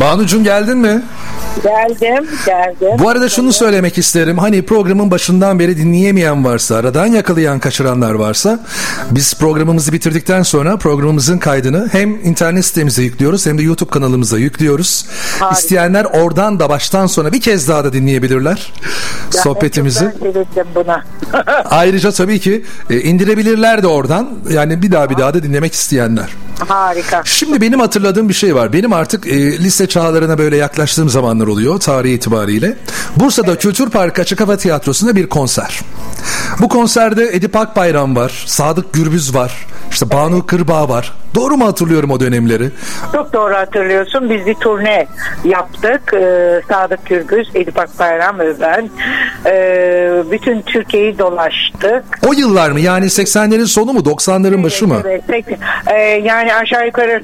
Banucum 0.00 0.44
geldin 0.44 0.78
mi? 0.78 1.02
Geldim, 1.62 2.26
geldim. 2.46 2.98
Bu 2.98 3.08
arada 3.08 3.28
şunu 3.28 3.52
söylemek 3.52 3.98
isterim. 3.98 4.38
Hani 4.38 4.62
programın 4.62 5.10
başından 5.10 5.58
beri 5.58 5.76
dinleyemeyen 5.78 6.44
varsa, 6.44 6.76
aradan 6.76 7.06
yakalayan, 7.06 7.58
kaçıranlar 7.58 8.14
varsa 8.14 8.60
biz 9.10 9.34
programımızı 9.34 9.92
bitirdikten 9.92 10.42
sonra 10.42 10.76
programımızın 10.76 11.38
kaydını 11.38 11.88
hem 11.92 12.10
internet 12.24 12.64
sitemize 12.64 13.02
yüklüyoruz 13.02 13.46
hem 13.46 13.58
de 13.58 13.62
YouTube 13.62 13.90
kanalımıza 13.90 14.38
yüklüyoruz. 14.38 15.06
Harika. 15.38 15.58
İsteyenler 15.60 16.04
oradan 16.04 16.60
da 16.60 16.68
baştan 16.68 17.06
sona 17.06 17.32
bir 17.32 17.40
kez 17.40 17.68
daha 17.68 17.84
da 17.84 17.92
dinleyebilirler 17.92 18.72
Ya, 19.34 19.42
sohbetimizi. 19.42 20.12
buna. 20.74 21.04
Ayrıca 21.70 22.12
tabii 22.12 22.40
ki 22.40 22.64
e, 22.90 23.00
indirebilirler 23.00 23.82
de 23.82 23.86
oradan. 23.86 24.28
Yani 24.50 24.82
bir 24.82 24.92
daha 24.92 25.10
bir 25.10 25.16
daha 25.18 25.34
da 25.34 25.42
dinlemek 25.42 25.74
isteyenler. 25.74 26.28
Harika. 26.68 27.22
Şimdi 27.24 27.60
benim 27.60 27.80
hatırladığım 27.80 28.28
bir 28.28 28.34
şey 28.34 28.54
var. 28.54 28.72
Benim 28.72 28.92
artık 28.92 29.26
e, 29.26 29.58
lise 29.58 29.86
çağlarına 29.86 30.38
böyle 30.38 30.56
yaklaştığım 30.56 31.08
zamanlar 31.08 31.46
oluyor 31.46 31.80
tarih 31.80 32.12
itibariyle. 32.14 32.76
Bursa'da 33.16 33.58
Kültür 33.58 33.90
Parkı 33.90 34.22
Açık 34.22 34.40
Hava 34.40 34.56
Tiyatrosu'nda 34.56 35.16
bir 35.16 35.28
konser. 35.28 35.80
Bu 36.60 36.68
konserde 36.68 37.28
Edip 37.32 37.56
Akbayram 37.56 38.16
var, 38.16 38.44
Sadık 38.46 38.92
Gürbüz 38.92 39.34
var, 39.34 39.66
işte 39.90 40.10
Banu 40.10 40.46
Kırbağ 40.46 40.88
var. 40.88 41.12
Doğru 41.34 41.56
mu 41.56 41.66
hatırlıyorum 41.66 42.10
o 42.10 42.20
dönemleri? 42.20 42.70
Çok 43.12 43.32
doğru 43.32 43.54
hatırlıyorsun. 43.54 44.30
Biz 44.30 44.46
bir 44.46 44.54
turne 44.54 45.06
yaptık. 45.44 46.14
Ee, 46.14 46.60
Sadık 46.68 47.06
Gürbüz, 47.06 47.48
Edip 47.54 47.78
Akbayram 47.78 48.38
ve 48.38 48.60
ben. 48.60 48.90
Ee, 49.46 50.22
bütün 50.30 50.62
Türkiye'yi 50.62 51.18
dolaştık. 51.18 52.04
O 52.26 52.32
yıllar 52.32 52.70
mı? 52.70 52.80
Yani 52.80 53.04
80'lerin 53.04 53.66
sonu 53.66 53.92
mu, 53.92 54.00
90'ların 54.00 54.62
başı 54.64 54.86
mı? 54.88 55.02
Evet, 55.04 55.22
sek- 55.30 55.58
e, 55.86 55.98
yani 56.00 56.47
aşağı 56.54 56.86
yukarı 56.86 57.22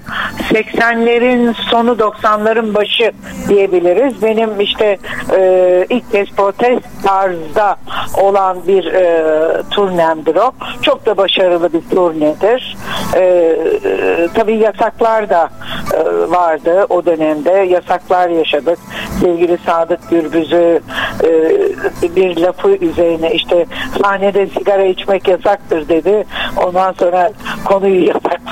80'lerin 0.53 1.55
sonu 1.71 1.91
90'ların 1.91 2.75
başı 2.75 3.13
diyebiliriz. 3.49 4.23
Benim 4.23 4.61
işte 4.61 4.99
e, 5.37 5.87
ilk 5.91 6.13
kez 6.13 6.29
protest 6.31 6.87
tarzda 7.05 7.77
olan 8.21 8.67
bir 8.67 8.85
e, 8.85 9.63
turnemdir 9.71 10.37
o. 10.37 10.53
Çok 10.83 11.07
da 11.07 11.17
başarılı 11.17 11.73
bir 11.73 11.83
turnedir. 11.97 12.77
E, 13.15 13.21
e, 13.21 14.29
tabii 14.35 14.57
yasaklar 14.57 15.31
da 15.31 15.51
e, 15.95 16.31
vardı 16.31 16.87
o 16.89 17.07
dönemde. 17.07 17.51
Yasaklar 17.51 18.29
yaşadık. 18.29 18.79
Sevgili 19.21 19.59
Sadık 19.67 20.11
Gürbüz'ü 20.11 20.81
e, 21.23 22.17
bir 22.17 22.37
lafı 22.37 22.69
üzerine 22.69 23.35
işte 23.35 23.67
sahnede 24.03 24.47
sigara 24.47 24.85
içmek 24.85 25.29
yasaktır 25.29 25.89
dedi. 25.89 26.25
Ondan 26.57 26.93
sonra 26.93 27.33
konuyu 27.65 28.05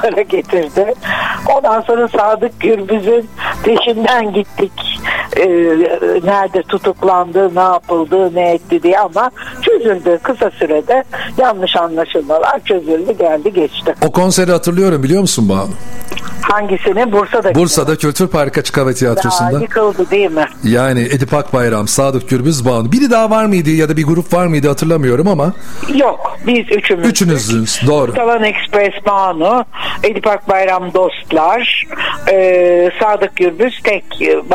yasaklara 0.03 0.22
getirdi. 0.22 0.94
Ondan 1.57 1.80
sonra 1.80 2.09
Sadık 2.09 2.61
Gürbüz'ün 2.61 3.28
peşinden 3.64 4.32
gittik. 4.32 4.91
E, 5.37 5.47
nerede 6.24 6.62
tutuklandı, 6.62 7.55
ne 7.55 7.61
yapıldı, 7.61 8.35
ne 8.35 8.51
etti 8.53 8.83
diye 8.83 8.99
ama 8.99 9.30
çözüldü 9.62 10.18
kısa 10.22 10.51
sürede 10.51 11.05
yanlış 11.39 11.76
anlaşılmalar 11.76 12.61
çözüldü 12.64 13.12
geldi 13.18 13.53
geçti. 13.53 13.95
O 14.07 14.12
konseri 14.12 14.51
hatırlıyorum 14.53 15.03
biliyor 15.03 15.20
musun 15.20 15.49
Banu? 15.49 15.68
Hangisini? 16.43 17.12
Bursa'da. 17.12 17.55
Bursa'da 17.55 17.97
Kültür 17.97 18.28
Parkı 18.28 18.61
Açık 18.61 18.76
Hava 18.76 18.93
Tiyatrosu'nda. 18.93 19.61
yıkıldı 19.61 20.11
değil 20.11 20.30
mi? 20.30 20.45
Yani 20.64 21.01
Edip 21.01 21.35
Akbayram, 21.35 21.89
Sadık 21.89 22.28
Gürbüz, 22.28 22.64
Banu. 22.66 22.93
Biri 22.93 23.11
daha 23.11 23.30
var 23.30 23.45
mıydı 23.45 23.70
ya 23.70 23.89
da 23.89 23.97
bir 23.97 24.05
grup 24.05 24.35
var 24.35 24.47
mıydı 24.47 24.68
hatırlamıyorum 24.68 25.28
ama 25.28 25.53
Yok 25.95 26.39
biz 26.47 26.70
üçümüz. 26.76 27.09
üçünüzünüz 27.09 27.80
doğru. 27.87 28.14
Talan 28.14 28.43
Express 28.45 29.07
Banu, 29.07 29.64
Edip 30.03 30.26
Akbayram 30.26 30.95
Dostlar, 30.95 31.87
e, 32.33 32.91
Sadık 33.01 33.37
Gürbüz 33.37 33.80
tek 33.85 34.22
e, 34.22 34.51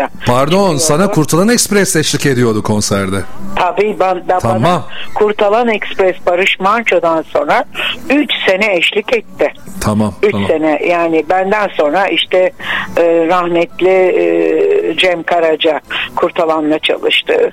bağlamasıyla. 0.00 0.10
Pardon 0.26 0.76
sana 0.76 1.10
Kurtulan 1.10 1.48
Express 1.48 1.96
eşlik 1.96 2.26
ediyordu 2.26 2.62
konserde. 2.62 3.16
Tabii 3.56 3.96
ben, 4.00 4.22
ben 4.28 4.38
Tamam. 4.38 4.62
bana 4.62 4.82
Kurtalan 5.14 5.68
Express 5.68 6.16
Barış 6.26 6.60
Manço'dan 6.60 7.22
sonra 7.22 7.64
3 8.10 8.30
sene 8.46 8.76
eşlik 8.76 9.16
etti. 9.16 9.52
Tamam 9.80 10.14
3 10.22 10.32
tamam. 10.32 10.48
sene 10.48 10.86
yani 10.86 11.24
benden 11.30 11.68
sonra 11.68 12.06
işte 12.08 12.52
e, 12.96 13.26
rahmetli 13.28 13.88
e, 13.88 14.96
Cem 14.96 15.22
Karaca 15.22 15.80
Kurtalan'la 16.16 16.78
çalıştı. 16.78 17.52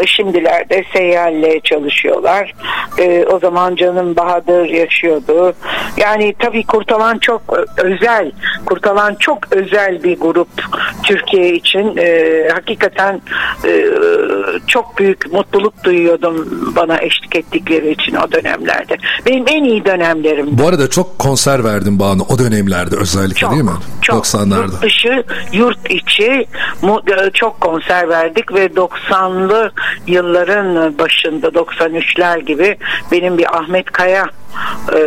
E, 0.00 0.06
şimdilerde 0.06 0.84
Seyyal'le 0.92 1.60
çalışıyorlar. 1.64 2.54
E, 2.98 3.24
o 3.24 3.38
zaman 3.38 3.76
Canım 3.76 4.16
Bahadır 4.16 4.64
yaşıyordu. 4.68 5.54
Yani 5.96 6.34
tabii 6.38 6.66
Kurtalan 6.66 7.18
çok 7.18 7.42
özel. 7.76 8.32
Kurtalan 8.66 9.14
çok 9.14 9.38
özel 9.52 10.02
bir 10.02 10.20
grup 10.20 10.48
Türkiye 11.02 11.54
için. 11.54 11.83
E, 11.98 12.48
hakikaten 12.54 13.20
e, 13.64 13.90
çok 14.66 14.98
büyük 14.98 15.32
mutluluk 15.32 15.84
duyuyordum 15.84 16.48
bana 16.76 17.00
eşlik 17.00 17.36
ettikleri 17.36 17.90
için 17.90 18.14
o 18.14 18.32
dönemlerde. 18.32 18.96
Benim 19.26 19.44
en 19.48 19.64
iyi 19.64 19.84
dönemlerim. 19.84 20.46
Bu 20.50 20.68
arada 20.68 20.90
çok 20.90 21.18
konser 21.18 21.64
verdim 21.64 21.98
Banu 21.98 22.22
o 22.28 22.38
dönemlerde 22.38 22.96
özellikle 22.96 23.34
Çok, 23.34 23.52
değil 23.52 23.62
mi? 23.62 23.70
çok. 24.02 24.24
90'larda. 24.24 24.62
Yurt 24.62 24.82
dışı, 24.82 25.24
yurt 25.52 25.90
içi 25.90 26.46
e, 26.84 27.30
çok 27.34 27.60
konser 27.60 28.08
verdik 28.08 28.54
ve 28.54 28.66
90'lı 28.66 29.72
yılların 30.06 30.98
başında 30.98 31.46
93'ler 31.46 32.40
gibi 32.40 32.76
benim 33.12 33.38
bir 33.38 33.56
Ahmet 33.56 33.90
Kaya 33.92 34.26
e, 34.92 34.98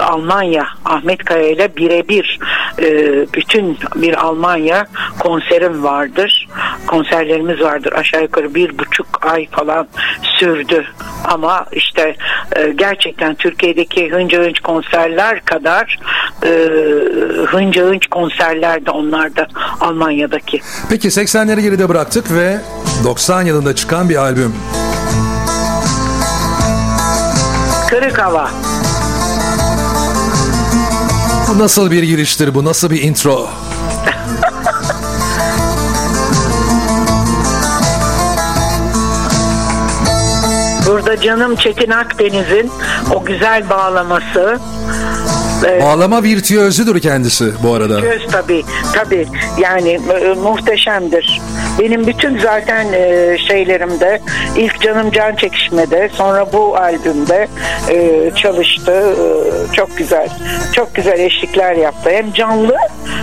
Almanya 0.00 0.68
Ahmet 0.84 1.24
Kaya 1.24 1.48
ile 1.48 1.76
birebir 1.76 2.38
e, 2.78 2.86
bütün 3.34 3.78
bir 3.96 4.14
Almanya 4.24 4.86
konserim 5.18 5.84
vardır. 5.84 6.48
Konserlerimiz 6.86 7.60
vardır. 7.60 7.92
Aşağı 7.92 8.22
yukarı 8.22 8.54
bir 8.54 8.78
buçuk 8.78 9.26
ay 9.26 9.48
falan 9.50 9.88
sürdü. 10.22 10.84
Ama 11.24 11.66
işte 11.72 12.16
e, 12.56 12.68
gerçekten 12.68 13.34
Türkiye'deki 13.34 14.10
hınca 14.10 14.44
hınç 14.44 14.60
konserler 14.60 15.44
kadar 15.44 15.98
e, 16.42 16.48
hınca 17.46 17.82
hınç 17.82 18.06
konserler 18.06 18.86
de 18.86 18.90
onlarda 18.90 19.48
Almanya'daki. 19.80 20.60
Peki 20.88 21.08
80'leri 21.08 21.60
geride 21.60 21.88
bıraktık 21.88 22.32
ve 22.32 22.58
90 23.04 23.42
yılında 23.42 23.74
çıkan 23.74 24.08
bir 24.08 24.16
albüm. 24.16 24.54
Kırık 27.88 28.18
hava. 28.18 28.50
Nasıl 31.54 31.90
bir 31.90 32.02
giriştir 32.02 32.54
bu? 32.54 32.64
Nasıl 32.64 32.90
bir 32.90 33.02
intro? 33.02 33.48
Burada 40.86 41.20
canım 41.20 41.56
Çetin 41.56 41.90
Akdeniz'in 41.90 42.70
o 43.14 43.24
güzel 43.24 43.70
bağlaması. 43.70 44.58
E, 45.64 45.80
Bağlama 45.82 46.22
virtüözüdür 46.22 47.00
kendisi 47.00 47.52
bu 47.62 47.74
arada. 47.74 48.00
Göz 48.00 48.26
tabii 48.32 48.64
tabii 48.94 49.26
yani 49.58 49.90
e, 49.90 50.34
muhteşemdir. 50.34 51.40
Benim 51.80 52.06
bütün 52.06 52.38
zaten 52.38 52.92
e, 52.92 53.36
şeylerimde 53.48 54.20
ilk 54.56 54.80
Canım 54.80 55.10
Can 55.10 55.34
Çekişme'de 55.36 56.10
sonra 56.14 56.52
bu 56.52 56.76
albümde 56.76 57.48
e, 57.90 58.30
çalıştı. 58.36 58.92
E, 58.92 59.72
çok 59.72 59.96
güzel. 59.96 60.28
Çok 60.72 60.94
güzel 60.94 61.18
eşlikler 61.18 61.74
yaptı. 61.74 62.10
Hem 62.10 62.32
canlı 62.32 62.76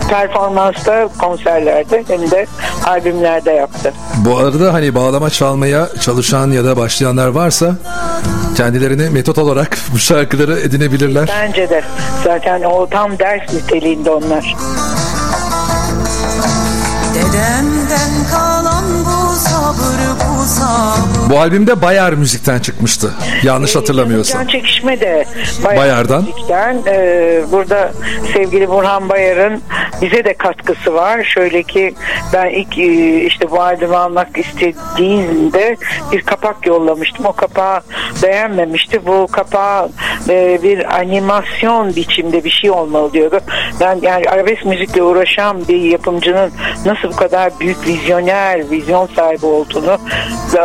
performansta 0.09 1.07
konserlerde 1.19 2.03
hem 2.07 2.31
de 2.31 2.45
albümlerde 2.86 3.51
yaptı. 3.51 3.93
Bu 4.17 4.38
arada 4.38 4.73
hani 4.73 4.95
bağlama 4.95 5.29
çalmaya 5.29 5.89
çalışan 6.01 6.51
ya 6.51 6.63
da 6.65 6.77
başlayanlar 6.77 7.27
varsa 7.27 7.75
kendilerini 8.55 9.09
metot 9.09 9.38
olarak 9.38 9.77
bu 9.93 9.99
şarkıları 9.99 10.59
edinebilirler. 10.59 11.29
Bence 11.41 11.69
de 11.69 11.81
zaten 12.24 12.63
o 12.63 12.88
tam 12.88 13.19
ders 13.19 13.53
niteliğinde 13.53 14.11
onlar. 14.11 14.55
Dedemden 17.13 18.11
kalan 18.32 18.86
bu 19.05 19.36
sabır 19.36 19.99
bu 20.19 20.45
sabır 20.45 21.12
Bu 21.30 21.39
albümde 21.39 21.82
Bayar 21.82 22.13
müzikten 22.13 22.59
çıkmıştı. 22.59 23.13
Yanlış 23.43 23.76
hatırlamıyorsam. 23.76 24.41
Can 24.41 24.47
Çekişme 24.47 24.99
de 24.99 25.26
Bayar 25.63 25.78
Bayar'dan. 25.78 26.24
Müzik'ten. 26.24 26.78
Ee, 26.88 27.41
burada 27.51 27.91
sevgili 28.34 28.69
Burhan 28.69 29.09
Bayar'ın 29.09 29.61
bize 30.01 30.26
de 30.26 30.34
katkısı 30.34 30.93
var. 30.93 31.24
Şöyle 31.24 31.63
ki 31.63 31.93
ben 32.34 32.49
ilk 32.49 32.78
e, 32.78 33.21
işte 33.26 33.51
bu 33.51 33.61
albümü 33.61 33.95
almak 33.95 34.38
istediğimde 34.38 35.78
bir 36.11 36.21
kapak 36.21 36.67
yollamıştım. 36.67 37.26
O 37.26 37.34
kapağı 37.34 37.82
beğenmemişti. 38.24 39.05
Bu 39.05 39.28
kapağı 39.32 39.89
e, 40.30 40.59
bir 40.63 40.99
animasyon 40.99 41.95
biçimde 41.95 42.43
bir 42.43 42.49
şey 42.49 42.71
olmalı 42.71 43.13
diyordu. 43.13 43.39
Ben 43.80 43.99
yani 44.01 44.30
arabesk 44.30 44.65
müzikle 44.65 45.03
uğraşan 45.03 45.67
bir 45.67 45.82
yapımcının 45.82 46.51
nasıl 46.86 47.11
bu 47.11 47.15
kadar 47.15 47.59
büyük 47.59 47.88
vizyoner, 47.88 48.71
vizyon 48.71 49.09
sahibi 49.15 49.45
olduğunu 49.45 49.97
ve 50.53 50.61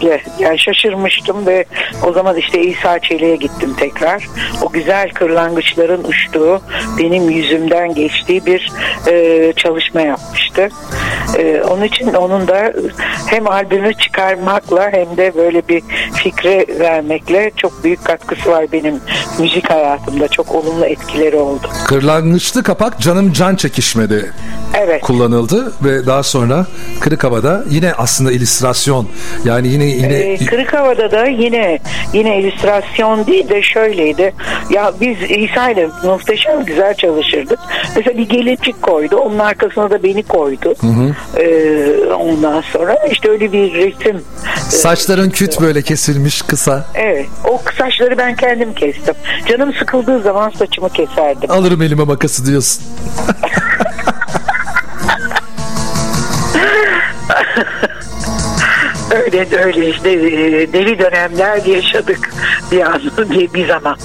hayretle 0.00 0.22
yani 0.38 0.58
şaşırmıştım 0.58 1.46
ve 1.46 1.64
o 2.06 2.12
zaman 2.12 2.36
işte 2.36 2.60
İsa 2.62 2.98
Çelik'e 2.98 3.36
gittim 3.36 3.74
tekrar. 3.78 4.28
O 4.62 4.72
güzel 4.72 5.10
kırlangıçların 5.10 6.04
uçtuğu, 6.04 6.60
benim 6.98 7.30
yüzümden 7.30 7.94
geçtiği 7.94 8.46
bir 8.46 8.72
e, 9.08 9.52
çalışma 9.56 10.00
yapmıştı. 10.00 10.68
E, 11.38 11.62
onun 11.62 11.84
için 11.84 12.14
onun 12.14 12.48
da 12.48 12.72
hem 13.26 13.48
albümü 13.48 13.94
çıkarmakla 13.94 14.90
hem 14.92 15.16
de 15.16 15.32
böyle 15.36 15.68
bir 15.68 15.82
fikre 16.14 16.66
vermekle 16.80 17.50
çok 17.56 17.84
büyük 17.84 18.04
katkısı 18.04 18.50
var 18.50 18.66
benim 18.72 19.00
müzik 19.38 19.70
hayatımda. 19.70 20.28
Çok 20.28 20.54
olumlu 20.54 20.84
etkileri 20.84 21.36
oldu. 21.36 21.68
Kırlangıçlı 21.86 22.62
kapak 22.62 23.00
Canım 23.00 23.32
Can 23.32 23.56
Çekişmedi 23.56 24.32
Evet. 24.74 25.00
kullanıldı 25.02 25.72
ve 25.84 26.06
daha 26.06 26.22
sonra 26.22 26.66
Kırık 27.00 27.24
Hava'da 27.24 27.64
yine 27.70 27.92
aslında 27.92 28.32
illüstrasyon 28.32 29.08
yani 29.44 29.68
yine 29.68 29.85
yine 29.88 30.14
Ee, 30.14 30.46
Kırık 30.46 30.74
Hava'da 30.74 31.10
da 31.10 31.26
yine 31.26 31.78
yine 32.12 32.40
illüstrasyon 32.40 33.26
değil 33.26 33.48
de 33.48 33.62
şöyleydi. 33.62 34.34
Ya 34.70 34.92
biz 35.00 35.16
İsa 35.30 35.70
ile 35.70 35.88
muhteşem 36.04 36.64
güzel 36.64 36.94
çalışırdık. 36.94 37.58
Mesela 37.96 38.18
bir 38.18 38.28
gelincik 38.28 38.82
koydu. 38.82 39.16
Onun 39.16 39.38
arkasına 39.38 39.90
da 39.90 40.02
beni 40.02 40.22
koydu. 40.22 40.74
Ee, 41.36 42.14
ondan 42.14 42.60
sonra 42.60 42.96
işte 43.10 43.30
öyle 43.30 43.52
bir 43.52 43.74
resim. 43.74 44.22
saçların 44.68 45.30
küt 45.30 45.60
böyle 45.60 45.82
kesilmiş 45.82 46.42
kısa. 46.42 46.84
Evet. 46.94 47.26
O 47.44 47.60
saçları 47.78 48.18
ben 48.18 48.36
kendim 48.36 48.74
kestim. 48.74 49.14
Canım 49.48 49.72
sıkıldığı 49.78 50.22
zaman 50.22 50.50
saçımı 50.58 50.88
keserdim. 50.90 51.50
Alırım 51.50 51.82
elime 51.82 52.04
makası 52.04 52.46
diyorsun. 52.46 52.82
Öyle 59.10 59.46
öyle 59.64 59.90
işte 59.90 60.10
e, 60.10 60.72
deli 60.72 60.98
dönemler 60.98 61.64
yaşadık 61.64 62.30
bir 62.70 63.54
bir, 63.54 63.68
zaman. 63.68 63.98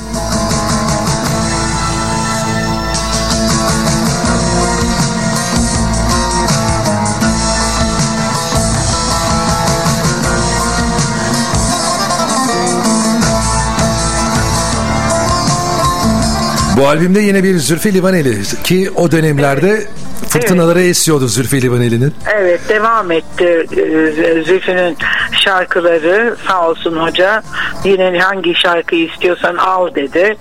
Bu 16.77 16.87
albümde 16.87 17.19
yine 17.19 17.43
bir 17.43 17.57
Zülfü 17.57 17.93
Livaneli 17.93 18.41
ki 18.63 18.91
o 18.95 19.11
dönemlerde 19.11 19.87
fırtınalara 20.29 20.81
esiyordu 20.81 21.27
Zülfü 21.27 21.61
Livaneli'nin. 21.61 22.13
Evet 22.35 22.61
devam 22.69 23.11
etti 23.11 23.65
Ee, 23.71 24.43
Zülfü'nün 24.43 24.97
şarkıları 25.31 26.35
sağ 26.47 26.69
olsun 26.69 26.97
hoca 26.97 27.43
yine 27.83 28.19
hangi 28.19 28.55
şarkıyı 28.55 29.05
istiyorsan 29.07 29.55
al 29.55 29.95
dedi. 29.95 30.37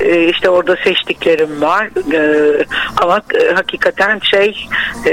Ee, 0.00 0.28
işte 0.28 0.48
orada 0.50 0.76
seçtiklerim 0.84 1.60
var 1.62 1.88
Ee, 2.14 2.64
ama 2.96 3.20
e, 3.40 3.54
hakikaten 3.54 4.20
şey 4.30 4.68
e, 5.06 5.12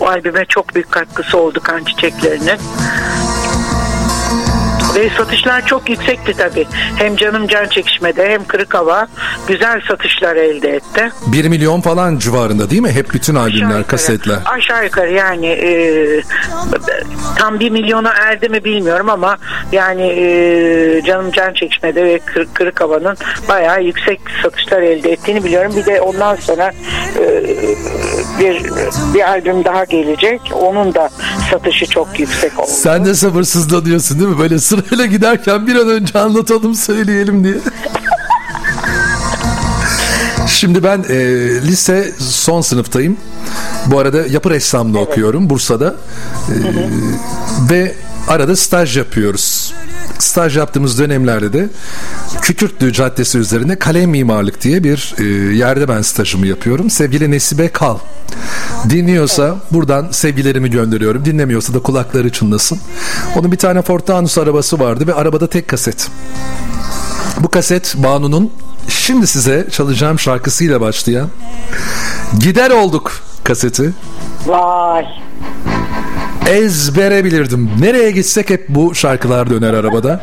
o 0.00 0.06
albüme 0.06 0.44
çok 0.48 0.74
büyük 0.74 0.90
katkısı 0.90 1.38
oldu 1.38 1.60
kan 1.62 1.84
çiçeklerinin. 1.84 2.58
Ve 4.96 5.10
satışlar 5.16 5.66
çok 5.66 5.90
yüksekti 5.90 6.32
tabii. 6.36 6.66
Hem 6.96 7.16
canım 7.16 7.46
can 7.46 7.66
çekişmede 7.68 8.28
hem 8.30 8.44
kırık 8.44 8.74
hava 8.74 9.06
güzel 9.48 9.80
satışlar 9.88 10.36
elde 10.36 10.68
etti. 10.70 11.10
1 11.26 11.48
milyon 11.48 11.80
falan 11.80 12.18
civarında 12.18 12.70
değil 12.70 12.82
mi? 12.82 12.92
Hep 12.92 13.14
bütün 13.14 13.34
Aşağı 13.34 13.44
albümler, 13.44 13.66
yukarı. 13.66 13.86
kasetler. 13.86 14.38
Aşağı 14.44 14.84
yukarı 14.84 15.12
yani 15.12 15.46
e, 15.46 15.70
tam 17.36 17.60
bir 17.60 17.70
milyona 17.70 18.10
erdi 18.10 18.48
mi 18.48 18.64
bilmiyorum 18.64 19.10
ama 19.10 19.36
yani 19.72 20.02
e, 20.06 21.02
canım 21.06 21.30
can 21.32 21.52
çekişmede 21.52 22.04
ve 22.04 22.18
kır, 22.18 22.46
kırık 22.54 22.80
havanın 22.80 23.16
bayağı 23.48 23.82
yüksek 23.82 24.20
satışlar 24.42 24.82
elde 24.82 25.12
ettiğini 25.12 25.44
biliyorum. 25.44 25.72
Bir 25.76 25.86
de 25.86 26.00
ondan 26.00 26.36
sonra 26.36 26.72
e, 27.20 27.42
bir 28.40 28.62
bir 29.14 29.28
albüm 29.30 29.64
daha 29.64 29.84
gelecek. 29.84 30.40
Onun 30.54 30.94
da 30.94 31.10
satışı 31.50 31.86
çok 31.86 32.20
yüksek 32.20 32.58
oldu. 32.58 32.68
Sen 32.70 33.04
de 33.04 33.14
sabırsızlanıyorsun 33.14 34.18
değil 34.18 34.30
mi? 34.30 34.38
Böyle 34.38 34.58
sırayla 34.88 35.06
giderken 35.06 35.66
bir 35.66 35.76
an 35.76 35.88
önce 35.88 36.18
anlatalım 36.18 36.74
söyleyelim 36.74 37.44
diye. 37.44 37.54
Şimdi 40.48 40.84
ben 40.84 41.04
e, 41.08 41.16
lise 41.62 42.12
son 42.18 42.60
sınıftayım. 42.60 43.16
Bu 43.86 43.98
arada 43.98 44.26
yapı 44.26 44.50
ressamlığı 44.50 45.00
okuyorum 45.00 45.50
Bursa'da. 45.50 45.94
E, 46.48 46.54
ve 47.70 47.94
arada 48.28 48.56
staj 48.56 48.96
yapıyoruz. 48.96 49.61
Staj 50.18 50.56
yaptığımız 50.56 50.98
dönemlerde 50.98 51.52
de 51.52 51.68
Kükürtlü 52.42 52.92
Caddesi 52.92 53.38
üzerinde 53.38 53.78
kalem 53.78 54.10
mimarlık 54.10 54.62
diye 54.62 54.84
bir 54.84 55.14
e, 55.18 55.24
yerde 55.54 55.88
ben 55.88 56.02
stajımı 56.02 56.46
yapıyorum. 56.46 56.90
Sevgili 56.90 57.30
Nesibe 57.30 57.68
Kal. 57.68 57.98
Dinliyorsa 58.90 59.56
buradan 59.70 60.08
sevgilerimi 60.10 60.70
gönderiyorum. 60.70 61.24
Dinlemiyorsa 61.24 61.74
da 61.74 61.78
kulakları 61.78 62.30
çınlasın. 62.30 62.78
Onun 63.36 63.52
bir 63.52 63.56
tane 63.56 63.82
Ford 63.82 64.00
Taunus 64.00 64.38
arabası 64.38 64.78
vardı 64.78 65.06
ve 65.06 65.14
arabada 65.14 65.46
tek 65.46 65.68
kaset. 65.68 66.08
Bu 67.40 67.48
kaset 67.48 67.94
Banu'nun 67.96 68.50
şimdi 68.88 69.26
size 69.26 69.68
çalacağım 69.70 70.18
şarkısıyla 70.18 70.80
başlayan 70.80 71.28
Gider 72.38 72.70
Olduk 72.70 73.12
kaseti. 73.44 73.92
Vay. 74.46 75.21
Ezbere 76.52 77.24
bilirdim. 77.24 77.70
Nereye 77.80 78.10
gitsek 78.10 78.50
hep 78.50 78.68
bu 78.68 78.94
şarkılar 78.94 79.50
döner 79.50 79.74
arabada. 79.74 80.20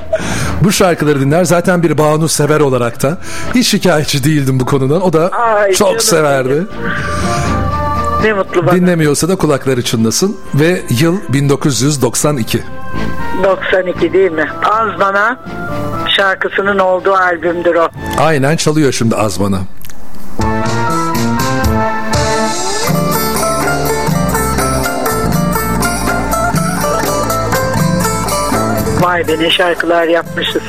Bu 0.64 0.72
şarkıları 0.72 1.20
dinler. 1.22 1.44
Zaten 1.46 1.84
bir 1.84 1.98
Banu 1.98 2.28
sever 2.28 2.60
olarak 2.60 3.04
da 3.04 3.18
hiç 3.56 3.68
şikayetçi 3.68 4.24
değildim 4.24 4.60
bu 4.60 4.66
konudan. 4.66 5.02
O 5.02 5.14
da 5.14 5.30
Ay, 5.30 5.74
çok 5.74 6.02
severdi. 6.04 6.50
benim. 6.50 6.68
Ne 8.24 8.34
mutlu 8.34 8.66
bana. 8.68 8.76
Dinlemiyorsa 8.76 9.30
da 9.30 9.36
kulakları 9.36 9.82
çınlasın. 9.82 10.38
Ve 10.56 10.82
yıl 11.02 11.18
1992. 11.30 12.64
92 13.44 14.14
değil 14.14 14.32
mi? 14.32 14.50
Az 14.64 15.00
bana 15.00 15.40
şarkısının 16.18 16.80
olduğu 16.80 17.14
albümdür 17.14 17.76
o. 17.76 17.88
Aynen 18.20 18.56
çalıyor 18.56 18.92
şimdi 18.92 19.16
az 19.16 19.40
bana. 19.40 19.60
Vay 29.10 29.28
be 29.28 29.40
ne 29.40 29.50
şarkılar 29.50 30.04
yapmışız. 30.08 30.62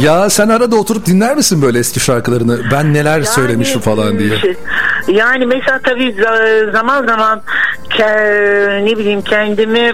Ya 0.00 0.30
sen 0.30 0.48
arada 0.48 0.76
oturup 0.76 1.06
dinler 1.06 1.36
misin 1.36 1.62
böyle 1.62 1.78
eski 1.78 2.00
şarkılarını? 2.00 2.60
Ben 2.72 2.94
neler 2.94 3.22
söylemişim 3.22 3.80
falan 3.80 4.18
diye. 4.18 4.38
şey, 4.38 4.54
Yani 5.08 5.46
mesela 5.46 5.80
tabii 5.84 6.08
za- 6.14 6.72
zaman 6.72 7.06
zaman 7.06 7.42
ne 8.84 8.98
bileyim 8.98 9.22
kendimi 9.22 9.92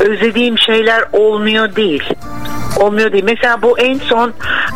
özlediğim 0.00 0.58
şeyler 0.58 1.04
olmuyor 1.12 1.76
değil. 1.76 2.02
Olmuyor 2.78 3.12
değil. 3.12 3.24
Mesela 3.24 3.62
bu 3.62 3.78
en 3.78 3.98
son 3.98 4.32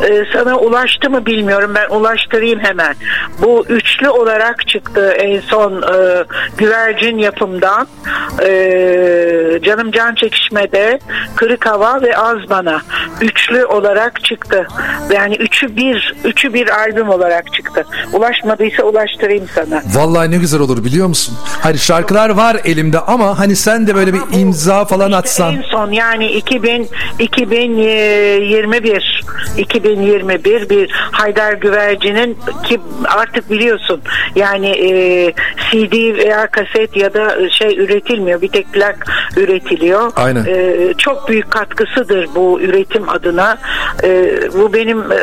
e, 0.09 0.23
sana 0.33 0.57
ulaştı 0.57 1.09
mı 1.09 1.25
bilmiyorum. 1.25 1.71
Ben 1.75 1.95
ulaştırayım 1.95 2.59
hemen. 2.59 2.95
Bu 3.41 3.65
üçlü 3.69 4.09
olarak 4.09 4.67
çıktı 4.67 5.09
en 5.19 5.39
son 5.39 5.81
e, 5.81 6.23
güvercin 6.57 7.17
yapımdan. 7.17 7.87
E, 8.41 9.59
Canım 9.63 9.91
Can 9.91 10.15
Çekişme'de 10.15 10.99
Kırık 11.35 11.65
Hava 11.65 12.01
ve 12.01 12.17
Az 12.17 12.37
Bana. 12.49 12.81
Üçlü 13.21 13.65
olarak 13.65 14.23
çıktı. 14.23 14.67
Yani 15.13 15.35
üçü 15.35 15.75
bir, 15.77 16.15
üçü 16.23 16.53
bir 16.53 16.79
albüm 16.79 17.09
olarak 17.09 17.53
çıktı. 17.53 17.85
Ulaşmadıysa 18.13 18.83
ulaştırayım 18.83 19.47
sana. 19.55 19.81
Vallahi 19.93 20.31
ne 20.31 20.37
güzel 20.37 20.61
olur 20.61 20.83
biliyor 20.85 21.07
musun? 21.07 21.37
Hani 21.61 21.77
şarkılar 21.77 22.29
var 22.29 22.57
elimde 22.65 22.99
ama 22.99 23.39
hani 23.39 23.55
sen 23.55 23.87
de 23.87 23.95
böyle 23.95 24.13
bir 24.13 24.21
imza 24.39 24.85
falan 24.85 25.05
İşte 25.07 25.17
atsan. 25.17 25.55
En 25.55 25.61
son 25.61 25.91
yani 25.91 26.31
2000 26.31 26.89
2021 27.93 29.23
2021 29.57 30.69
bir 30.69 30.91
Haydar 30.91 31.53
Güvercin'in 31.53 32.37
ki 32.63 32.79
artık 33.05 33.51
biliyorsun 33.51 34.01
yani 34.35 34.69
e, 34.69 35.33
CD 35.71 36.17
veya 36.17 36.47
kaset 36.47 36.97
ya 36.97 37.13
da 37.13 37.49
şey 37.49 37.79
üretilmiyor 37.79 38.41
bir 38.41 38.47
tek 38.47 38.73
plak 38.73 39.07
üretiliyor. 39.37 40.11
Aynen. 40.15 40.45
E, 40.45 40.93
çok 40.97 41.29
büyük 41.29 41.51
katkısıdır 41.51 42.29
bu 42.35 42.61
üretim 42.61 43.09
adına. 43.09 43.57
E, 44.03 44.39
bu 44.53 44.73
benim 44.73 45.11
e, 45.11 45.19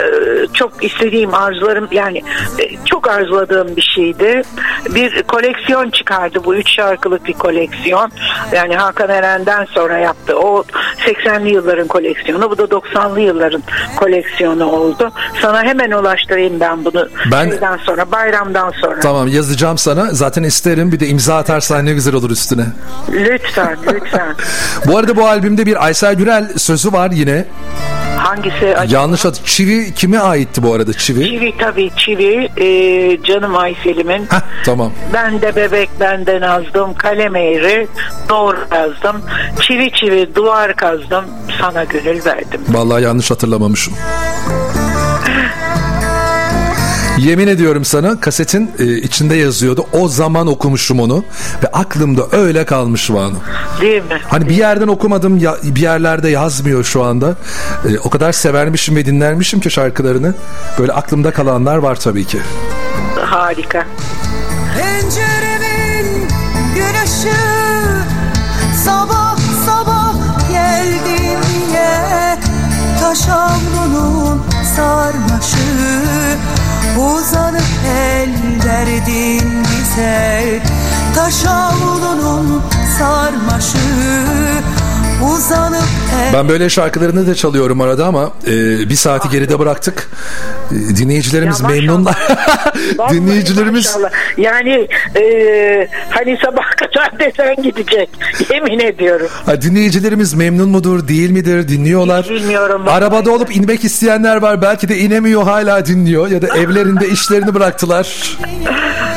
çok 0.55 0.85
istediğim 0.85 1.35
arzularım 1.35 1.89
yani 1.93 2.19
e, 2.59 2.85
çok 2.85 3.09
arzuladığım 3.09 3.77
bir 3.77 3.93
şeydi. 3.95 4.43
Bir 4.95 5.23
koleksiyon 5.23 5.91
çıkardı 5.91 6.45
bu 6.45 6.55
üç 6.55 6.75
şarkılık 6.77 7.25
bir 7.25 7.33
koleksiyon. 7.33 8.11
Yani 8.53 8.77
Hakan 8.77 9.11
Eren'den 9.11 9.65
sonra 9.65 9.99
yaptı. 9.99 10.39
O 10.39 10.65
80'li 11.07 11.53
yılların 11.53 11.87
koleksiyonu 11.87 12.51
bu 12.51 12.59
da 12.61 12.65
90'lı 12.65 13.21
yılların 13.21 13.63
koleksiyonu 13.97 14.65
oldu. 14.65 15.13
Sana 15.43 15.63
hemen 15.63 15.91
ulaştırayım 15.91 16.61
ben 16.61 16.85
bunu. 16.85 17.09
Ben- 17.33 17.51
Şeyden 17.51 17.77
sonra 17.77 18.13
bayramdan 18.13 18.73
sonra. 18.81 19.01
Tamam 19.01 19.29
yazacağım 19.29 19.79
sana. 19.79 20.07
Zaten 20.11 20.43
isterim 20.43 20.93
bir 20.93 21.01
de 21.01 21.07
imza 21.07 21.37
atarsan 21.37 21.87
ne 21.87 21.93
güzel 21.93 22.15
olur 22.15 22.31
üstüne. 22.31 22.65
Lütfen 23.13 23.77
lütfen. 23.95 24.35
Bu 24.87 24.99
arada 24.99 25.17
bu 25.17 25.27
albümde 25.27 25.67
bir 25.67 25.85
Aysel 25.85 26.15
Gürel 26.15 26.49
sözü 26.57 26.93
var 26.93 27.11
yine. 27.11 27.45
Hangisi? 28.21 28.75
Yanlış 28.89 29.27
adı. 29.27 29.37
Çivi 29.45 29.95
kime 29.95 30.19
aitti 30.19 30.63
bu 30.63 30.75
arada 30.75 30.93
Çivi? 30.93 31.25
Çivi 31.27 31.53
tabii 31.59 31.91
çivi 31.97 32.49
e, 32.57 32.67
canım 33.25 33.57
Aysel'imin. 33.57 34.23
Heh, 34.31 34.41
tamam. 34.65 34.93
Ben 35.13 35.43
de 35.43 35.57
bebek 35.57 35.91
benden 36.01 36.43
azdım 36.43 36.95
kalem 36.95 37.37
eğri 37.37 37.89
doğru 38.29 38.59
yazdım. 38.75 39.23
Çivi 39.61 39.91
çivi 39.93 40.35
duvar 40.35 40.77
kazdım 40.77 41.25
sana 41.61 41.85
gönül 41.85 42.25
verdim. 42.25 42.61
Vallahi 42.69 43.03
yanlış 43.03 43.31
hatırlamamışım. 43.31 43.95
Yemin 47.29 47.49
ediyorum 47.49 47.85
sana 47.85 48.21
kasetin 48.21 48.71
e, 48.79 48.85
içinde 48.85 49.35
yazıyordu. 49.35 49.87
O 49.93 50.09
zaman 50.09 50.47
okumuşum 50.47 51.01
onu 51.01 51.25
ve 51.63 51.67
aklımda 51.73 52.23
öyle 52.33 52.65
kalmış 52.65 53.11
Banu. 53.11 53.37
Değil 53.81 54.03
mi? 54.03 54.21
Hani 54.29 54.49
bir 54.49 54.55
yerden 54.55 54.89
okumadım 54.89 55.39
ya, 55.39 55.57
bir 55.63 55.81
yerlerde 55.81 56.29
yazmıyor 56.29 56.85
şu 56.85 57.05
anda. 57.05 57.37
E, 57.89 57.99
o 57.99 58.11
kadar 58.11 58.33
severmişim 58.33 58.97
ve 58.97 59.07
dinlermişim 59.07 59.61
ki 59.61 59.71
şarkılarını. 59.71 60.35
Böyle 60.79 60.93
aklımda 60.93 61.31
kalanlar 61.31 61.77
var 61.77 61.97
tabii 61.97 62.25
ki. 62.25 62.39
Harika. 63.21 63.87
Penceremin 64.79 66.29
gün 66.75 67.05
ışığı 67.05 68.05
Sabah 68.85 69.39
sabah 69.67 70.15
geldim 70.51 71.41
diye 71.71 72.39
Taş 73.01 73.29
avlunun 73.29 74.43
sarmaşı 74.77 76.60
Uzanıp 76.99 77.63
el 77.87 78.31
verdin 78.67 79.63
bize. 79.63 80.63
Taş 81.15 81.47
avlunun 81.47 82.63
sarmaşı 82.99 83.79
Ben 86.33 86.49
böyle 86.49 86.71
şarkılarını 86.71 87.27
da 87.27 87.35
çalıyorum 87.35 87.81
arada 87.81 88.07
ama 88.07 88.33
e, 88.47 88.51
bir 88.89 88.95
saati 88.95 89.29
geride 89.29 89.59
bıraktık. 89.59 90.11
E, 90.73 90.97
dinleyicilerimiz 90.97 91.61
Ya 91.61 91.69
memnunlar. 91.69 92.17
Dinleyicilerimiz 93.11 93.87
maşallah. 93.87 94.11
Yani 94.37 94.89
e, 95.17 95.89
hani 96.11 96.39
sabah 96.45 96.77
kadar 96.77 97.19
desen 97.19 97.57
gidecek. 97.63 98.11
Yemin 98.51 98.79
ediyorum. 98.79 99.29
Ha, 99.47 99.63
dinleyicilerimiz 99.63 100.35
memnun 100.35 100.69
mudur, 100.69 101.09
değil 101.09 101.31
midir, 101.31 101.69
dinliyorlar. 101.69 102.25
Hiç 102.25 102.31
bilmiyorum. 102.31 102.89
Arabada 102.89 103.31
olup 103.31 103.57
inmek 103.57 103.85
isteyenler 103.85 104.37
var. 104.37 104.63
Belki 104.63 104.89
de 104.89 104.99
inemiyor 104.99 105.43
hala 105.43 105.87
dinliyor 105.87 106.31
ya 106.31 106.43
da 106.43 106.57
evlerinde 106.57 107.09
işlerini 107.09 107.55
bıraktılar. 107.55 108.39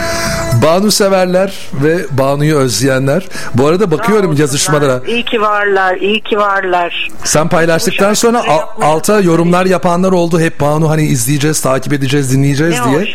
Banu 0.63 0.91
severler 0.91 1.53
ve 1.83 1.97
Banu'yu 2.11 2.57
özleyenler. 2.57 3.27
Bu 3.53 3.67
arada 3.67 3.91
bakıyorum 3.91 4.35
Sağ 4.35 4.41
yazışmalara. 4.41 5.01
İyi 5.07 5.25
ki 5.25 5.41
varlar, 5.41 5.95
iyi 5.95 6.21
ki 6.21 6.37
varlar. 6.37 7.09
Sen 7.23 7.47
paylaştıktan 7.49 8.13
sonra 8.13 8.43
al- 8.47 8.81
alta 8.81 9.19
yorumlar 9.21 9.65
yapanlar 9.65 10.11
oldu. 10.11 10.39
Hep 10.39 10.59
Banu 10.61 10.89
hani 10.89 11.03
izleyeceğiz, 11.05 11.61
takip 11.61 11.93
edeceğiz, 11.93 12.31
dinleyeceğiz 12.33 12.79
Ne 12.79 12.85
diye. 12.91 13.01
hoş. 13.01 13.09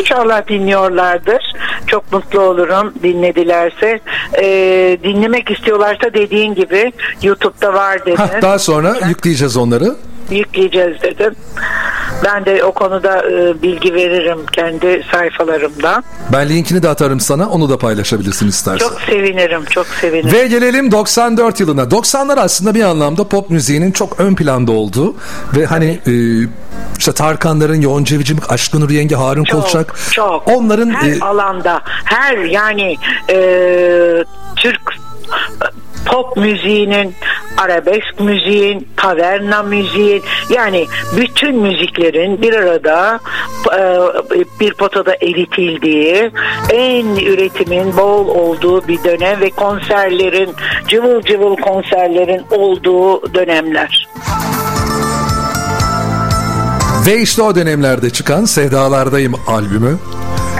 İnşallah 0.00 0.48
dinliyorlardır. 0.48 1.42
Çok 1.86 2.12
mutlu 2.12 2.40
olurum 2.40 2.92
dinledilerse. 3.02 4.00
Ee, 4.42 4.98
dinlemek 5.04 5.50
istiyorlarsa 5.50 6.14
dediğin 6.14 6.54
gibi 6.54 6.92
YouTube'da 7.22 7.74
var 7.74 8.06
dedin. 8.06 8.16
Hah, 8.16 8.42
daha 8.42 8.58
sonra 8.58 8.96
yükleyeceğiz 9.08 9.56
onları. 9.56 9.94
Yükleyeceğiz 10.30 11.02
dedim. 11.02 11.34
Ben 12.24 12.44
de 12.44 12.64
o 12.64 12.72
konuda 12.72 13.30
e, 13.30 13.62
bilgi 13.62 13.94
veririm 13.94 14.38
kendi 14.52 15.04
sayfalarımda. 15.12 16.02
Ben 16.32 16.48
linkini 16.48 16.82
de 16.82 16.88
atarım 16.88 17.20
sana. 17.20 17.48
Onu 17.50 17.68
da 17.68 17.78
paylaşabilirsin 17.78 18.48
istersen. 18.48 18.88
Çok 18.88 19.00
sevinirim, 19.00 19.64
çok 19.64 19.86
sevinirim. 19.86 20.32
Ve 20.32 20.46
gelelim 20.46 20.92
94 20.92 21.60
yılına. 21.60 21.82
90'lar 21.82 22.40
aslında 22.40 22.74
bir 22.74 22.82
anlamda 22.82 23.28
pop 23.28 23.50
müziğinin 23.50 23.92
çok 23.92 24.20
ön 24.20 24.34
planda 24.34 24.72
olduğu 24.72 25.14
ve 25.56 25.66
hani 25.66 26.00
e, 26.06 26.12
işte 26.98 27.12
Tarkanların, 27.12 27.80
Yoğun 27.80 28.04
Cevicim, 28.04 28.38
Aşkın 28.48 28.80
Nur 28.80 28.90
Yenge, 28.90 29.14
Harun 29.14 29.44
Çok, 29.44 29.62
Kolçak 29.62 29.94
çok. 30.10 30.48
onların 30.48 30.90
her 30.90 31.10
e, 31.10 31.20
alanda, 31.20 31.80
her 32.04 32.36
yani 32.36 32.96
e, 33.30 33.36
Türk 34.56 34.80
pop 36.06 36.36
müziğinin, 36.36 37.14
arabesk 37.58 38.20
müziğin, 38.20 38.88
taverna 38.96 39.62
müziğin 39.62 40.22
yani 40.50 40.86
bütün 41.16 41.56
müziklerin 41.56 42.42
bir 42.42 42.54
arada 42.54 43.20
e, 43.78 43.98
bir 44.60 44.74
potada 44.74 45.14
eritildiği, 45.14 46.30
en 46.72 47.06
üretimin 47.06 47.96
bol 47.96 48.28
olduğu 48.28 48.88
bir 48.88 49.04
dönem 49.04 49.40
ve 49.40 49.50
konserlerin, 49.50 50.50
cıvıl 50.88 51.22
cıvıl 51.22 51.56
konserlerin 51.56 52.42
olduğu 52.50 53.34
dönemler. 53.34 54.08
ve 57.06 57.18
işte 57.18 57.42
o 57.42 57.54
dönemlerde 57.54 58.10
çıkan 58.10 58.44
Sevdalardayım 58.44 59.34
albümü. 59.46 59.98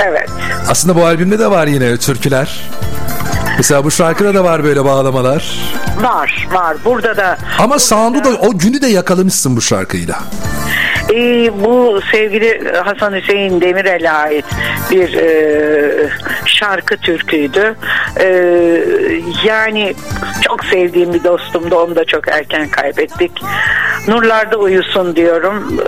Evet. 0.08 0.30
Aslında 0.68 0.96
bu 0.96 1.04
albümde 1.04 1.38
de 1.38 1.50
var 1.50 1.66
yine 1.66 1.96
türküler. 1.96 2.70
Mesela 3.56 3.84
bu 3.84 3.90
şarkıda 3.90 4.34
da 4.34 4.44
var 4.44 4.64
böyle 4.64 4.84
bağlamalar. 4.84 5.58
Var, 6.00 6.48
var. 6.52 6.76
Burada 6.84 7.16
da 7.16 7.38
Ama 7.58 7.78
sound'u 7.78 8.24
da 8.24 8.28
o 8.28 8.58
günü 8.58 8.82
de 8.82 8.86
yakalamışsın 8.86 9.56
bu 9.56 9.60
şarkıyla. 9.60 10.18
Ee, 11.12 11.50
bu 11.64 12.00
sevgili 12.12 12.72
Hasan 12.84 13.12
Hüseyin 13.14 13.60
Demirel'e 13.60 14.10
ait 14.10 14.44
bir 14.90 15.14
e, 15.14 16.10
şarkı 16.46 16.96
türküydü. 16.96 17.74
E, 18.20 18.26
yani 19.44 19.94
çok 20.42 20.64
sevdiğim 20.64 21.14
bir 21.14 21.24
dostumdu. 21.24 21.76
Onu 21.76 21.96
da 21.96 22.04
çok 22.04 22.28
erken 22.28 22.68
kaybettik. 22.68 23.32
Nurlarda 24.08 24.56
uyusun 24.56 25.16
diyorum. 25.16 25.80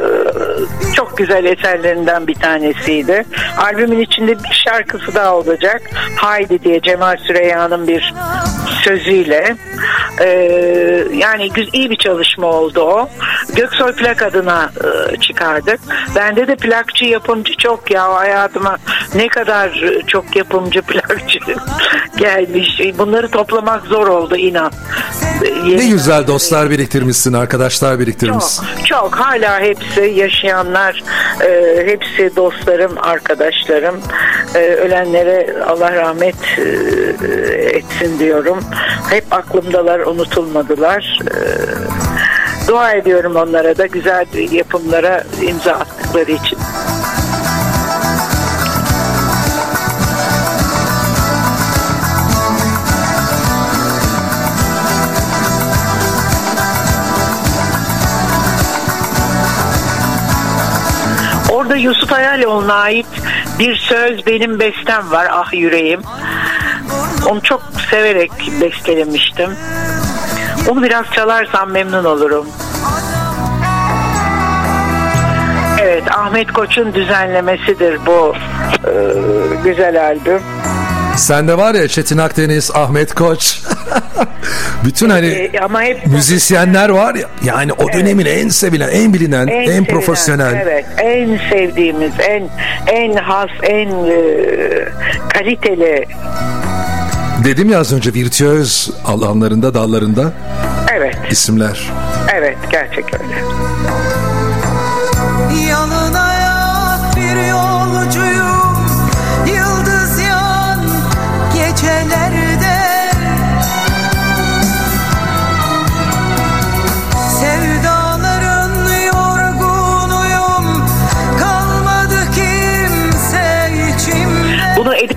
E, 0.57 0.93
çok 0.95 1.17
güzel 1.17 1.45
eserlerinden 1.45 2.27
bir 2.27 2.35
tanesiydi. 2.35 3.25
Albümün 3.59 4.01
içinde 4.01 4.33
bir 4.39 4.63
şarkısı 4.69 5.15
daha 5.15 5.37
olacak. 5.37 5.83
Haydi 6.17 6.63
diye 6.63 6.81
Cemal 6.81 7.17
Süreyya'nın 7.17 7.89
bir 7.89 8.15
sözüyle. 8.85 9.57
E, 10.21 10.29
yani 11.15 11.51
iyi 11.73 11.91
bir 11.91 11.97
çalışma 11.97 12.47
oldu 12.47 12.81
o. 12.81 13.09
Göksoy 13.55 13.93
plak 13.93 14.23
adına 14.23 14.71
e, 14.85 15.17
çıkardık. 15.21 15.81
Bende 16.17 16.47
de 16.49 16.57
plakçı 16.57 17.05
yapımcı 17.05 17.57
çok 17.57 17.91
ya 17.91 18.15
hayatıma 18.15 18.77
ne 19.15 19.29
kadar 19.29 19.85
çok 20.07 20.37
yapımcı 20.37 20.83
plakçı 20.87 21.39
gelmiş. 22.17 22.81
Bunları 22.99 23.29
toplamak 23.31 23.87
zor 23.87 24.07
oldu 24.07 24.37
inan. 24.37 24.73
E, 25.45 25.77
Ne 25.79 25.89
güzel 25.89 26.27
dostlar 26.27 26.71
biriktirmişsin, 26.71 27.33
arkadaşlar 27.33 27.99
biriktirmişsin. 28.01 28.65
çok, 28.77 28.87
çok 28.87 29.17
hala 29.17 29.61
hepsi 29.61 30.01
yaşayanlar, 30.47 31.05
e, 31.41 31.83
hepsi 31.87 32.37
dostlarım, 32.37 32.93
arkadaşlarım. 32.99 34.01
E, 34.55 34.59
ölenlere 34.59 35.55
Allah 35.67 35.95
rahmet 35.95 36.59
e, 36.59 36.63
etsin 37.77 38.19
diyorum. 38.19 38.65
Hep 39.11 39.25
aklımdalar, 39.31 40.01
unutulmadılar. 40.01 41.21
E, 41.25 41.39
dua 42.69 42.93
ediyorum 42.93 43.37
onlara 43.37 43.79
da 43.79 43.87
güzel 43.87 44.27
yapımlara 44.53 45.25
imza 45.43 45.73
attıkları 45.73 46.31
için. 46.33 46.59
Orada 61.67 61.77
Yusuf 61.77 62.13
Hayaloğlu'na 62.13 62.75
ait 62.75 63.07
bir 63.59 63.77
söz 63.77 64.27
benim 64.27 64.61
bestem 64.61 65.11
var 65.11 65.29
ah 65.31 65.53
yüreğim. 65.53 66.01
Onu 67.27 67.41
çok 67.43 67.63
severek 67.91 68.33
bestelemiştim. 68.61 69.51
Onu 70.69 70.83
biraz 70.83 71.07
çalarsam 71.11 71.71
memnun 71.71 72.05
olurum. 72.05 72.47
Evet 75.81 76.17
Ahmet 76.17 76.53
Koç'un 76.53 76.95
düzenlemesidir 76.95 78.07
bu 78.07 78.35
e, 78.85 78.93
güzel 79.65 80.05
albüm. 80.07 80.43
Sende 81.17 81.59
var 81.59 81.75
ya 81.75 81.89
Çetin 81.89 82.19
Akdeniz, 82.19 82.71
Ahmet 82.75 83.15
Koç. 83.15 83.63
Bütün 84.85 85.11
hani 85.11 85.27
E, 85.27 85.61
ama 85.61 85.83
hep 85.83 86.07
müzisyenler 86.07 86.89
var 86.89 87.15
ya 87.15 87.29
yani 87.45 87.73
o 87.73 87.93
dönemin 87.93 88.27
en 88.27 88.49
sevilen, 88.49 88.89
en 88.89 89.15
bilinen, 89.15 89.47
en, 89.47 89.65
sevilen, 89.67 89.85
profesyonel. 89.85 90.55
Evet, 90.55 90.85
en 90.99 91.39
sevdiğimiz, 91.51 92.13
en 92.29 92.49
en 92.87 93.17
has, 93.17 93.51
en 93.63 93.89
e, 93.89 94.17
kaliteli. 95.35 96.05
Dedim 97.45 97.71
ya 97.71 97.79
az 97.81 97.93
önce 97.93 98.15
virtüöz 98.15 98.91
alanlarında, 99.05 99.75
dallarında 99.75 100.33
Evet, 100.97 101.17
isimler. 101.31 101.91
evet 102.35 102.57
gerçek 102.73 103.05
öyle. 103.15 103.35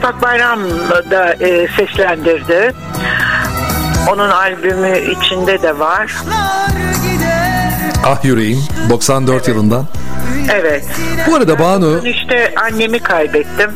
Edip 0.10 0.16
Akbayram 0.16 0.60
da 1.12 1.34
e, 1.34 1.68
seslendirdi. 1.68 2.74
Onun 4.12 4.30
albümü 4.30 5.00
içinde 5.00 5.62
de 5.62 5.80
var. 5.80 6.12
Ah 8.06 8.24
yüreğim 8.24 8.64
94 8.90 9.48
yılından. 9.48 9.86
Evet. 10.54 10.86
Bu 11.28 11.36
arada 11.36 11.60
Banu 11.60 12.08
İşte 12.08 12.54
annemi 12.56 13.00
kaybettim. 13.00 13.72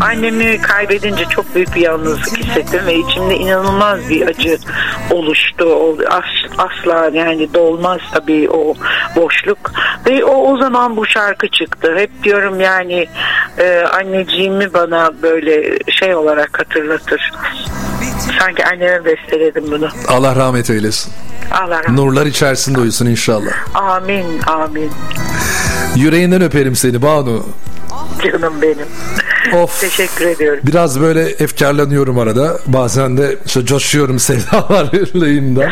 Annemi 0.00 0.60
kaybedince 0.60 1.24
çok 1.24 1.54
büyük 1.54 1.74
bir 1.74 1.80
yalnızlık 1.80 2.38
hissettim 2.38 2.80
ve 2.86 2.94
içimde 2.94 3.36
inanılmaz 3.36 4.08
bir 4.08 4.26
acı 4.26 4.58
oluştu. 5.10 5.64
O 5.64 5.96
asla 6.58 7.10
yani 7.12 7.54
dolmaz 7.54 8.00
tabii 8.12 8.50
o 8.50 8.74
boşluk. 9.16 9.72
Ve 10.06 10.24
o 10.24 10.52
o 10.52 10.58
zaman 10.58 10.96
bu 10.96 11.06
şarkı 11.06 11.48
çıktı. 11.48 11.94
Hep 11.96 12.24
diyorum 12.24 12.60
yani 12.60 13.08
e, 13.58 13.80
anneciğimi 13.80 14.74
bana 14.74 15.10
böyle 15.22 15.78
şey 15.90 16.14
olarak 16.14 16.58
hatırlatır. 16.58 17.32
Sanki 18.38 18.64
anneme 18.66 19.04
besteledim 19.04 19.64
bunu. 19.70 19.88
Allah 20.08 20.36
rahmet 20.36 20.70
eylesin. 20.70 21.12
Allah 21.50 21.78
rahmet. 21.84 21.98
Nurlar 21.98 22.26
içerisinde 22.26 22.80
uyusun 22.80 23.06
inşallah. 23.06 23.52
Amin, 23.74 24.40
amin. 24.46 24.90
Yüreğinden 25.96 26.42
öperim 26.42 26.76
seni 26.76 27.02
Banu. 27.02 27.46
Canım 28.24 28.54
benim. 28.62 28.86
Of. 29.62 29.80
Teşekkür 29.80 30.26
ediyorum. 30.26 30.60
Biraz 30.64 31.00
böyle 31.00 31.22
efkarlanıyorum 31.22 32.18
arada. 32.18 32.58
Bazen 32.66 33.16
de 33.16 33.36
işte 33.46 33.66
coşuyorum 33.66 34.18
sevdalarlığında. 34.18 35.68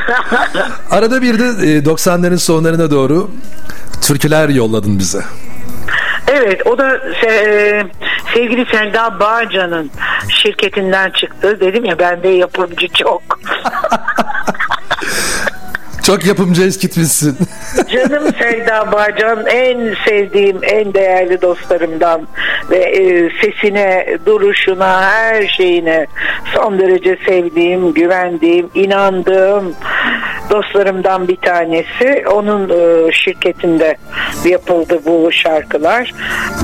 Arada 0.91 1.22
bir 1.22 1.39
de 1.39 1.45
e, 1.45 1.78
90'ların 1.78 2.39
sonlarına 2.39 2.91
doğru 2.91 3.31
türküler 4.01 4.49
yolladın 4.49 4.99
bize. 4.99 5.20
Evet 6.29 6.66
o 6.66 6.79
da 6.79 6.97
se- 6.97 7.87
sevgili 8.35 8.66
Selda 8.66 9.21
Bağcan'ın 9.21 9.91
şirketinden 10.29 11.11
çıktı. 11.11 11.61
Dedim 11.61 11.85
ya 11.85 11.99
bende 11.99 12.29
yapımcı 12.29 12.89
çok. 12.89 13.23
Çok 16.11 16.26
yapımcı 16.26 16.62
eskitmişsin. 16.62 17.36
Canım 17.92 18.32
Selda 18.38 18.92
Bağcan 18.92 19.46
en 19.46 19.94
sevdiğim, 20.08 20.58
en 20.62 20.94
değerli 20.94 21.42
dostlarımdan 21.42 22.28
ve 22.70 22.76
e, 22.76 23.30
sesine, 23.40 24.18
duruşuna, 24.26 25.02
her 25.02 25.46
şeyine 25.46 26.06
son 26.54 26.78
derece 26.78 27.18
sevdiğim, 27.26 27.94
güvendiğim, 27.94 28.70
inandığım 28.74 29.74
dostlarımdan 30.50 31.28
bir 31.28 31.36
tanesi. 31.36 32.24
Onun 32.32 32.68
e, 32.68 33.12
şirketinde 33.12 33.96
yapıldı 34.44 35.00
bu 35.06 35.32
şarkılar. 35.32 36.14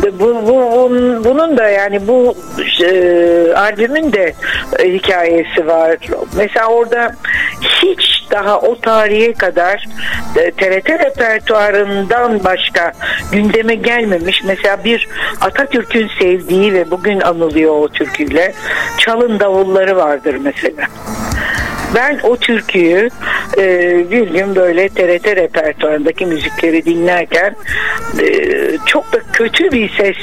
Bu, 0.02 0.20
bu, 0.20 0.46
bunun, 0.46 1.24
bunun 1.24 1.56
da 1.56 1.68
yani 1.68 2.06
bu 2.08 2.34
e, 2.84 2.88
albümün 3.54 4.12
de 4.12 4.34
e, 4.78 4.92
hikayesi 4.92 5.66
var. 5.66 5.96
Mesela 6.36 6.66
orada 6.66 7.14
hiç 7.60 8.16
daha 8.30 8.60
o 8.60 8.80
tarihe 8.80 9.32
kadar 9.38 9.84
e, 10.36 10.50
TRT 10.50 10.90
repertuarından 10.90 12.44
başka 12.44 12.92
gündeme 13.32 13.74
gelmemiş. 13.74 14.42
Mesela 14.44 14.84
bir 14.84 15.08
Atatürk'ün 15.40 16.10
sevdiği 16.20 16.74
ve 16.74 16.90
bugün 16.90 17.20
anılıyor 17.20 17.72
o 17.72 17.88
türküyle 17.88 18.52
Çalın 18.98 19.40
Davulları 19.40 19.96
vardır 19.96 20.36
mesela. 20.42 20.86
Ben 21.94 22.20
o 22.22 22.36
türküyü 22.36 23.10
e, 23.58 24.10
bir 24.10 24.28
gün 24.30 24.56
böyle 24.56 24.88
TRT 24.88 25.26
repertuarındaki 25.26 26.26
müzikleri 26.26 26.84
dinlerken 26.84 27.56
e, 28.20 28.28
çok 28.86 29.12
da 29.12 29.18
kötü 29.32 29.72
bir 29.72 29.90
ses 29.96 30.16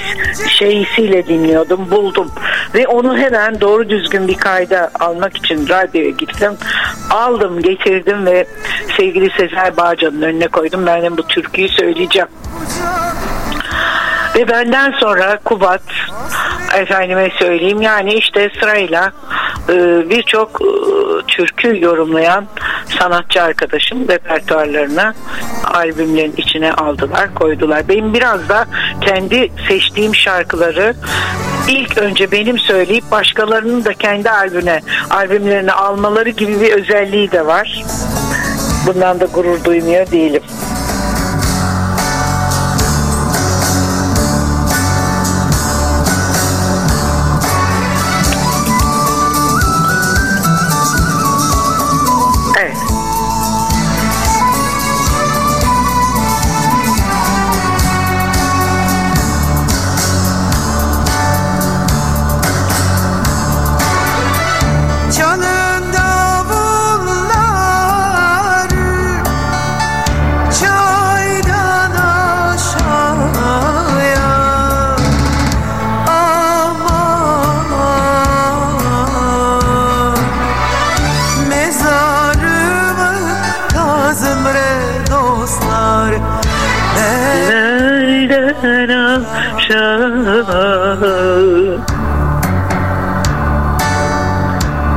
şeysiyle 0.50 1.28
dinliyordum, 1.28 1.92
buldum. 1.92 2.32
Ve 2.76 2.88
onu 2.88 3.18
hemen 3.18 3.62
doğru 3.62 3.90
düzgün 3.90 4.28
bir 4.28 4.38
kayda 4.38 4.92
almak 5.00 5.38
için 5.38 5.70
radyoya 5.70 6.10
gittim. 6.10 6.52
Aldım, 7.10 7.62
getirdim 7.62 8.26
ve 8.26 8.46
sevgili 8.98 9.30
Sezer 9.38 9.78
Bağcan'ın 9.78 10.22
önüne 10.22 10.48
koydum. 10.48 10.86
Ben 10.86 11.02
de 11.02 11.18
bu 11.18 11.28
türküyü 11.28 11.70
söyleyeceğim. 11.70 12.28
Ve 14.36 14.48
benden 14.48 14.92
sonra 14.92 15.40
Kubat 15.44 15.82
efendime 16.78 17.30
söyleyeyim 17.40 17.82
yani 17.82 18.14
işte 18.14 18.52
sırayla 18.60 19.12
e, 19.70 19.74
birçok 20.10 20.62
e, 20.62 20.68
türkü 21.28 21.82
yorumlayan 21.82 22.46
sanatçı 23.00 23.44
arkadaşım 23.44 24.08
repertuarlarına 24.08 25.14
albümlerin 25.74 26.34
içine 26.38 26.74
aldılar 26.74 27.34
koydular. 27.36 27.88
Benim 27.88 28.14
biraz 28.14 28.50
da 28.50 28.66
kendi 29.02 29.52
seçtiğim 29.68 30.16
şarkıları 30.16 30.96
ilk 31.68 31.98
önce 31.98 32.32
benim 32.32 32.60
söyleyip 32.60 33.12
başkalarının 33.12 33.86
da 33.86 33.94
kendi 33.94 34.30
albüne 34.30 34.82
albümlerine 35.10 35.72
almaları 35.72 36.30
gibi 36.30 36.62
bir 36.62 36.72
özelliği 36.72 37.32
de 37.32 37.46
var. 37.46 37.84
Bundan 38.88 39.20
da 39.20 39.26
gurur 39.26 39.64
duymuyor 39.64 40.12
değilim. 40.12 40.44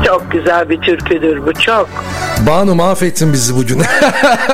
Çok 0.06 0.32
güzel 0.32 0.68
bir 0.68 0.80
türküdür 0.80 1.46
bu 1.46 1.52
çok. 1.52 1.88
Banu 2.46 2.74
mahvettin 2.74 3.32
bizi 3.32 3.56
bugün. 3.56 3.78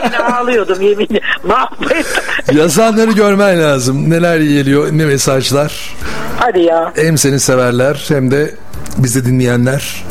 Yine 0.05 0.19
ağlıyordum 0.19 0.81
yeminle. 0.81 1.21
Mahvettim. 1.45 2.59
Yazanları 2.59 3.13
görmen 3.13 3.63
lazım. 3.63 4.11
Neler 4.11 4.41
geliyor, 4.41 4.89
ne 4.93 5.05
mesajlar. 5.05 5.97
Hadi 6.39 6.61
ya. 6.61 6.93
Hem 6.97 7.19
seni 7.19 7.41
severler 7.41 8.05
hem 8.09 8.31
de 8.31 8.55
bizi 8.99 9.27
dinleyenler. 9.27 10.05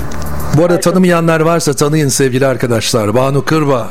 Bu 0.57 0.65
arada 0.65 0.79
tanımayanlar 0.79 1.39
varsa 1.39 1.73
tanıyın 1.73 2.09
sevgili 2.09 2.47
arkadaşlar. 2.47 3.13
Banu 3.15 3.45
Kırba. 3.45 3.89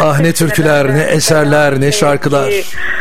Ah 0.00 0.20
ne 0.20 0.32
türküler, 0.32 0.94
ne 0.94 1.02
eserler, 1.02 1.80
ne 1.80 1.92
şarkılar. 1.92 2.52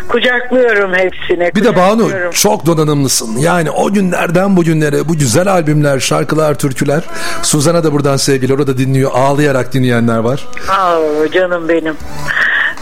Kucaklıyorum 0.09 0.93
hepsine. 0.93 1.55
Bir 1.55 1.63
de 1.63 1.75
Banu 1.75 2.09
çok 2.33 2.65
donanımlısın. 2.65 3.37
Yani 3.37 3.71
o 3.71 3.93
günlerden 3.93 4.57
bugünlere 4.57 5.07
bu 5.09 5.13
güzel 5.17 5.47
albümler, 5.47 5.99
şarkılar, 5.99 6.55
türküler. 6.55 7.03
Suzan'a 7.41 7.83
da 7.83 7.93
buradan 7.93 8.17
sevgiler. 8.17 8.59
O 8.59 8.67
da 8.67 8.77
dinliyor. 8.77 9.11
Ağlayarak 9.13 9.73
dinleyenler 9.73 10.17
var. 10.17 10.47
Aa, 10.69 10.97
canım 11.33 11.69
benim. 11.69 11.93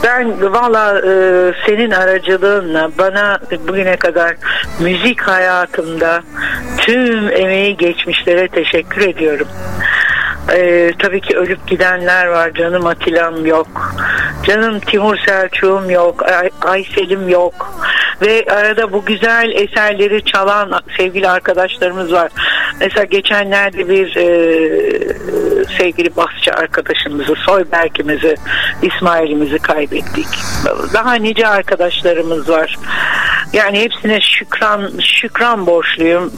Ben 0.03 0.53
valla 0.53 0.99
e, 0.99 1.11
senin 1.65 1.91
aracılığınla 1.91 2.91
bana 2.97 3.39
bugüne 3.67 3.95
kadar 3.95 4.35
müzik 4.79 5.21
hayatımda 5.21 6.23
tüm 6.77 7.29
emeği 7.31 7.77
geçmişlere 7.77 8.47
teşekkür 8.47 9.01
ediyorum. 9.01 9.47
E, 10.53 10.91
tabii 10.99 11.21
ki 11.21 11.37
ölüp 11.37 11.67
gidenler 11.67 12.25
var. 12.25 12.53
Canım 12.53 12.87
Atilla'm 12.87 13.45
yok. 13.45 13.95
Canım 14.43 14.79
Timur 14.79 15.17
Selçuk'um 15.17 15.89
yok. 15.89 16.23
Ay, 16.23 16.49
Aysel'im 16.61 17.29
yok. 17.29 17.81
Ve 18.21 18.45
arada 18.49 18.91
bu 18.93 19.05
güzel 19.05 19.51
eserleri 19.51 20.25
çalan 20.25 20.81
sevgili 20.97 21.29
arkadaşlarımız 21.29 22.13
var. 22.13 22.31
Mesela 22.79 23.03
geçenlerde 23.03 23.89
bir 23.89 24.15
e, 24.15 24.25
sevgili 25.77 26.15
basçı 26.15 26.51
arkadaşımızı, 26.53 27.35
Soyberk'imizi, 27.45 28.35
İsmail'imizi 28.81 29.59
kaybettik. 29.59 30.27
Daha 30.93 31.13
nice 31.13 31.47
arkadaşlarımız 31.47 32.49
var. 32.49 32.77
Yani 33.53 33.79
hepsine 33.79 34.21
şükran 34.21 34.91
şükran 34.99 35.65
borçluyum. 35.65 36.33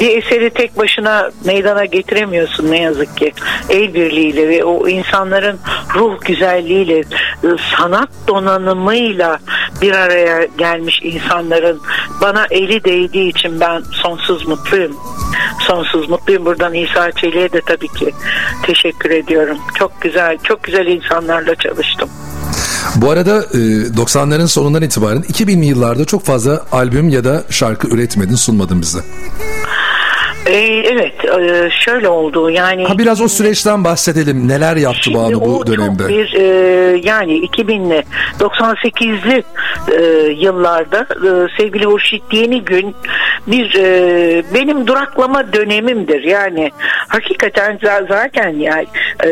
Bir 0.00 0.18
eseri 0.18 0.50
tek 0.50 0.78
başına 0.78 1.30
meydana 1.44 1.84
getiremiyorsun 1.84 2.70
ne 2.70 2.80
yazık 2.80 3.16
ki. 3.16 3.19
El 3.68 3.94
birliğiyle 3.94 4.48
ve 4.48 4.64
o 4.64 4.88
insanların 4.88 5.58
ruh 5.94 6.20
güzelliğiyle, 6.20 7.02
sanat 7.76 8.08
donanımıyla 8.28 9.38
bir 9.82 9.92
araya 9.92 10.44
gelmiş 10.58 11.00
insanların 11.02 11.80
bana 12.20 12.46
eli 12.50 12.84
değdiği 12.84 13.30
için 13.30 13.60
ben 13.60 13.82
sonsuz 14.02 14.48
mutluyum. 14.48 14.96
Sonsuz 15.66 16.08
mutluyum. 16.08 16.44
Buradan 16.44 16.74
İsa 16.74 17.12
Çelik'e 17.12 17.52
de 17.52 17.60
tabii 17.66 17.88
ki 17.88 18.12
teşekkür 18.62 19.10
ediyorum. 19.10 19.58
Çok 19.74 20.00
güzel, 20.00 20.38
çok 20.42 20.62
güzel 20.62 20.86
insanlarla 20.86 21.54
çalıştım. 21.54 22.08
Bu 22.96 23.10
arada 23.10 23.36
e, 23.36 23.58
90'ların 23.96 24.48
sonundan 24.48 24.82
itibaren 24.82 25.22
2000'li 25.22 25.66
yıllarda 25.66 26.04
çok 26.04 26.24
fazla 26.24 26.64
albüm 26.72 27.08
ya 27.08 27.24
da 27.24 27.44
şarkı 27.50 27.88
üretmedin, 27.88 28.34
sunmadın 28.34 28.80
bize. 28.80 28.98
Ee, 30.50 30.82
evet, 30.92 31.14
e, 31.24 31.70
şöyle 31.70 32.08
oldu. 32.08 32.50
Yani 32.50 32.84
Ha 32.84 32.98
biraz 32.98 33.20
o 33.20 33.28
süreçten 33.28 33.84
bahsedelim. 33.84 34.48
Neler 34.48 34.76
yaptı 34.76 35.14
Banu 35.14 35.40
bu 35.40 35.66
dönemde? 35.66 36.08
Bir 36.08 36.32
e, 36.34 36.44
yani 37.04 37.32
2000'li 37.32 38.02
98'li 38.40 39.42
e, 39.98 40.30
yıllarda 40.32 41.00
e, 41.00 41.30
sevgili 41.62 41.84
Hurşit 41.84 42.22
Yeni 42.32 42.64
Gün 42.64 42.94
bir 43.46 43.74
e, 43.78 44.42
benim 44.54 44.86
duraklama 44.86 45.52
dönemimdir. 45.52 46.22
Yani 46.22 46.70
hakikaten 47.08 47.76
za- 47.76 48.08
zaten 48.08 48.54
yani 48.58 48.86
e, 49.24 49.30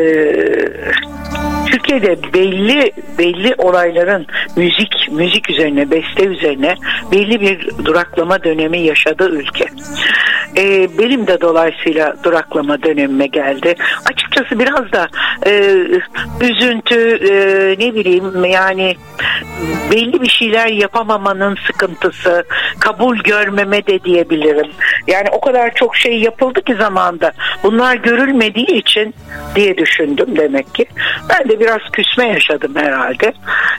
Türkiye'de 1.71 2.17
belli 2.33 2.91
belli 3.17 3.55
olayların 3.57 4.27
müzik 4.55 5.07
müzik 5.11 5.49
üzerine 5.49 5.91
beste 5.91 6.25
üzerine 6.25 6.75
belli 7.11 7.41
bir 7.41 7.69
duraklama 7.85 8.43
dönemi 8.43 8.79
yaşadı 8.79 9.29
ülke. 9.29 9.65
Ee, 10.57 10.97
benim 11.09 11.27
de 11.27 11.41
dolayısıyla 11.41 12.15
duraklama 12.23 12.83
dönemime 12.83 13.27
geldi. 13.27 13.75
Açıkçası 14.11 14.59
biraz 14.59 14.91
da 14.91 15.07
e, 15.45 15.75
üzüntü 16.41 16.99
e, 16.99 17.33
ne 17.85 17.95
bileyim 17.95 18.45
yani 18.45 18.95
belli 19.91 20.21
bir 20.21 20.29
şeyler 20.29 20.67
yapamamanın 20.67 21.57
sıkıntısı 21.67 22.43
kabul 22.79 23.17
görmeme 23.17 23.87
de 23.87 24.03
diyebilirim. 24.03 24.71
Yani 25.07 25.29
o 25.31 25.41
kadar 25.41 25.73
çok 25.73 25.95
şey 25.95 26.19
yapıldı 26.19 26.61
ki 26.61 26.75
zamanda 26.75 27.31
bunlar 27.63 27.95
görülmediği 27.95 28.67
için 28.67 29.15
diye 29.55 29.77
düşündüm 29.77 30.27
demek 30.37 30.75
ki. 30.75 30.85
Ben 31.29 31.49
de 31.49 31.59
biraz 31.59 31.79
küsme 31.93 32.27
yaşadım 32.27 32.75
herhalde. 32.75 33.33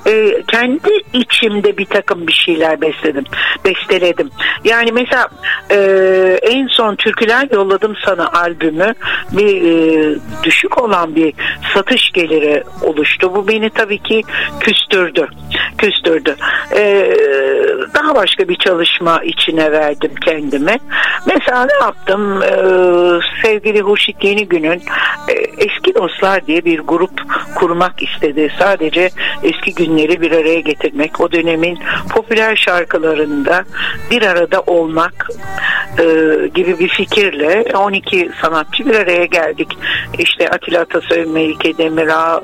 Ee, 0.07 0.43
kendi 0.49 0.91
içimde 1.13 1.79
bir 1.79 1.85
takım 1.85 2.27
bir 2.27 2.33
şeyler 2.33 2.81
besledim, 2.81 3.25
besteledim. 3.65 4.31
Yani 4.65 4.93
mesela 4.93 5.29
e, 5.71 5.77
en 6.43 6.67
son 6.67 6.97
Türküler 7.11 7.49
Yolladım 7.53 7.97
Sana 8.05 8.29
albümü 8.33 8.95
bir 9.33 9.63
e, 9.63 10.19
düşük 10.43 10.83
olan 10.83 11.17
bir 11.17 11.35
satış 11.75 12.11
geliri 12.13 12.65
oluştu. 12.83 13.35
Bu 13.35 13.49
beni 13.49 13.71
tabii 13.71 13.99
ki 13.99 14.23
küstürdü. 14.61 15.29
Küstürdü. 15.79 16.37
Ee, 16.77 17.15
daha 17.95 18.15
başka 18.15 18.49
bir 18.49 18.57
çalışma 18.57 19.23
içine 19.23 19.73
verdim 19.73 20.11
kendime. 20.25 20.79
Mesela 21.27 21.67
ne 21.67 21.85
yaptım? 21.85 22.43
Ee, 22.43 23.21
sevgili 23.43 23.81
Hurşit 23.81 24.25
Yenigün'ün 24.25 24.83
e, 25.29 25.33
Eski 25.59 25.95
Dostlar 25.95 26.47
diye 26.47 26.65
bir 26.65 26.79
grup 26.79 27.23
kurmak 27.55 28.03
istedi. 28.03 28.53
Sadece 28.59 29.11
eski 29.43 29.75
günleri 29.75 30.21
bir 30.21 30.33
araya 30.33 30.61
getirmek. 30.61 31.21
O 31.21 31.33
dönemin 31.33 31.79
popüler 32.15 32.57
şarkılarında 32.57 33.65
bir 34.11 34.23
arada 34.23 34.61
olmak 34.61 35.29
e, 35.99 36.05
gibi 36.55 36.79
bir 36.79 36.89
fikirle 37.01 37.65
12 37.75 38.31
sanatçı 38.43 38.87
bir 38.87 38.95
araya 38.95 39.25
geldik. 39.25 39.79
İşte 40.19 40.51
Atilla 40.51 40.81
Atasoy, 40.81 41.25
Melike 41.25 41.79
Demirağ, 41.79 42.41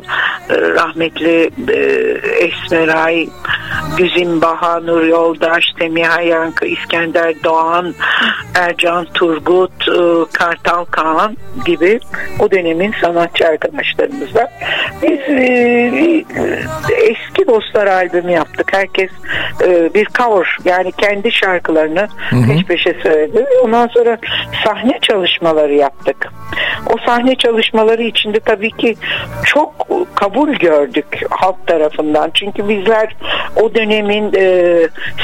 e, 0.50 0.60
rahmetli 0.60 1.50
e, 1.68 1.80
Esmeray, 2.46 3.28
Güzin 3.96 4.42
Baha, 4.42 4.80
Nur 4.80 5.02
Yoldaş, 5.02 5.64
Semiha 5.78 6.20
Yankı, 6.20 6.66
İskender 6.66 7.34
Doğan, 7.44 7.94
Ercan 8.54 9.06
Turgut, 9.14 9.88
e, 9.88 10.32
Kartal 10.32 10.84
Kaan 10.84 11.36
gibi 11.66 12.00
o 12.40 12.50
dönemin 12.50 12.94
sanatçı 13.00 13.46
arkadaşlarımızla 13.48 14.48
biz 15.02 15.20
eski 16.92 17.46
dostlar 17.46 17.86
albümü 17.86 18.32
yaptık. 18.32 18.72
Herkes 18.72 19.10
bir 19.94 20.06
cover 20.06 20.58
yani 20.64 20.92
kendi 20.92 21.32
şarkılarını 21.32 22.08
peş 22.30 22.64
peşe 22.64 22.96
söyledi. 23.02 23.46
Ondan 23.64 23.86
sonra 23.86 24.18
sahne 24.64 24.98
çalışmaları 25.02 25.74
yaptık. 25.74 26.32
O 26.86 26.96
sahne 27.06 27.34
çalışmaları 27.34 28.02
içinde 28.02 28.40
tabii 28.40 28.70
ki 28.70 28.96
çok 29.44 29.88
kabul 30.14 30.52
gördük 30.52 31.22
halk 31.30 31.66
tarafından. 31.66 32.30
Çünkü 32.34 32.68
bizler 32.68 33.16
o 33.56 33.74
dönemin 33.74 34.32
e, 34.36 34.78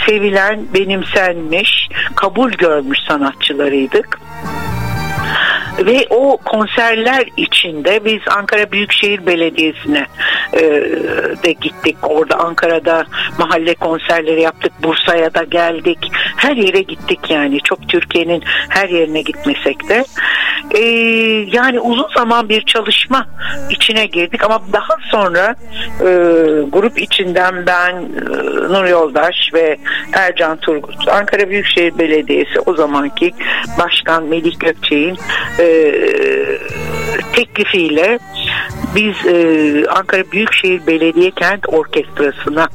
sevilen, 0.07 0.61
benimsenmiş, 0.74 1.89
kabul 2.16 2.51
görmüş 2.51 2.99
sanatçılarıydık. 3.09 4.20
Ve 5.78 6.07
o 6.11 6.36
konserler 6.36 7.27
içinde 7.36 8.05
biz 8.05 8.20
Ankara 8.36 8.73
Büyükşehir 8.73 9.27
Belediyesi'ne 9.27 10.07
e, 10.53 10.61
de 11.44 11.53
gittik. 11.53 11.97
Orada 12.03 12.36
Ankara'da 12.36 13.05
mahalle 13.39 13.74
konserleri 13.74 14.43
yaptık. 14.43 14.73
Bursa'ya 14.82 15.35
da 15.35 15.43
geldik. 15.43 15.99
Her 16.36 16.57
yere 16.57 16.81
gittik 16.81 17.31
yani. 17.31 17.61
Çok 17.61 17.89
Türkiye'nin 17.89 18.43
her 18.69 18.89
yerine 18.89 19.23
gitmesek 19.23 19.89
de. 19.89 20.05
E, 20.70 20.81
yani 21.53 21.81
uzun 21.81 22.09
zaman 22.16 22.49
bir 22.49 22.65
çalışma 22.65 23.27
içine 23.70 24.07
girdik 24.07 24.44
ama 24.44 24.62
daha 24.73 24.97
sonra 25.11 25.55
e, 26.01 26.07
grup 26.73 27.01
içinden 27.01 27.66
ben 27.66 27.94
e, 27.94 28.03
Nur 28.73 28.85
Yoldaş 28.85 29.35
ve 29.55 29.77
Ercan 30.12 30.57
Turgut 30.57 31.09
Ankara 31.09 31.51
Büyükşehir 31.51 31.99
Belediyesi 31.99 32.61
o 32.66 32.74
zamanki 32.74 33.32
Başkan 33.78 34.24
Melih 34.24 34.59
Gökçek'in 34.59 35.19
e, 35.62 35.68
teklifiyle 37.32 38.18
biz 38.94 39.26
e, 39.26 39.86
Ankara 39.89 40.22
Büyükşehir 40.32 40.86
Belediye 40.86 41.30
Kent 41.30 41.68
Orkestrası'na 41.68 42.68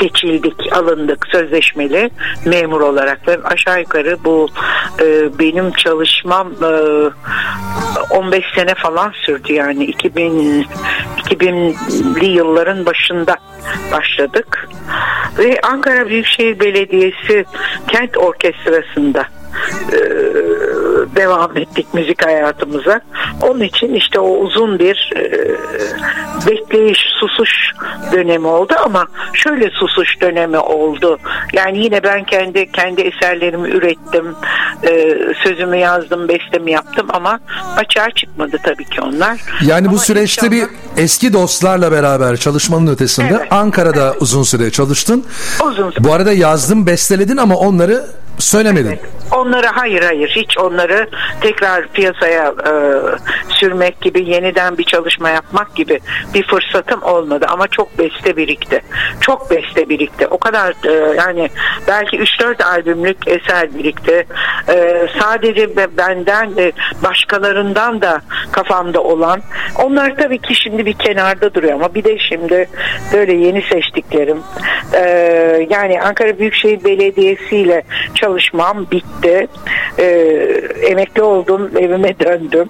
seçildik, 0.00 0.72
alındık 0.72 1.26
sözleşmeli 1.32 2.10
memur 2.44 2.80
olarak. 2.80 3.28
Ve 3.28 3.38
aşağı 3.44 3.80
yukarı 3.80 4.24
bu 4.24 4.48
e, 5.00 5.38
benim 5.38 5.72
çalışmam 5.72 6.52
e, 6.62 6.70
15 8.10 8.44
sene 8.54 8.74
falan 8.74 9.12
sürdü 9.26 9.52
yani. 9.52 9.84
2000 9.84 10.66
2000'li 11.16 12.26
yılların 12.26 12.86
başında 12.86 13.36
başladık. 13.92 14.68
Ve 15.38 15.60
Ankara 15.62 16.08
Büyükşehir 16.08 16.60
Belediyesi 16.60 17.44
Kent 17.88 18.16
Orkestrası'nda 18.16 19.26
e, 19.92 19.98
devam 21.16 21.56
ettik. 21.56 21.86
Müzik 21.94 22.15
hayatımıza. 22.24 23.00
Onun 23.42 23.60
için 23.60 23.94
işte 23.94 24.20
o 24.20 24.28
uzun 24.36 24.78
bir 24.78 25.12
e, 25.16 25.22
bekleyiş, 26.46 26.98
susuş 27.20 27.50
dönemi 28.12 28.46
oldu 28.46 28.74
ama 28.84 29.06
şöyle 29.32 29.70
susuş 29.70 30.20
dönemi 30.20 30.58
oldu. 30.58 31.18
Yani 31.52 31.78
yine 31.84 32.02
ben 32.02 32.24
kendi 32.24 32.72
kendi 32.72 33.00
eserlerimi 33.02 33.68
ürettim, 33.68 34.34
e, 34.82 35.18
sözümü 35.44 35.76
yazdım, 35.76 36.28
bestemi 36.28 36.72
yaptım 36.72 37.06
ama 37.12 37.40
açığa 37.76 38.10
çıkmadı 38.10 38.56
tabii 38.62 38.84
ki 38.84 39.00
onlar. 39.00 39.38
Yani 39.62 39.86
bu 39.86 39.90
Ama 39.90 39.98
süreçte 39.98 40.46
inşallah- 40.46 40.68
bir 40.96 41.02
eski 41.02 41.32
dostlarla 41.32 41.92
beraber 41.92 42.36
çalışmanın 42.36 42.86
ötesinde 42.86 43.36
Evet. 43.40 43.52
Ankara'da 43.52 44.14
uzun 44.20 44.42
süre 44.42 44.70
çalıştın. 44.70 45.24
Uzun 45.64 45.90
süre. 45.90 46.04
Bu 46.04 46.12
arada 46.12 46.32
yazdın, 46.32 46.86
besteledin 46.86 47.36
ama 47.36 47.54
onları 47.56 48.04
söylemedin. 48.38 48.98
Onları 49.36 49.66
hayır 49.66 50.02
hayır 50.02 50.28
hiç 50.36 50.58
onları 50.58 51.08
tekrar 51.40 51.88
piyasaya 51.88 52.44
e, 52.48 52.72
sürmek 53.48 54.00
gibi 54.00 54.30
yeniden 54.30 54.78
bir 54.78 54.84
çalışma 54.84 55.30
yapmak 55.30 55.74
gibi 55.74 56.00
bir 56.34 56.46
fırsatım 56.46 57.02
olmadı 57.02 57.46
ama 57.48 57.68
çok 57.68 57.98
beste 57.98 58.36
birikti. 58.36 58.82
Çok 59.20 59.50
beste 59.50 59.88
birikti. 59.88 60.26
O 60.26 60.38
kadar 60.38 60.74
e, 60.84 61.16
yani 61.16 61.50
belki 61.88 62.16
3-4 62.16 62.64
albümlük 62.64 63.28
eser 63.28 63.74
birikti. 63.74 64.26
E, 64.68 65.06
sadece 65.20 65.76
be- 65.76 65.96
benden 65.96 66.56
de 66.56 66.72
başkalarından 67.02 68.00
da 68.00 68.20
kafamda 68.52 69.02
olan 69.02 69.40
onlar 69.84 70.16
tabii 70.16 70.38
ki 70.38 70.54
şimdi 70.54 70.86
bir 70.86 70.92
kenarda 70.92 71.54
duruyor 71.54 71.74
ama 71.74 71.94
bir 71.94 72.04
de 72.04 72.18
şimdi 72.18 72.68
böyle 73.12 73.32
yeni 73.32 73.62
seçtiklerim 73.62 74.38
e, 74.92 75.00
yani 75.70 76.02
Ankara 76.02 76.38
Büyükşehir 76.38 76.84
Belediyesi 76.84 77.56
ile 77.56 77.82
çalışmam 78.14 78.86
bitti. 78.90 79.25
E, 79.98 80.04
emekli 80.82 81.22
oldum, 81.22 81.70
evime 81.76 82.18
döndüm. 82.18 82.68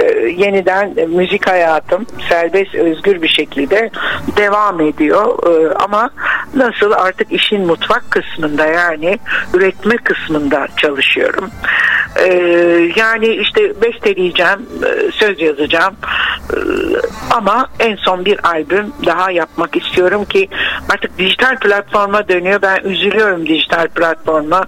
E, 0.00 0.04
yeniden 0.28 0.94
müzik 1.08 1.48
hayatım 1.48 2.06
serbest, 2.28 2.74
özgür 2.74 3.22
bir 3.22 3.28
şekilde 3.28 3.90
devam 4.36 4.80
ediyor. 4.80 5.38
E, 5.48 5.74
ama 5.74 6.10
nasıl 6.54 6.92
artık 6.92 7.32
işin 7.32 7.66
mutfak 7.66 8.10
kısmında 8.10 8.66
yani 8.66 9.18
üretme 9.54 9.96
kısmında 9.96 10.68
çalışıyorum. 10.76 11.50
E, 12.16 12.28
yani 12.96 13.26
işte 13.26 13.82
besteleyeceğim, 13.82 14.66
e, 14.84 15.10
söz 15.12 15.40
yazacağım. 15.40 15.96
E, 16.52 16.56
ama 17.30 17.66
en 17.80 17.96
son 17.96 18.24
bir 18.24 18.46
albüm 18.46 18.92
daha 19.06 19.30
yapmak 19.30 19.76
istiyorum 19.76 20.24
ki 20.24 20.48
artık 20.92 21.18
dijital 21.18 21.56
platforma 21.56 22.28
dönüyor. 22.28 22.62
Ben 22.62 22.80
üzülüyorum 22.84 23.46
dijital 23.46 23.88
platforma. 23.88 24.64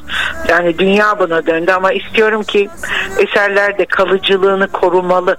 Yani 0.48 0.78
dünya 0.78 1.18
buna 1.28 1.46
döndü 1.46 1.72
ama 1.72 1.92
istiyorum 1.92 2.42
ki 2.42 2.68
eserler 3.18 3.78
de 3.78 3.86
kalıcılığını 3.86 4.68
korumalı 4.68 5.36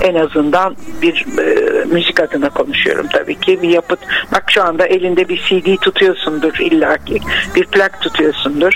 en 0.00 0.14
azından 0.14 0.76
bir 1.02 1.26
e, 1.38 1.84
müzik 1.84 2.20
adına 2.20 2.50
konuşuyorum 2.50 3.06
tabii 3.12 3.40
ki 3.40 3.62
bir 3.62 3.68
yapıt. 3.68 3.98
Bak 4.32 4.44
şu 4.48 4.64
anda 4.64 4.86
elinde 4.86 5.28
bir 5.28 5.36
CD 5.36 5.76
tutuyorsundur 5.80 6.58
illaki 6.58 7.20
bir 7.54 7.66
plak 7.66 8.00
tutuyorsundur. 8.00 8.72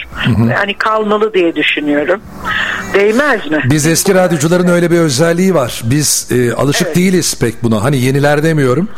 Yani 0.50 0.74
kalmalı 0.74 1.34
diye 1.34 1.56
düşünüyorum. 1.56 2.20
Değmez 2.94 3.50
mi? 3.50 3.62
Biz 3.64 3.86
eski 3.86 4.14
radyocuların 4.14 4.68
öyle 4.68 4.90
bir 4.90 4.98
özelliği 4.98 5.54
var. 5.54 5.80
Biz 5.84 6.28
e, 6.30 6.52
alışık 6.52 6.96
değiliz 6.96 7.38
pek 7.40 7.62
buna. 7.62 7.84
Hani 7.84 7.98
yeniler 7.98 8.42
demiyorum. 8.42 8.88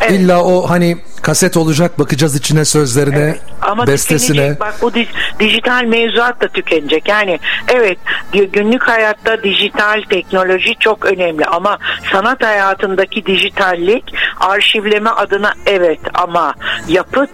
Evet. 0.00 0.12
İlla 0.12 0.44
o 0.44 0.70
hani 0.70 0.96
kaset 1.22 1.56
olacak 1.56 1.98
bakacağız 1.98 2.36
içine 2.36 2.64
sözlerine, 2.64 3.36
Ama 3.70 3.86
bestesine. 3.86 4.36
tükenecek. 4.36 4.60
Bak 4.60 4.74
bu 4.82 4.88
dij- 4.90 5.38
dijital 5.40 5.84
mevzuat 5.84 6.40
da 6.40 6.48
tükenecek. 6.48 7.08
Yani 7.08 7.38
evet 7.68 7.98
gü- 8.34 8.50
günlük 8.52 8.82
hayatta 8.88 9.42
dijital 9.42 10.02
teknoloji 10.10 10.74
çok 10.80 11.04
önemli 11.06 11.44
ama 11.44 11.78
sanat 12.12 12.42
hayatındaki 12.44 13.26
dijitallik 13.26 14.04
arşivleme 14.40 15.10
adına 15.10 15.52
evet 15.66 16.00
ama 16.14 16.54
yapıt 16.88 17.30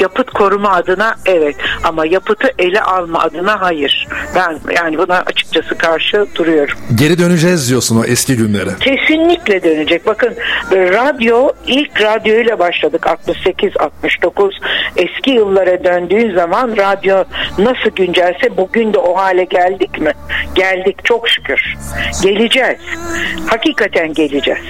yapıt 0.00 0.30
koruma 0.30 0.70
adına 0.72 1.14
evet 1.26 1.56
ama 1.84 2.06
yapıtı 2.06 2.48
ele 2.58 2.80
alma 2.82 3.20
adına 3.20 3.60
hayır. 3.60 4.08
Ben 4.34 4.58
yani 4.76 4.98
buna 4.98 5.16
açıkçası 5.18 5.78
karşı 5.78 6.26
duruyorum. 6.34 6.78
Geri 6.94 7.18
döneceğiz 7.18 7.70
diyorsun 7.70 7.96
o 8.00 8.04
eski 8.04 8.36
günlere. 8.36 8.70
Kesinlikle 8.80 9.62
dönecek. 9.62 10.06
Bakın 10.06 10.34
e, 10.72 10.76
radyo 10.92 11.50
ilk 11.66 12.02
radyoyla 12.02 12.58
başladık 12.58 13.06
68-69 13.06 14.50
eski 14.96 15.30
yıllara 15.30 15.77
döndüğün 15.84 16.34
zaman 16.34 16.76
radyo 16.76 17.24
nasıl 17.58 17.90
güncelse 17.96 18.56
bugün 18.56 18.92
de 18.92 18.98
o 18.98 19.16
hale 19.16 19.44
geldik 19.44 20.00
mi? 20.00 20.12
Geldik 20.54 21.04
çok 21.04 21.28
şükür. 21.28 21.74
Geleceğiz. 22.22 22.78
Hakikaten 23.46 24.14
geleceğiz. 24.14 24.60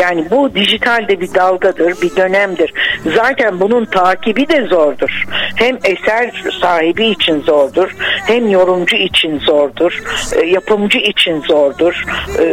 Yani 0.00 0.24
bu 0.30 0.54
dijitalde 0.54 1.20
bir 1.20 1.34
dalgadır, 1.34 2.02
bir 2.02 2.16
dönemdir. 2.16 2.74
Zaten 3.16 3.60
bunun 3.60 3.84
takibi 3.84 4.48
de 4.48 4.62
zordur. 4.66 5.24
Hem 5.56 5.78
eser 5.84 6.44
sahibi 6.60 7.06
için 7.06 7.40
zordur, 7.42 7.90
hem 8.26 8.48
yorumcu 8.48 8.96
için 8.96 9.38
zordur, 9.38 10.02
e, 10.36 10.46
yapımcı 10.46 10.98
için 10.98 11.40
zordur. 11.40 12.04
E, 12.38 12.44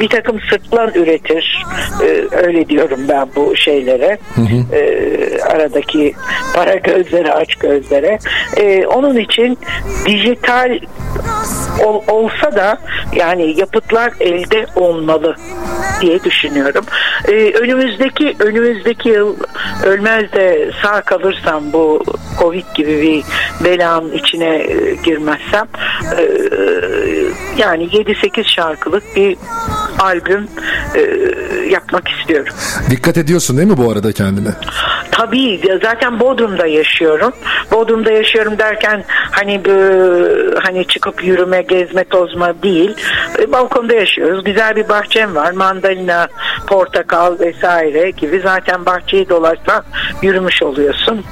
Bir 0.00 0.08
takım 0.08 0.40
sırtlan 0.50 0.90
üretir. 0.94 1.64
E, 2.02 2.36
Öyle 2.46 2.68
diyorum 2.68 3.00
ben 3.08 3.28
bu 3.36 3.56
şeylere. 3.56 4.18
E, 4.72 5.42
Aradaki 5.42 6.14
para 6.54 6.74
gözleri 6.74 7.32
aç 7.42 7.54
gözlere. 7.54 8.18
E, 8.56 8.86
Onun 8.86 9.16
için 9.16 9.58
dijital 10.06 10.78
ol- 11.86 12.02
olsa 12.08 12.52
da 12.56 12.78
yani 13.16 13.60
yapıtlar 13.60 14.12
elde 14.20 14.66
olmalı 14.76 15.36
diye 16.00 16.24
düşünüyorum. 16.24 16.84
Ee, 17.28 17.32
önümüzdeki 17.60 18.36
önümüzdeki 18.38 19.08
yıl 19.08 19.36
ölmez 19.84 20.32
de 20.32 20.70
sağ 20.82 21.02
kalırsam 21.02 21.72
bu 21.72 22.04
Covid 22.38 22.64
gibi 22.74 23.02
bir 23.02 23.24
belanın 23.64 24.12
içine 24.12 24.54
e, 24.56 24.94
girmezsem 25.04 25.66
e, 26.18 26.22
yani 27.58 27.84
7-8 27.84 28.44
şarkılık 28.44 29.02
bir 29.16 29.36
albüm 29.98 30.48
e, 30.94 31.00
yapmak 31.70 32.08
istiyorum. 32.08 32.54
Dikkat 32.90 33.16
ediyorsun 33.18 33.56
değil 33.56 33.68
mi 33.68 33.76
bu 33.76 33.90
arada 33.92 34.12
kendine? 34.12 34.48
Tabii 35.10 35.60
zaten 35.82 36.20
Bodrum'da 36.20 36.66
yaşıyorum. 36.66 37.32
Bodrum'da 37.72 38.12
yaşıyorum 38.12 38.58
derken 38.58 39.04
hani 39.30 39.64
bu- 39.64 40.60
hani 40.62 40.86
çıkıp 40.86 41.24
yürüme, 41.24 41.62
gezme, 41.62 42.04
tozma 42.04 42.62
değil. 42.62 42.94
E, 43.38 43.52
balkonda 43.52 43.94
yaşıyoruz. 43.94 44.44
Güzel 44.44 44.76
bir 44.76 44.88
bahçem 44.88 45.34
var. 45.34 45.52
Mandalina, 45.52 46.28
portakal 46.66 47.38
vesaire 47.40 48.10
gibi. 48.10 48.40
Zaten 48.40 48.86
bahçeyi 48.86 49.28
dolaşsan 49.28 49.84
yürümüş 50.22 50.62
oluyorsun 50.62 51.24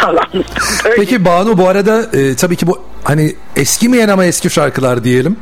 falan. 0.00 0.24
Peki 0.96 1.24
Banu 1.24 1.58
bu 1.58 1.68
arada 1.68 2.02
e, 2.12 2.36
tabii 2.36 2.56
ki 2.56 2.66
bu 2.66 2.78
hani 3.08 3.34
eskimeyen 3.56 4.08
ama 4.08 4.24
eski 4.24 4.50
şarkılar 4.50 5.04
diyelim. 5.04 5.36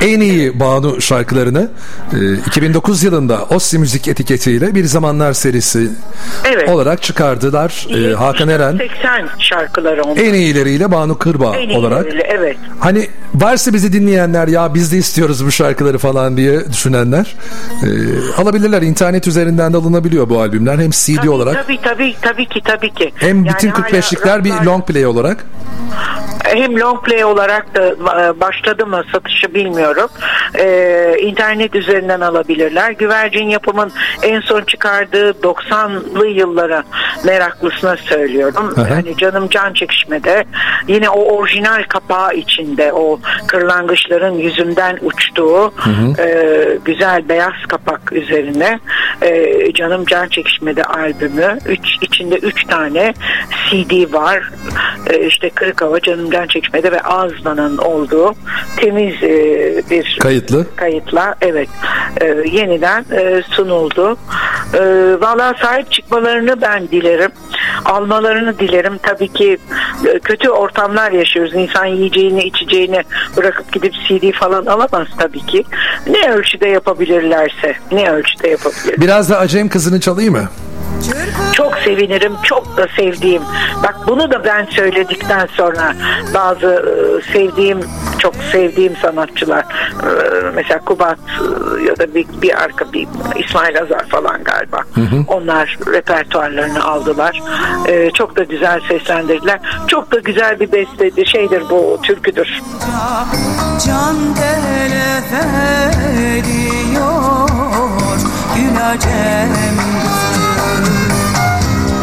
En 0.00 0.20
iyi 0.20 0.60
Banu 0.60 1.00
şarkılarını 1.00 1.70
e, 2.12 2.34
2009 2.34 3.02
yılında 3.02 3.44
Ossi 3.44 3.78
Müzik 3.78 4.08
etiketiyle 4.08 4.74
Bir 4.74 4.84
Zamanlar 4.84 5.32
serisi 5.32 5.88
Evet. 6.44 6.68
olarak 6.68 7.02
çıkardılar. 7.02 7.86
E, 8.10 8.14
Hakan 8.14 8.48
Eren 8.48 8.76
80 8.78 9.28
şarkıları 9.38 10.02
onlar. 10.02 10.16
en 10.22 10.34
iyileriyle 10.34 10.90
Banu 10.92 11.18
Kırbağ 11.18 11.56
En 11.56 11.70
olarak. 11.74 12.06
Evet. 12.28 12.56
Hani 12.80 13.08
varsa 13.34 13.72
bizi 13.72 13.92
dinleyenler 13.92 14.48
ya 14.48 14.74
biz 14.74 14.92
de 14.92 14.96
istiyoruz 14.96 15.46
bu 15.46 15.50
şarkıları 15.50 15.98
falan 15.98 16.36
diye 16.36 16.72
düşünenler 16.72 17.34
e, 17.82 17.88
alabilirler. 18.42 18.82
İnternet 18.82 19.26
üzerinden 19.26 19.72
de 19.72 19.76
alınabiliyor 19.76 20.28
bu 20.28 20.40
albümler. 20.40 20.78
Hem 20.78 20.90
CD 20.90 21.16
Tabii, 21.16 21.30
olabii 21.30 21.54
Tabii 21.56 21.78
tabii 21.82 22.14
tabii 22.22 22.46
ki 22.46 22.60
tabii 22.64 22.90
ki. 22.94 23.12
hem 23.16 23.44
Yani 23.44 23.48
bütün 23.56 23.68
hala 23.70 23.88
45'likler 23.88 24.44
bir 24.44 24.52
long 24.52 24.86
play 24.86 25.06
olarak. 25.06 25.44
hem 26.44 26.80
long 26.80 26.95
play 27.00 27.24
olarak 27.24 27.74
da 27.74 27.86
e, 27.86 28.40
başladı 28.40 28.86
mı 28.86 29.04
satışı 29.12 29.54
bilmiyorum. 29.54 30.08
Ee, 30.58 31.16
internet 31.20 31.74
üzerinden 31.74 32.20
alabilirler. 32.20 32.90
Güvercin 32.90 33.48
yapımın 33.48 33.92
en 34.22 34.40
son 34.40 34.62
çıkardığı 34.62 35.30
90'lı 35.30 36.26
yıllara 36.26 36.82
meraklısına 37.24 37.96
söylüyorum. 37.96 38.72
Hı 38.76 38.80
hı. 38.80 38.90
Yani 38.90 39.16
canım 39.16 39.48
can 39.48 39.72
çekişmede 39.72 40.44
yine 40.88 41.10
o 41.10 41.36
orijinal 41.36 41.82
kapağı 41.88 42.34
içinde 42.34 42.92
o 42.92 43.20
kırlangıçların 43.46 44.34
yüzünden 44.34 44.98
uçtuğu 45.02 45.74
e, 46.18 46.78
güzel 46.84 47.28
beyaz 47.28 47.66
kapak 47.68 48.12
üzerine 48.12 48.80
e, 49.22 49.72
canım 49.72 50.04
can 50.04 50.28
çekişmede 50.28 50.84
albümü. 50.84 51.58
Üç, 51.66 51.86
içinde 52.02 52.34
üç 52.34 52.64
tane 52.64 53.14
CD 53.70 54.12
var. 54.12 54.50
E, 55.10 55.26
işte 55.26 55.50
Kırık 55.50 55.82
Hava, 55.82 56.00
Canım 56.00 56.30
Can 56.30 56.46
Çekişmede 56.46 56.75
ve 56.82 57.00
Ağızlan'ın 57.00 57.78
olduğu 57.78 58.34
temiz 58.76 59.22
e, 59.22 59.28
bir 59.90 60.18
Kayıtlı. 60.20 60.66
kayıtla 60.76 61.34
evet 61.40 61.68
e, 62.20 62.26
yeniden 62.52 63.04
e, 63.12 63.42
sunuldu. 63.50 64.16
E, 64.74 64.80
Valla 65.20 65.54
sahip 65.62 65.90
çıkmalarını 65.92 66.60
ben 66.62 66.88
dilerim. 66.88 67.30
Almalarını 67.84 68.58
dilerim. 68.58 68.98
Tabii 69.02 69.28
ki 69.28 69.58
e, 70.06 70.18
kötü 70.18 70.48
ortamlar 70.48 71.10
yaşıyoruz. 71.12 71.54
İnsan 71.54 71.86
yiyeceğini 71.86 72.42
içeceğini 72.44 73.02
bırakıp 73.36 73.72
gidip 73.72 73.92
CD 74.08 74.32
falan 74.32 74.66
alamaz 74.66 75.08
tabii 75.18 75.46
ki. 75.46 75.64
Ne 76.06 76.32
ölçüde 76.32 76.68
yapabilirlerse. 76.68 77.76
Ne 77.92 78.10
ölçüde 78.10 78.48
yapabilir. 78.48 79.00
Biraz 79.00 79.30
da 79.30 79.38
Acem 79.38 79.68
kızını 79.68 80.00
çalayım 80.00 80.32
mı? 80.34 80.48
Çok 81.52 81.78
sevinirim. 81.78 82.32
Çok 82.42 82.76
da 82.76 82.86
sevdiğim. 82.96 83.42
Bak 83.82 83.96
bunu 84.06 84.30
da 84.30 84.44
ben 84.44 84.66
söyledikten 84.70 85.46
sonra 85.56 85.94
bazı 86.34 86.65
sevdiğim 87.32 87.80
çok 88.18 88.34
sevdiğim 88.52 88.96
sanatçılar 88.96 89.64
e, 90.02 90.10
mesela 90.54 90.80
Kubat 90.80 91.18
e, 91.18 91.82
ya 91.82 91.96
da 91.98 92.14
bir, 92.14 92.26
bir 92.42 92.62
arka 92.62 92.92
bir 92.92 93.08
İsmail 93.36 93.82
Azar 93.82 94.06
falan 94.08 94.44
galiba. 94.44 94.80
Onlar 95.28 95.78
repertuarlarını 95.92 96.84
aldılar. 96.84 97.42
E, 97.88 98.10
çok 98.10 98.36
da 98.36 98.42
güzel 98.42 98.80
seslendirdiler. 98.88 99.60
Çok 99.88 100.12
da 100.12 100.18
güzel 100.18 100.60
bir 100.60 100.72
beste 100.72 101.24
şeydir 101.24 101.62
bu 101.70 101.98
türküdür. 102.02 102.62
Can 103.86 104.16
telef 104.34 105.32
ediyor 106.36 107.48
Gül 108.56 108.76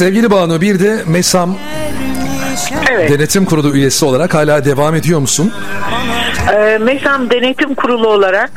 Sevgili 0.04 0.32
Banu 0.32 0.62
bir 0.62 0.80
de 0.80 1.00
MESAM 1.08 1.58
Evet. 2.92 3.12
Denetim 3.12 3.46
Kurulu 3.46 3.76
üyesi 3.76 4.06
olarak 4.06 4.34
hala 4.34 4.66
devam 4.66 4.96
ediyor 4.96 5.20
musun? 5.20 5.54
Ee, 6.54 6.78
MESAM 6.78 7.30
Denetim 7.30 7.76
Kurulu 7.76 8.08
olarak 8.08 8.52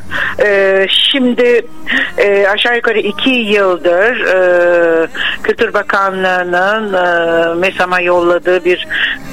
e, 0.45 0.87
şimdi 0.89 1.67
e, 2.19 2.47
aşağı 2.49 2.77
yukarı 2.77 2.99
iki 2.99 3.31
yıldır 3.31 4.21
e, 4.21 5.09
Kültür 5.43 5.75
Bakanlığı'nın 5.75 6.93
e, 6.93 7.55
MESAM'a 7.55 8.01
yolladığı 8.01 8.65
bir 8.65 8.87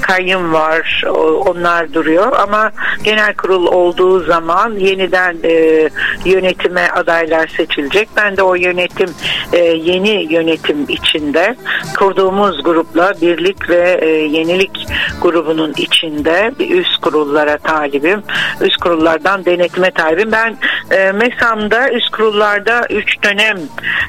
kayyum 0.04 0.54
var. 0.54 1.04
Onlar 1.48 1.94
duruyor 1.94 2.32
ama 2.40 2.72
genel 3.04 3.34
kurul 3.34 3.66
olduğu 3.66 4.20
zaman 4.20 4.74
yeniden 4.74 5.38
e, 5.44 5.90
yönetime 6.26 6.88
adaylar 6.88 7.48
seçilecek. 7.48 8.10
Ben 8.16 8.38
de 8.38 8.44
o 8.44 8.56
yönetim 8.56 9.10
e, 9.54 9.58
yeni 9.60 10.34
yönetim 10.34 10.86
içinde 10.90 11.56
kurduğumuz 11.98 12.64
grupla 12.64 13.14
birlik 13.22 13.70
ve 13.70 14.00
e, 14.02 14.08
yenilik 14.10 14.88
grubunun 15.22 15.74
içinde 15.78 16.52
bir 16.60 16.80
üst 16.80 17.02
kurullara 17.02 17.58
talibim. 17.58 18.24
Üst 18.62 18.78
kurullardan 18.78 19.46
denetime 19.46 19.92
talibim. 19.92 20.32
Ben 20.32 20.58
e, 20.92 21.12
MESAM'da 21.12 21.92
üst 21.92 22.12
kurullarda 22.12 22.86
3 22.90 23.24
dönem 23.24 23.58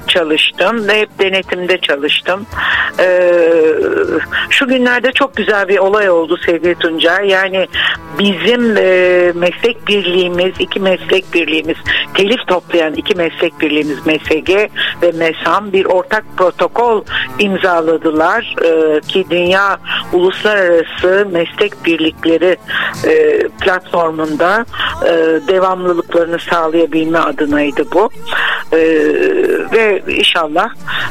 çalıştım 0.08 0.88
ve 0.88 1.00
hep 1.00 1.18
denetimde 1.18 1.78
çalıştım. 1.78 2.46
E, 2.98 3.30
şu 4.50 4.68
günlerde 4.68 5.12
çok 5.12 5.36
güzel 5.36 5.68
bir 5.68 5.78
olay 5.84 6.10
oldu 6.10 6.36
sevgili 6.46 6.74
Tuncay. 6.74 7.28
Yani 7.28 7.68
bizim 8.18 8.76
e, 8.76 9.32
meslek 9.34 9.88
birliğimiz, 9.88 10.52
iki 10.58 10.80
meslek 10.80 11.34
birliğimiz, 11.34 11.76
telif 12.14 12.46
toplayan 12.46 12.94
iki 12.94 13.14
meslek 13.14 13.60
birliğimiz 13.60 14.06
MSG 14.06 14.50
ve 15.02 15.12
MESAM 15.14 15.72
bir 15.72 15.84
ortak 15.84 16.24
protokol 16.36 17.04
imzaladılar 17.38 18.56
e, 18.64 19.00
ki 19.00 19.24
Dünya 19.30 19.78
Uluslararası 20.12 21.28
Meslek 21.32 21.84
Birlikleri 21.84 22.56
e, 23.06 23.42
platformunda 23.48 24.64
e, 25.02 25.10
devamlılıklarını 25.48 26.38
sağlayabilme 26.38 27.18
adınaydı 27.18 27.84
bu. 27.92 28.10
E, 28.72 28.78
ve 29.72 30.02
inşallah 30.08 30.68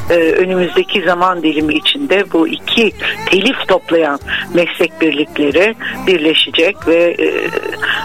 e, 0.10 0.14
önümüzdeki 0.16 1.02
zaman 1.02 1.44
dilimi 1.44 1.74
içinde 1.74 2.26
bu 2.34 2.48
iki 2.48 2.92
telif 3.32 3.68
toplayan 3.68 4.20
meslek 4.54 4.63
birlikleri 5.02 5.76
birleşecek 6.08 6.88
ve 6.88 7.16
e, 7.20 7.28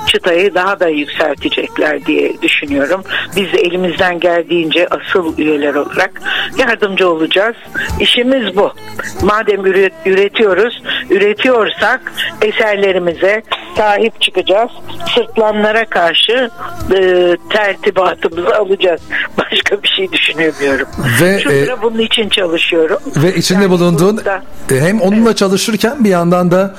çıtayı 0.06 0.54
daha 0.54 0.80
da 0.80 0.88
yükseltecekler 0.88 2.04
diye 2.06 2.42
düşünüyorum. 2.42 3.02
Biz 3.36 3.52
de 3.52 3.58
elimizden 3.58 4.20
geldiğince 4.20 4.86
asıl 4.90 5.38
üyeler 5.38 5.74
olarak 5.74 6.22
yardımcı 6.58 7.08
olacağız. 7.08 7.56
İşimiz 8.00 8.56
bu. 8.56 8.72
Madem 9.22 9.60
üret- 9.66 9.92
üretiyoruz, 10.06 10.82
üretiyorsak 11.10 12.12
eserlerimize 12.42 13.42
sahip 13.76 14.20
çıkacağız. 14.20 14.70
Sırtlanlara 15.14 15.84
karşı 15.84 16.50
e, 16.96 17.36
tertibatımızı 17.50 18.56
alacağız. 18.56 19.00
Başka 19.38 19.82
bir 19.82 19.88
şey 19.88 20.12
düşünemiyorum. 20.12 20.88
Ve, 21.22 21.40
Şu 21.40 21.50
e, 21.50 21.64
sıra 21.64 21.82
bunun 21.82 21.98
için 21.98 22.28
çalışıyorum. 22.28 22.98
Ve 23.16 23.34
içinde 23.34 23.62
Yani 23.62 23.70
bulunduğun 23.70 24.16
burada- 24.16 24.42
e, 24.70 24.80
hem 24.80 25.00
onunla 25.00 25.36
çalışırken 25.36 26.04
bir 26.04 26.08
yandan 26.10 26.47
da 26.50 26.74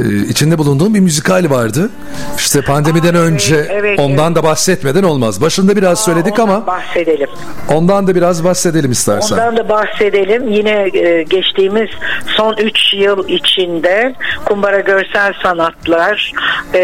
e, 0.00 0.28
içinde 0.28 0.58
bulunduğun 0.58 0.94
bir 0.94 1.00
müzikal 1.00 1.50
vardı. 1.50 1.90
İşte 2.36 2.62
pandemiden 2.62 3.14
Aa, 3.14 3.18
evet, 3.18 3.32
önce 3.32 3.66
evet, 3.70 3.98
ondan 3.98 4.34
da 4.34 4.42
bahsetmeden 4.42 5.02
olmaz. 5.02 5.40
Başında 5.40 5.76
biraz 5.76 6.04
söyledik 6.04 6.38
Ondan 6.38 6.54
ama 6.54 6.66
bahsedelim. 6.66 7.28
ondan 7.68 8.06
da 8.06 8.14
biraz 8.14 8.44
bahsedelim 8.44 8.90
istersen. 8.90 9.36
Ondan 9.36 9.56
da 9.56 9.68
bahsedelim. 9.68 10.48
Yine 10.48 10.88
e, 10.94 11.22
geçtiğimiz 11.22 11.88
son 12.36 12.56
3 12.56 12.94
yıl 12.94 13.28
içinde 13.28 14.14
Kumbara 14.44 14.80
Görsel 14.80 15.32
Sanatlar 15.42 16.32
e, 16.74 16.80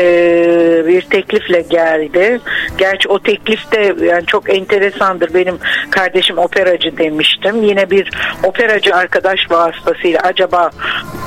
bir 0.86 1.02
teklifle 1.02 1.60
geldi. 1.60 2.40
Gerçi 2.78 3.08
o 3.08 3.18
teklif 3.18 3.72
de 3.72 4.06
yani 4.06 4.26
çok 4.26 4.50
enteresandır. 4.54 5.34
Benim 5.34 5.48
benim 5.48 5.58
kardeşim 5.90 6.38
operacı 6.38 6.98
demiştim. 6.98 7.62
Yine 7.62 7.90
bir 7.90 8.10
operacı 8.44 8.94
arkadaş 8.94 9.38
vasıtasıyla 9.50 10.20
acaba 10.20 10.70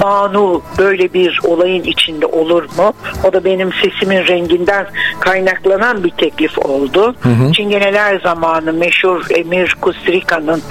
Banu 0.01 0.61
böyle 0.77 1.00
bir 1.13 1.39
olayın 1.43 1.83
içinde 1.83 2.25
olur 2.25 2.63
mu? 2.63 2.93
O 3.23 3.33
da 3.33 3.43
benim 3.45 3.69
sesimin 3.73 4.27
renginden 4.27 4.87
kaynaklanan 5.19 6.03
bir 6.03 6.09
teklif 6.09 6.59
oldu. 6.59 7.15
Çingeneler 7.53 8.19
zamanı 8.19 8.73
meşhur 8.73 9.25
Emir 9.29 9.75
Kustrika'nın 9.81 10.61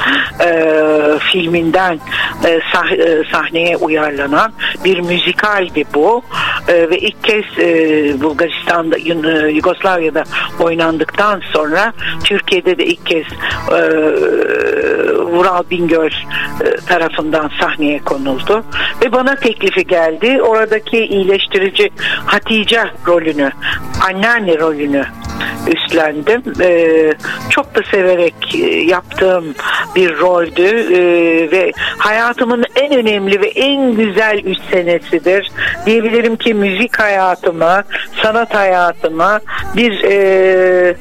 e, 0.44 0.48
filminden 1.32 1.98
e, 2.44 2.48
sah- 2.72 3.02
e, 3.02 3.32
sahneye 3.32 3.76
uyarlanan 3.76 4.52
bir 4.84 5.00
müzikaldi 5.00 5.84
bu. 5.94 6.22
E, 6.68 6.90
ve 6.90 6.98
ilk 6.98 7.24
kez 7.24 7.44
e, 7.58 7.66
Bulgaristan'da 8.22 8.96
e, 8.98 9.52
Yugoslavya'da 9.52 10.24
oynandıktan 10.60 11.42
sonra 11.52 11.92
Türkiye'de 12.24 12.78
de 12.78 12.84
ilk 12.84 13.06
kez 13.06 13.24
e, 13.72 13.80
Vural 15.30 15.62
Bingöl 15.70 16.10
e, 16.64 16.76
tarafından 16.88 17.50
sahneye 17.60 17.98
konuldu 17.98 18.64
ve 19.04 19.12
bana 19.12 19.34
teklifi 19.36 19.86
geldi. 19.86 20.19
Oradaki 20.28 20.98
iyileştirici 20.98 21.90
Hatice 22.26 22.84
rolünü, 23.06 23.50
anneanne 24.08 24.58
rolünü 24.58 25.06
üstlendim. 25.68 26.42
Ee, 26.60 27.12
çok 27.50 27.74
da 27.74 27.80
severek 27.90 28.34
e, 28.54 28.66
yaptığım 28.66 29.54
bir 29.96 30.18
roldü 30.18 30.70
Ee, 30.70 31.50
ve 31.50 31.72
hayatımın 31.98 32.64
en 32.76 32.94
önemli 32.94 33.40
ve 33.40 33.46
en 33.46 33.94
güzel 33.94 34.38
üç 34.44 34.58
senesidir. 34.70 35.50
Diyebilirim 35.86 36.36
ki 36.36 36.54
müzik 36.54 36.98
hayatıma, 36.98 37.82
sanat 38.22 38.54
hayatıma 38.54 39.40
bir 39.76 40.04
e, 40.04 40.96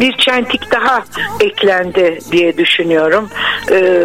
bir 0.00 0.16
çentik 0.16 0.72
daha 0.72 1.04
eklendi 1.40 2.18
diye 2.32 2.56
düşünüyorum. 2.56 3.28
Ee, 3.70 4.04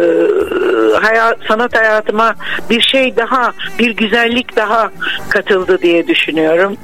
hayat, 1.00 1.38
sanat 1.48 1.76
hayatıma 1.76 2.34
bir 2.70 2.80
şey 2.80 3.16
daha, 3.16 3.52
bir 3.78 3.96
güzellik 3.96 4.56
daha 4.56 4.90
katıldı 5.28 5.78
diye 5.82 6.06
düşünüyorum. 6.06 6.76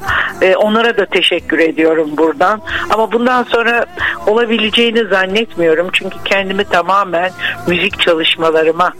Ee, 0.42 0.56
onlara 0.56 0.96
da 0.96 1.06
teşekkür 1.06 1.58
ediyorum 1.58 2.10
buradan. 2.16 2.62
Ama 2.90 3.12
bundan 3.12 3.42
sonra 3.42 3.86
olabileceğini 4.26 5.04
zannetmiyorum. 5.04 5.88
Çünkü 5.92 6.16
kendimi 6.24 6.64
tamamen 6.64 7.30
müzik 7.66 8.00
çalışmalarıma 8.00 8.92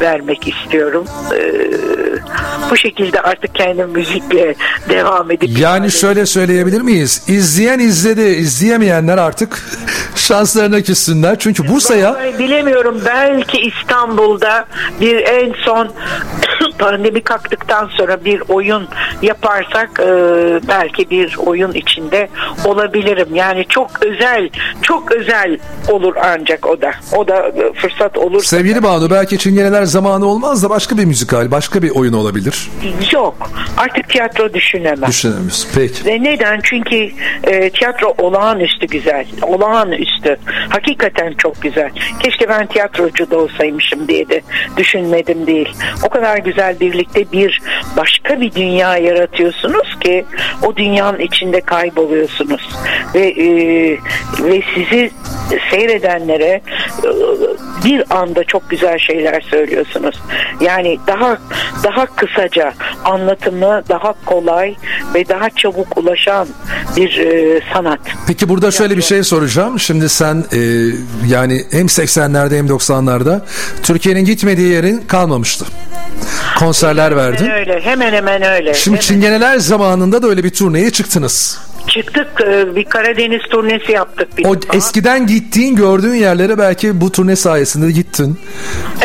vermek 0.00 0.48
istiyorum. 0.48 1.04
Ee, 1.34 1.52
bu 2.70 2.76
şekilde 2.76 3.20
artık 3.20 3.54
kendim 3.54 3.90
müzikle 3.90 4.54
devam 4.88 5.30
edip 5.30 5.58
Yani 5.58 5.90
şöyle 5.92 6.26
söyleyebilir 6.26 6.80
miyiz? 6.80 7.22
İzleyen 7.28 7.78
izledi, 7.78 8.22
izleyemeyenler 8.22 9.18
artık 9.18 9.62
şanslarına 10.16 10.80
küssünler. 10.82 11.38
Çünkü 11.38 11.68
Bursa'ya 11.68 12.16
bilemiyorum 12.38 13.02
belki 13.06 13.58
İstanbul'da 13.58 14.66
bir 15.00 15.16
en 15.16 15.54
son 15.64 15.88
pandemi 16.78 17.20
kalktıktan 17.20 17.86
sonra 17.86 18.24
bir 18.24 18.42
oyun 18.48 18.88
yaparsak 19.22 19.90
e, 20.00 20.06
belki 20.68 21.10
bir 21.10 21.36
oyun 21.36 21.72
içinde 21.72 22.28
olabilirim. 22.64 23.28
Yani 23.34 23.66
çok 23.68 23.90
özel, 24.06 24.48
çok 24.82 25.12
özel 25.12 25.58
olur 25.88 26.14
ancak 26.22 26.66
o 26.66 26.80
da. 26.80 26.92
O 27.16 27.28
da 27.28 27.48
e, 27.48 27.72
fırsat 27.72 28.18
olur. 28.18 28.42
sevgili 28.42 28.82
Banu 28.82 29.10
belki 29.10 29.38
Çingeneler 29.38 29.84
zamanı 29.84 30.26
olmaz 30.26 30.62
da 30.62 30.70
başka 30.70 30.98
bir 30.98 31.04
müzikal, 31.04 31.50
başka 31.50 31.82
bir 31.82 31.90
oyun 31.90 32.12
olabilir. 32.12 32.70
Yok. 33.12 33.50
Artık 33.78 34.08
tiyatro 34.08 34.54
düşünemem. 34.54 35.08
Düşünemiyoruz. 35.08 35.68
Peki. 35.74 36.06
Ve 36.06 36.22
neden? 36.22 36.60
Çünkü 36.62 37.10
e, 37.44 37.70
tiyatro 37.70 38.14
olağanüstü 38.18 38.86
güzel. 38.86 39.26
Olağanüstü. 39.42 40.36
Hakikaten 40.68 41.34
çok 41.38 41.62
güzel. 41.62 41.90
Keşke 42.20 42.48
ben 42.48 42.66
tiyatrocu 42.66 43.30
da 43.30 43.38
olsaymışım 43.38 44.08
diye 44.08 44.28
de 44.28 44.42
düşünmedim 44.76 45.46
değil. 45.46 45.68
O 46.02 46.08
kadar 46.08 46.38
güzel 46.38 46.61
birlikte 46.80 47.32
bir 47.32 47.60
başka 47.96 48.40
bir 48.40 48.52
dünya 48.52 48.96
yaratıyorsunuz 48.96 49.98
ki 50.00 50.24
o 50.62 50.76
dünyanın 50.76 51.18
içinde 51.18 51.60
kayboluyorsunuz. 51.60 52.68
Ve 53.14 53.20
e, 53.20 53.46
ve 54.40 54.62
sizi 54.74 55.10
seyredenlere 55.70 56.44
e, 56.44 56.62
bir 57.84 58.16
anda 58.16 58.44
çok 58.44 58.70
güzel 58.70 58.98
şeyler 58.98 59.40
söylüyorsunuz. 59.40 60.14
Yani 60.60 60.98
daha 61.06 61.38
daha 61.84 62.06
kısaca 62.06 62.72
anlatımı 63.04 63.82
daha 63.88 64.14
kolay 64.26 64.74
ve 65.14 65.28
daha 65.28 65.50
çabuk 65.50 65.98
ulaşan 65.98 66.48
bir 66.96 67.18
e, 67.18 67.60
sanat. 67.72 68.00
Peki 68.26 68.48
burada 68.48 68.70
şöyle 68.70 68.96
bir 68.96 69.02
şey 69.02 69.22
soracağım. 69.22 69.80
Şimdi 69.80 70.08
sen 70.08 70.44
e, 70.52 70.58
yani 71.28 71.62
hem 71.70 71.86
80'lerde 71.86 72.56
hem 72.56 72.66
90'larda 72.66 73.40
Türkiye'nin 73.82 74.24
gitmediği 74.24 74.68
yerin 74.68 75.00
kalmamıştı. 75.00 75.64
Konserler 76.58 77.16
verdin. 77.16 77.50
Öyle, 77.50 77.80
hemen 77.80 78.12
hemen 78.12 78.42
öyle. 78.42 78.74
Şimdi 78.74 78.96
Hemen. 78.96 79.00
Çingeneler 79.00 79.58
zamanında 79.58 80.22
da 80.22 80.26
öyle 80.26 80.44
bir 80.44 80.50
turneye 80.50 80.90
çıktınız. 80.90 81.60
Çıktık 81.88 82.28
e, 82.40 82.76
bir 82.76 82.84
Karadeniz 82.84 83.42
turnesi 83.42 83.92
yaptık 83.92 84.38
bir 84.38 84.44
O 84.44 84.62
defa. 84.62 84.76
eskiden 84.76 85.26
gittiğin 85.26 85.76
gördüğün 85.76 86.14
yerlere 86.14 86.58
belki 86.58 87.00
bu 87.00 87.12
turne 87.12 87.36
sayesinde 87.36 87.90
gittin. 87.92 88.38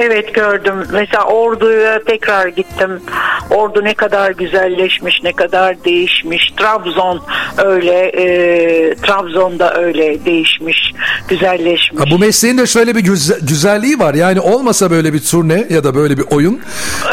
Evet 0.02 0.34
gördüm. 0.34 0.76
Mesela 0.94 1.24
Ordu'ya 1.24 2.04
tekrar 2.04 2.48
gittim. 2.48 3.02
Ordu 3.50 3.84
ne 3.84 3.94
kadar 3.94 4.32
güzelleşmiş, 4.32 5.24
ne 5.24 5.34
kadar 5.34 5.84
değişmiş. 5.84 6.52
Trabzon 6.58 7.24
öyle, 7.66 8.00
e, 8.00 8.96
Trabzon'da 8.96 9.76
öyle 9.76 10.26
değişmiş, 10.26 10.94
güzelleşmiş. 11.28 12.02
Ha, 12.02 12.06
bu 12.12 12.20
mesleğin 12.20 12.58
de 12.58 12.66
şöyle 12.68 12.96
bir 12.96 13.00
güze- 13.04 13.40
güzelliği 13.42 14.00
var. 14.00 14.14
Yani 14.14 14.40
olmasa 14.40 14.92
böyle 14.92 15.14
bir 15.14 15.20
turne 15.20 15.66
ya 15.70 15.84
da 15.84 15.96
böyle 15.96 16.18
bir 16.18 16.26
oyun 16.32 16.60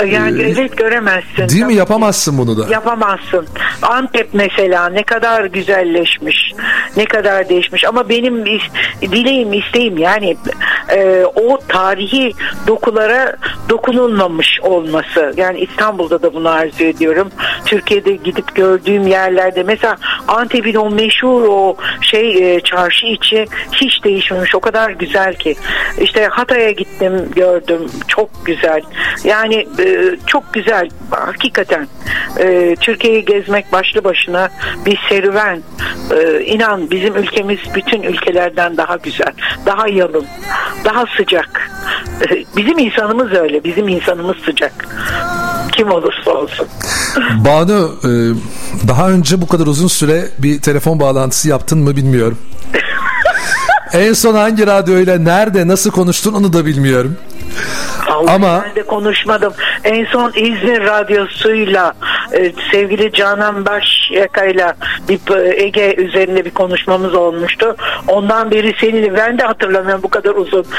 yani 0.06 0.42
e, 0.42 0.50
evet 0.50 0.76
göremezsin. 0.76 1.48
değil 1.48 1.64
mi 1.64 1.74
yapamazsın 1.74 2.38
bunu 2.38 2.58
da. 2.58 2.72
Yapamazsın. 2.72 3.46
Antep 3.82 4.28
mesela 4.32 4.88
ne 4.88 5.02
kadar 5.02 5.53
güzelleşmiş, 5.54 6.52
ne 6.96 7.04
kadar 7.04 7.48
değişmiş. 7.48 7.84
Ama 7.84 8.08
benim 8.08 8.44
dileğim, 9.00 9.52
isteğim 9.52 9.98
yani 9.98 10.36
e, 10.88 11.24
o 11.34 11.58
tarihi 11.68 12.32
dokulara 12.66 13.36
dokunulmamış 13.68 14.60
olması. 14.62 15.32
Yani 15.36 15.58
İstanbul'da 15.58 16.22
da 16.22 16.34
bunu 16.34 16.48
arzu 16.48 16.84
ediyorum. 16.84 17.30
Türkiye'de 17.66 18.12
gidip 18.12 18.54
gördüğüm 18.54 19.06
yerlerde 19.06 19.62
mesela 19.62 19.96
Antep'in 20.28 20.74
o 20.74 20.90
meşhur 20.90 21.44
o 21.48 21.76
şey 22.00 22.54
e, 22.54 22.60
çarşı 22.60 23.06
içi 23.06 23.46
hiç 23.72 24.04
değişmemiş. 24.04 24.54
O 24.54 24.60
kadar 24.60 24.90
güzel 24.90 25.34
ki. 25.34 25.54
İşte 26.00 26.26
Hatay'a 26.26 26.70
gittim, 26.70 27.30
gördüm. 27.36 27.90
Çok 28.08 28.46
güzel. 28.46 28.82
Yani 29.24 29.66
e, 29.78 30.16
çok 30.26 30.54
güzel. 30.54 30.88
Hakikaten. 31.10 31.88
E, 32.38 32.76
Türkiye'yi 32.80 33.24
gezmek 33.24 33.72
başlı 33.72 34.04
başına 34.04 34.48
bir 34.86 34.98
serüven. 35.08 35.43
E, 36.10 36.44
inan 36.44 36.90
bizim 36.90 37.16
ülkemiz 37.16 37.58
bütün 37.74 38.02
ülkelerden 38.02 38.76
daha 38.76 38.96
güzel. 38.96 39.32
Daha 39.66 39.88
yalın. 39.88 40.26
Daha 40.84 41.04
sıcak. 41.16 41.70
E, 42.30 42.44
bizim 42.56 42.78
insanımız 42.78 43.32
öyle. 43.32 43.64
Bizim 43.64 43.88
insanımız 43.88 44.36
sıcak. 44.36 44.86
Kim 45.72 45.90
olursa 45.90 46.30
olsun. 46.30 46.66
Banu 47.44 47.94
e, 48.04 48.10
daha 48.88 49.10
önce 49.10 49.40
bu 49.40 49.46
kadar 49.46 49.66
uzun 49.66 49.88
süre 49.88 50.24
bir 50.38 50.60
telefon 50.60 51.00
bağlantısı 51.00 51.48
yaptın 51.48 51.78
mı 51.78 51.96
bilmiyorum. 51.96 52.38
en 53.92 54.12
son 54.12 54.34
hangi 54.34 54.66
radyoyla 54.66 55.18
nerede 55.18 55.68
nasıl 55.68 55.90
konuştun 55.90 56.32
onu 56.32 56.52
da 56.52 56.66
bilmiyorum. 56.66 57.16
Allah 58.08 58.32
Ama- 58.32 58.64
ben 58.68 58.74
de 58.74 58.86
konuşmadım. 58.86 59.52
En 59.84 60.04
son 60.04 60.32
İzmir 60.36 60.82
Radyosu'yla 60.82 61.94
e, 62.32 62.52
sevgili 62.72 63.12
Canan 63.12 63.66
Başyaka'yla 63.66 64.74
bir 65.08 65.20
Ege 65.62 65.94
üzerinde 65.98 66.44
bir 66.44 66.50
konuşmamız 66.50 67.14
olmuştu. 67.14 67.76
Ondan 68.08 68.50
beri 68.50 68.74
seninle 68.80 69.14
ben 69.16 69.38
de 69.38 69.42
hatırlamıyorum 69.42 70.02
bu 70.02 70.08
kadar 70.08 70.34
uzun. 70.34 70.64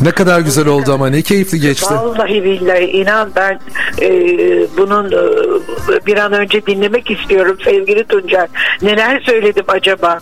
Ne 0.00 0.10
kadar 0.10 0.40
güzel 0.40 0.66
oldu 0.66 0.92
ama 0.92 1.08
ne 1.08 1.22
keyifli 1.22 1.60
geçti. 1.60 1.94
Vallahi 1.94 2.44
billahi 2.44 2.84
inan 2.84 3.30
ben 3.36 3.60
e, 4.02 4.08
bunun 4.76 5.06
e, 5.12 6.06
bir 6.06 6.16
an 6.16 6.32
önce 6.32 6.66
dinlemek 6.66 7.10
istiyorum 7.10 7.56
sevgili 7.64 8.04
Tuncay. 8.04 8.46
Neler 8.82 9.20
söyledim 9.20 9.64
acaba? 9.68 10.18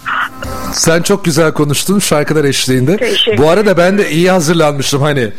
Sen 0.73 1.03
çok 1.03 1.25
güzel 1.25 1.53
konuştun 1.53 1.99
şarkılar 1.99 2.45
eşliğinde. 2.45 2.97
Teşekkür 2.97 3.43
Bu 3.43 3.49
arada 3.51 3.77
ben 3.77 3.99
de 3.99 4.11
iyi 4.11 4.31
hazırlanmışım 4.31 5.03
hani. 5.03 5.33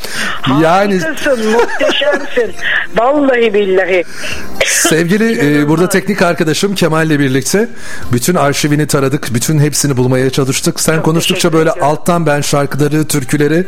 Yani 0.61 0.99
Harikasın, 0.99 1.51
muhteşemsin. 1.51 2.55
Vallahi 2.97 3.53
billahi. 3.53 4.03
sevgili 4.65 5.59
e, 5.61 5.67
burada 5.67 5.89
teknik 5.89 6.21
arkadaşım 6.21 6.75
Kemal'le 6.75 7.19
birlikte 7.19 7.69
bütün 8.13 8.35
arşivini 8.35 8.87
taradık. 8.87 9.33
Bütün 9.33 9.59
hepsini 9.59 9.97
bulmaya 9.97 10.29
çalıştık. 10.29 10.79
Sen 10.79 11.01
konuştukça 11.01 11.49
teşekkür 11.49 11.57
böyle 11.57 11.69
ediyorum. 11.69 11.91
alttan 11.91 12.25
ben 12.25 12.41
şarkıları, 12.41 13.07
türküleri 13.07 13.65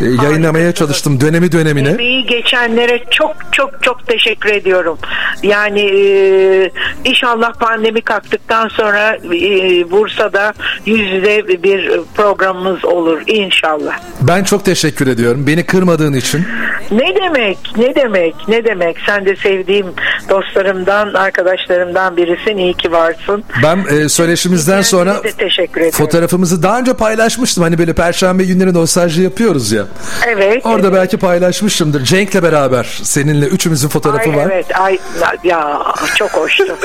e, 0.00 0.04
yayınlamaya 0.24 0.72
çalıştım 0.72 1.20
dönemi 1.20 1.52
dönemine. 1.52 1.88
Emeği 1.88 2.26
geçenlere 2.26 3.04
çok 3.10 3.36
çok 3.52 3.82
çok 3.82 4.06
teşekkür 4.06 4.50
ediyorum. 4.50 4.98
Yani 5.42 5.80
e, 5.80 6.70
inşallah 7.04 7.52
pandemi 7.52 8.00
kalktıktan 8.02 8.68
sonra 8.68 9.16
e, 9.16 9.90
Bursa'da 9.90 10.52
yüz 10.86 11.10
yüze 11.12 11.48
bir 11.62 12.00
programımız 12.14 12.84
olur 12.84 13.22
inşallah. 13.26 13.98
Ben 14.20 14.44
çok 14.44 14.64
teşekkür 14.64 15.06
ediyorum. 15.06 15.46
Beni 15.46 15.66
kırmadığın 16.00 16.12
için. 16.12 16.44
Ne 16.90 17.14
demek, 17.14 17.58
ne 17.76 17.94
demek, 17.94 18.34
ne 18.48 18.64
demek. 18.64 18.96
Sen 19.06 19.26
de 19.26 19.36
sevdiğim 19.36 19.86
dostlarımdan, 20.28 21.14
arkadaşlarımdan 21.14 22.16
birisin. 22.16 22.56
İyi 22.56 22.74
ki 22.74 22.92
varsın. 22.92 23.44
Ben 23.62 23.84
e, 23.90 24.08
söyleşimizden 24.08 24.82
sonra 24.82 25.22
teşekkür 25.38 25.80
ederim. 25.80 25.92
fotoğrafımızı 25.92 26.62
daha 26.62 26.78
önce 26.78 26.94
paylaşmıştım. 26.94 27.64
Hani 27.64 27.78
böyle 27.78 27.92
perşembe 27.92 28.44
günleri 28.44 28.74
nostalji 28.74 29.22
yapıyoruz 29.22 29.72
ya. 29.72 29.84
Evet. 30.26 30.66
Orada 30.66 30.86
evet. 30.86 30.98
belki 30.98 31.16
paylaşmışımdır. 31.16 32.04
Cenk'le 32.04 32.42
beraber 32.42 33.00
seninle 33.02 33.46
üçümüzün 33.46 33.88
fotoğrafı 33.88 34.30
Ay, 34.30 34.36
var. 34.36 34.46
Evet, 34.52 34.80
ay 34.80 34.98
ya 35.44 35.82
çok 36.16 36.30
hoştu. 36.30 36.64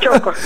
çok 0.00 0.26
hoş. 0.26 0.36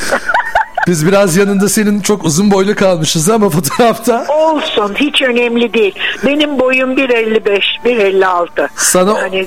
Biz 0.87 1.07
biraz 1.07 1.37
yanında 1.37 1.69
senin 1.69 2.01
çok 2.01 2.25
uzun 2.25 2.51
boylu 2.51 2.75
kalmışız 2.75 3.31
ama 3.31 3.51
fotoğrafta. 3.51 4.27
Olsun 4.29 4.95
hiç 4.97 5.23
önemli 5.23 5.75
değil. 5.75 5.95
Benim 6.27 6.59
boyum 6.61 6.97
1.55, 6.97 7.61
1.56. 7.85 8.69
Sana- 8.77 9.29
e, 9.29 9.47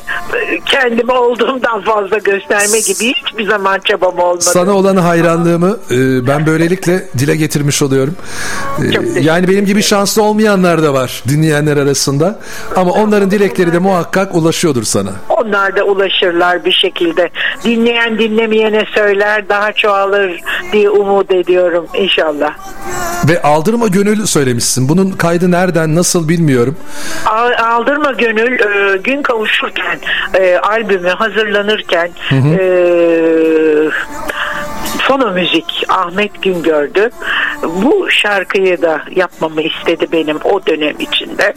kendimi 0.65 1.11
olduğumdan 1.11 1.81
fazla 1.81 2.17
gösterme 2.17 2.79
gibi 2.79 3.13
hiçbir 3.13 3.47
zaman 3.47 3.79
çabam 3.79 4.19
olmadı. 4.19 4.41
Sana 4.41 4.71
olan 4.73 4.95
hayranlığımı 4.97 5.77
e, 5.91 6.27
ben 6.27 6.45
böylelikle 6.45 7.05
dile 7.17 7.35
getirmiş 7.35 7.81
oluyorum. 7.81 8.15
E, 9.15 9.19
yani 9.19 9.47
benim 9.47 9.65
gibi 9.65 9.81
şanslı 9.83 10.21
olmayanlar 10.23 10.83
da 10.83 10.93
var 10.93 11.23
dinleyenler 11.29 11.77
arasında. 11.77 12.39
Ama 12.75 12.91
onların 12.91 13.31
dilekleri 13.31 13.73
de 13.73 13.79
muhakkak 13.79 14.35
ulaşıyordur 14.35 14.83
sana. 14.83 15.11
Onlar 15.29 15.75
da 15.75 15.83
ulaşırlar 15.83 16.65
bir 16.65 16.71
şekilde. 16.71 17.29
Dinleyen 17.63 18.17
dinlemeyene 18.17 18.83
söyler 18.95 19.49
daha 19.49 19.73
çoğalır 19.73 20.41
diye 20.71 20.89
umut 20.89 21.26
ediyorum 21.29 21.87
inşallah. 21.93 22.53
Ve 23.29 23.41
aldırma 23.41 23.87
gönül 23.87 24.25
söylemişsin. 24.25 24.89
Bunun 24.89 25.11
kaydı 25.11 25.51
nereden 25.51 25.95
nasıl 25.95 26.29
bilmiyorum. 26.29 26.77
Al- 27.25 27.51
Aldırma 27.63 28.11
Gönül 28.11 28.59
e, 28.59 28.97
gün 28.97 29.21
kavuşurken 29.21 29.99
e, 30.33 30.57
albümü 30.57 31.09
hazırlanırken 31.09 32.09
e, 32.31 32.59
Fono 35.07 35.31
Müzik 35.31 35.85
Ahmet 35.89 36.41
Güngör'dü. 36.41 37.09
Bu 37.63 38.11
şarkıyı 38.11 38.81
da 38.81 39.01
yapmamı 39.15 39.61
istedi 39.61 40.07
benim 40.11 40.37
o 40.43 40.65
dönem 40.65 40.95
içinde. 40.99 41.53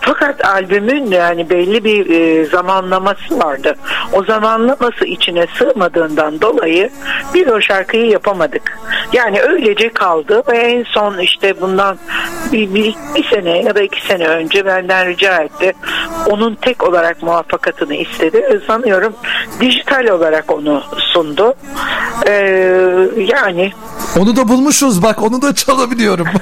Fakat 0.00 0.44
albümün 0.44 1.10
yani 1.10 1.50
belli 1.50 1.84
bir 1.84 2.10
e, 2.10 2.44
zamanlaması 2.44 3.38
vardı. 3.38 3.74
O 4.12 4.24
zamanlaması 4.24 5.04
içine 5.04 5.46
sığmadığından 5.58 6.40
dolayı 6.40 6.90
bir 7.34 7.46
o 7.46 7.60
şarkıyı 7.60 8.06
yapamadık. 8.06 8.78
Yani 9.12 9.40
öylece 9.40 9.88
kaldı 9.88 10.42
ve 10.48 10.58
en 10.58 10.82
son 10.82 11.18
işte 11.18 11.60
bundan 11.60 11.98
bir, 12.52 12.74
bir, 12.74 12.94
bir 13.16 13.24
sene 13.24 13.62
ya 13.62 13.74
da 13.74 13.82
iki 13.82 14.06
sene 14.06 14.28
önce 14.28 14.66
benden 14.66 15.06
rica 15.06 15.36
etti. 15.36 15.72
Onun 16.26 16.54
tek 16.54 16.82
olarak 16.88 17.22
muvaffakatını 17.22 17.94
istedi. 17.94 18.60
Sanıyorum 18.66 19.12
dijital 19.60 20.08
olarak 20.08 20.52
onu 20.52 20.82
sundu. 20.96 21.54
Ee, 22.26 22.79
yani 23.16 23.72
Onu 24.18 24.36
da 24.36 24.48
bulmuşuz 24.48 25.02
bak 25.02 25.22
onu 25.22 25.42
da 25.42 25.54
çalabiliyorum. 25.54 26.26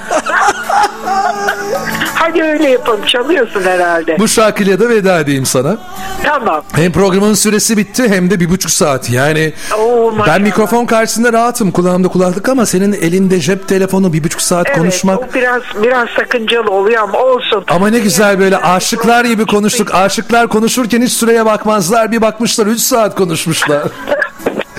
hadi 2.14 2.42
öyle 2.42 2.70
yapalım 2.70 3.04
çalıyorsun 3.06 3.62
herhalde. 3.62 4.18
Bu 4.18 4.28
şarkıyla 4.28 4.80
da 4.80 4.88
veda 4.88 5.20
edeyim 5.20 5.46
sana. 5.46 5.78
Tamam. 6.24 6.62
Hem 6.72 6.92
programın 6.92 7.34
süresi 7.34 7.76
bitti 7.76 8.08
hem 8.08 8.30
de 8.30 8.40
bir 8.40 8.50
buçuk 8.50 8.70
saat. 8.70 9.10
Yani 9.10 9.52
Oo, 9.78 10.12
ben 10.26 10.42
mikrofon 10.42 10.86
karşısında 10.86 11.32
rahatım. 11.32 11.70
Kulağımda 11.70 12.08
kulaklık 12.08 12.48
ama 12.48 12.66
senin 12.66 12.92
elinde 12.92 13.40
cep 13.40 13.68
telefonu 13.68 14.12
bir 14.12 14.24
buçuk 14.24 14.42
saat 14.42 14.66
Evet, 14.68 14.78
konuşmak. 14.78 15.18
o 15.18 15.34
biraz 15.34 15.62
biraz 15.82 16.08
sakıncalı 16.08 16.70
oluyor 16.70 17.02
ama 17.02 17.18
olsun. 17.18 17.64
Ama 17.68 17.88
ne 17.88 17.98
güzel 17.98 18.38
böyle 18.38 18.56
aşıklar 18.56 19.24
gibi 19.24 19.46
konuştuk. 19.46 19.94
Aşıklar 19.94 20.48
konuşurken 20.48 21.02
hiç 21.02 21.12
süreye 21.12 21.46
bakmazlar. 21.46 22.12
Bir 22.12 22.20
bakmışlar 22.20 22.66
3 22.66 22.80
saat 22.80 23.14
konuşmuşlar. 23.14 23.82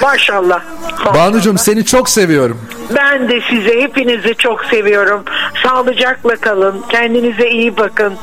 Maşallah. 0.01 0.61
Banucuğum 1.13 1.57
seni 1.57 1.85
çok 1.85 2.09
seviyorum. 2.09 2.61
Ben 2.95 3.29
de 3.29 3.41
size 3.49 3.81
hepinizi 3.81 4.35
çok 4.35 4.65
seviyorum. 4.65 5.23
Sağlıcakla 5.63 6.35
kalın. 6.35 6.85
Kendinize 6.89 7.49
iyi 7.49 7.77
bakın. 7.77 8.13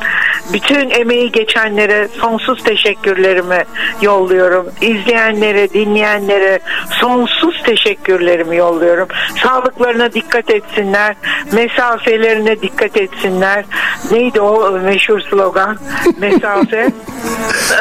Bütün 0.52 0.90
emeği 0.90 1.32
geçenlere 1.32 2.08
sonsuz 2.20 2.62
teşekkürlerimi 2.62 3.64
yolluyorum. 4.02 4.66
İzleyenlere, 4.80 5.70
dinleyenlere 5.70 6.60
sonsuz 6.90 7.62
teşekkürlerimi 7.62 8.56
yolluyorum. 8.56 9.08
Sağlıklarına 9.42 10.12
dikkat 10.12 10.50
etsinler. 10.50 11.16
Mesafelerine 11.52 12.60
dikkat 12.62 12.96
etsinler. 12.96 13.64
Neydi 14.10 14.40
o 14.40 14.70
meşhur 14.70 15.20
slogan? 15.20 15.78
Mesafe. 16.18 16.90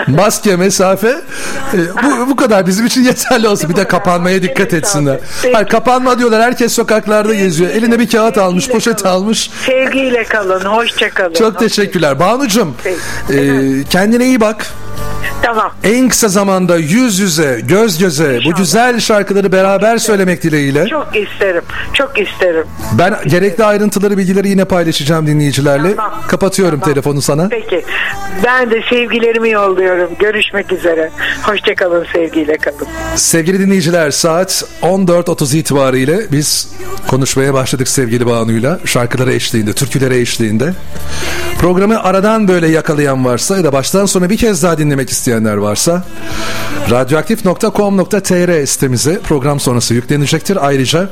Maske, 0.08 0.56
mesafe 0.56 1.08
e, 1.74 1.78
bu, 2.04 2.30
bu 2.30 2.36
kadar 2.36 2.68
bizim 2.68 2.86
için 2.86 3.04
yeterli 3.04 3.48
olsun. 3.48 3.70
Bir 3.70 3.76
kapanmaya 3.88 4.42
dikkat 4.42 4.74
etsinler. 4.74 5.20
Hayır, 5.54 5.68
kapanma 5.68 6.20
diyorlar. 6.20 6.42
Herkes 6.42 6.74
sokaklarda 6.74 7.34
geziyor. 7.34 7.70
Eline 7.72 8.00
bir 8.00 8.10
kağıt 8.10 8.38
almış, 8.38 8.70
poşet 8.70 9.06
almış. 9.06 9.50
Sevgiyle 9.66 10.24
kalın. 10.24 10.66
Hoşça 10.66 11.10
kalın. 11.10 11.34
Çok 11.34 11.60
teşekkürler. 11.60 12.20
Banucuğum 12.20 12.76
e, 13.30 13.40
kendine 13.90 14.26
iyi 14.26 14.42
bak. 14.42 14.68
Tamam. 15.42 15.72
En 15.84 16.10
kısa 16.10 16.28
zamanda 16.28 16.78
yüz 16.78 17.20
yüze, 17.20 17.62
göz 17.68 17.98
göze 17.98 18.40
bu 18.46 18.54
güzel 18.54 19.00
şarkıları 19.00 19.52
beraber 19.52 19.98
söylemek 19.98 20.44
dileğiyle. 20.44 20.88
Çok 20.88 21.16
isterim. 21.16 21.64
Çok 21.94 22.20
isterim. 22.20 22.66
Ben 22.98 23.16
gerekli 23.28 23.64
ayrıntıları, 23.64 24.18
bilgileri 24.18 24.50
yine 24.50 24.66
paylaşacağım 24.66 25.28
dinleyicilerle. 25.28 25.96
Tamam. 25.96 26.22
Kapatıyorum 26.28 26.80
Tamam. 26.80 26.94
telefonu 26.94 27.22
sana. 27.22 27.50
Peki. 27.50 27.86
Ben 28.44 28.72
de 28.72 28.82
sevgilerimi 28.90 29.50
yolluyorum. 29.50 30.10
Görüşmek 30.20 30.72
üzere. 30.72 31.12
Hoşçakalın 31.44 32.06
sevgiyle 32.14 32.58
kalın. 32.58 32.88
Sevgili 33.16 33.60
dinleyiciler 33.60 34.12
saat 34.12 34.64
14.30 34.82 35.58
itibariyle 35.58 36.20
biz 36.32 36.70
konuşmaya 37.08 37.54
başladık 37.54 37.88
sevgili 37.88 38.26
Banu'yla. 38.26 38.80
Şarkılara 38.86 39.32
eşliğinde, 39.34 39.74
türkülere 39.74 40.18
eşliğinde. 40.18 40.74
Programı 41.60 42.04
aradan 42.04 42.48
böyle 42.48 42.68
yakalayan 42.68 43.26
varsa 43.26 43.58
ya 43.58 43.64
da 43.64 43.74
baştan 43.74 44.06
sona 44.06 44.30
bir 44.30 44.38
kez 44.38 44.64
daha 44.64 44.78
dinlemek 44.78 45.12
isteyenler 45.26 45.58
varsa 45.58 46.04
radyoaktif.com.tr 46.90 48.66
sitemize 48.66 49.20
program 49.20 49.60
sonrası 49.60 49.94
yüklenecektir. 49.94 50.68
Ayrıca 50.68 51.10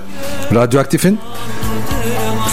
Radyoaktif'in 0.56 1.20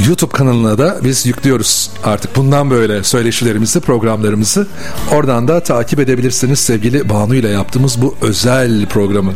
YouTube 0.06 0.32
kanalına 0.32 0.78
da 0.78 0.98
biz 1.04 1.26
yüklüyoruz 1.26 1.90
artık 2.04 2.36
bundan 2.36 2.70
böyle 2.70 3.04
söyleşilerimizi, 3.04 3.80
programlarımızı. 3.80 4.66
Oradan 5.12 5.48
da 5.48 5.60
takip 5.60 6.00
edebilirsiniz 6.00 6.58
sevgili 6.58 7.08
Banu 7.08 7.34
ile 7.34 7.48
yaptığımız 7.48 8.02
bu 8.02 8.16
özel 8.22 8.86
programı. 8.86 9.32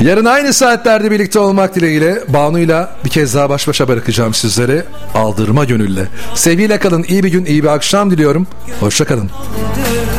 Yarın 0.00 0.24
aynı 0.24 0.52
saatlerde 0.52 1.10
birlikte 1.10 1.38
olmak 1.38 1.74
dileğiyle 1.74 2.24
Banu 2.28 2.58
ile 2.58 2.86
bir 3.04 3.10
kez 3.10 3.34
daha 3.34 3.50
baş 3.50 3.68
başa 3.68 3.88
bırakacağım 3.88 4.34
sizlere 4.34 4.84
aldırma 5.14 5.64
gönülle. 5.64 6.08
Sevgiyle 6.34 6.78
kalın, 6.78 7.04
iyi 7.08 7.24
bir 7.24 7.28
gün, 7.28 7.44
iyi 7.44 7.62
bir 7.62 7.68
akşam 7.68 8.10
diliyorum. 8.10 8.46
Hoşçakalın. 8.80 9.30
Kurşun 9.30 10.15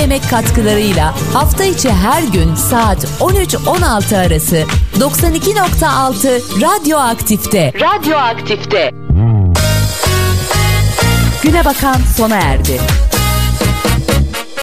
Yemek 0.00 0.30
katkılarıyla 0.30 1.14
hafta 1.32 1.64
içi 1.64 1.90
her 1.92 2.22
gün 2.22 2.54
saat 2.54 3.04
13-16 3.20 4.16
arası 4.26 4.64
92.6 4.98 6.40
Radyo 6.60 6.98
Aktif'te. 6.98 7.72
Radyo 7.80 8.16
Aktif'te. 8.16 8.90
Güne 11.42 11.64
bakan 11.64 11.96
sona 12.16 12.36
erdi. 12.36 12.80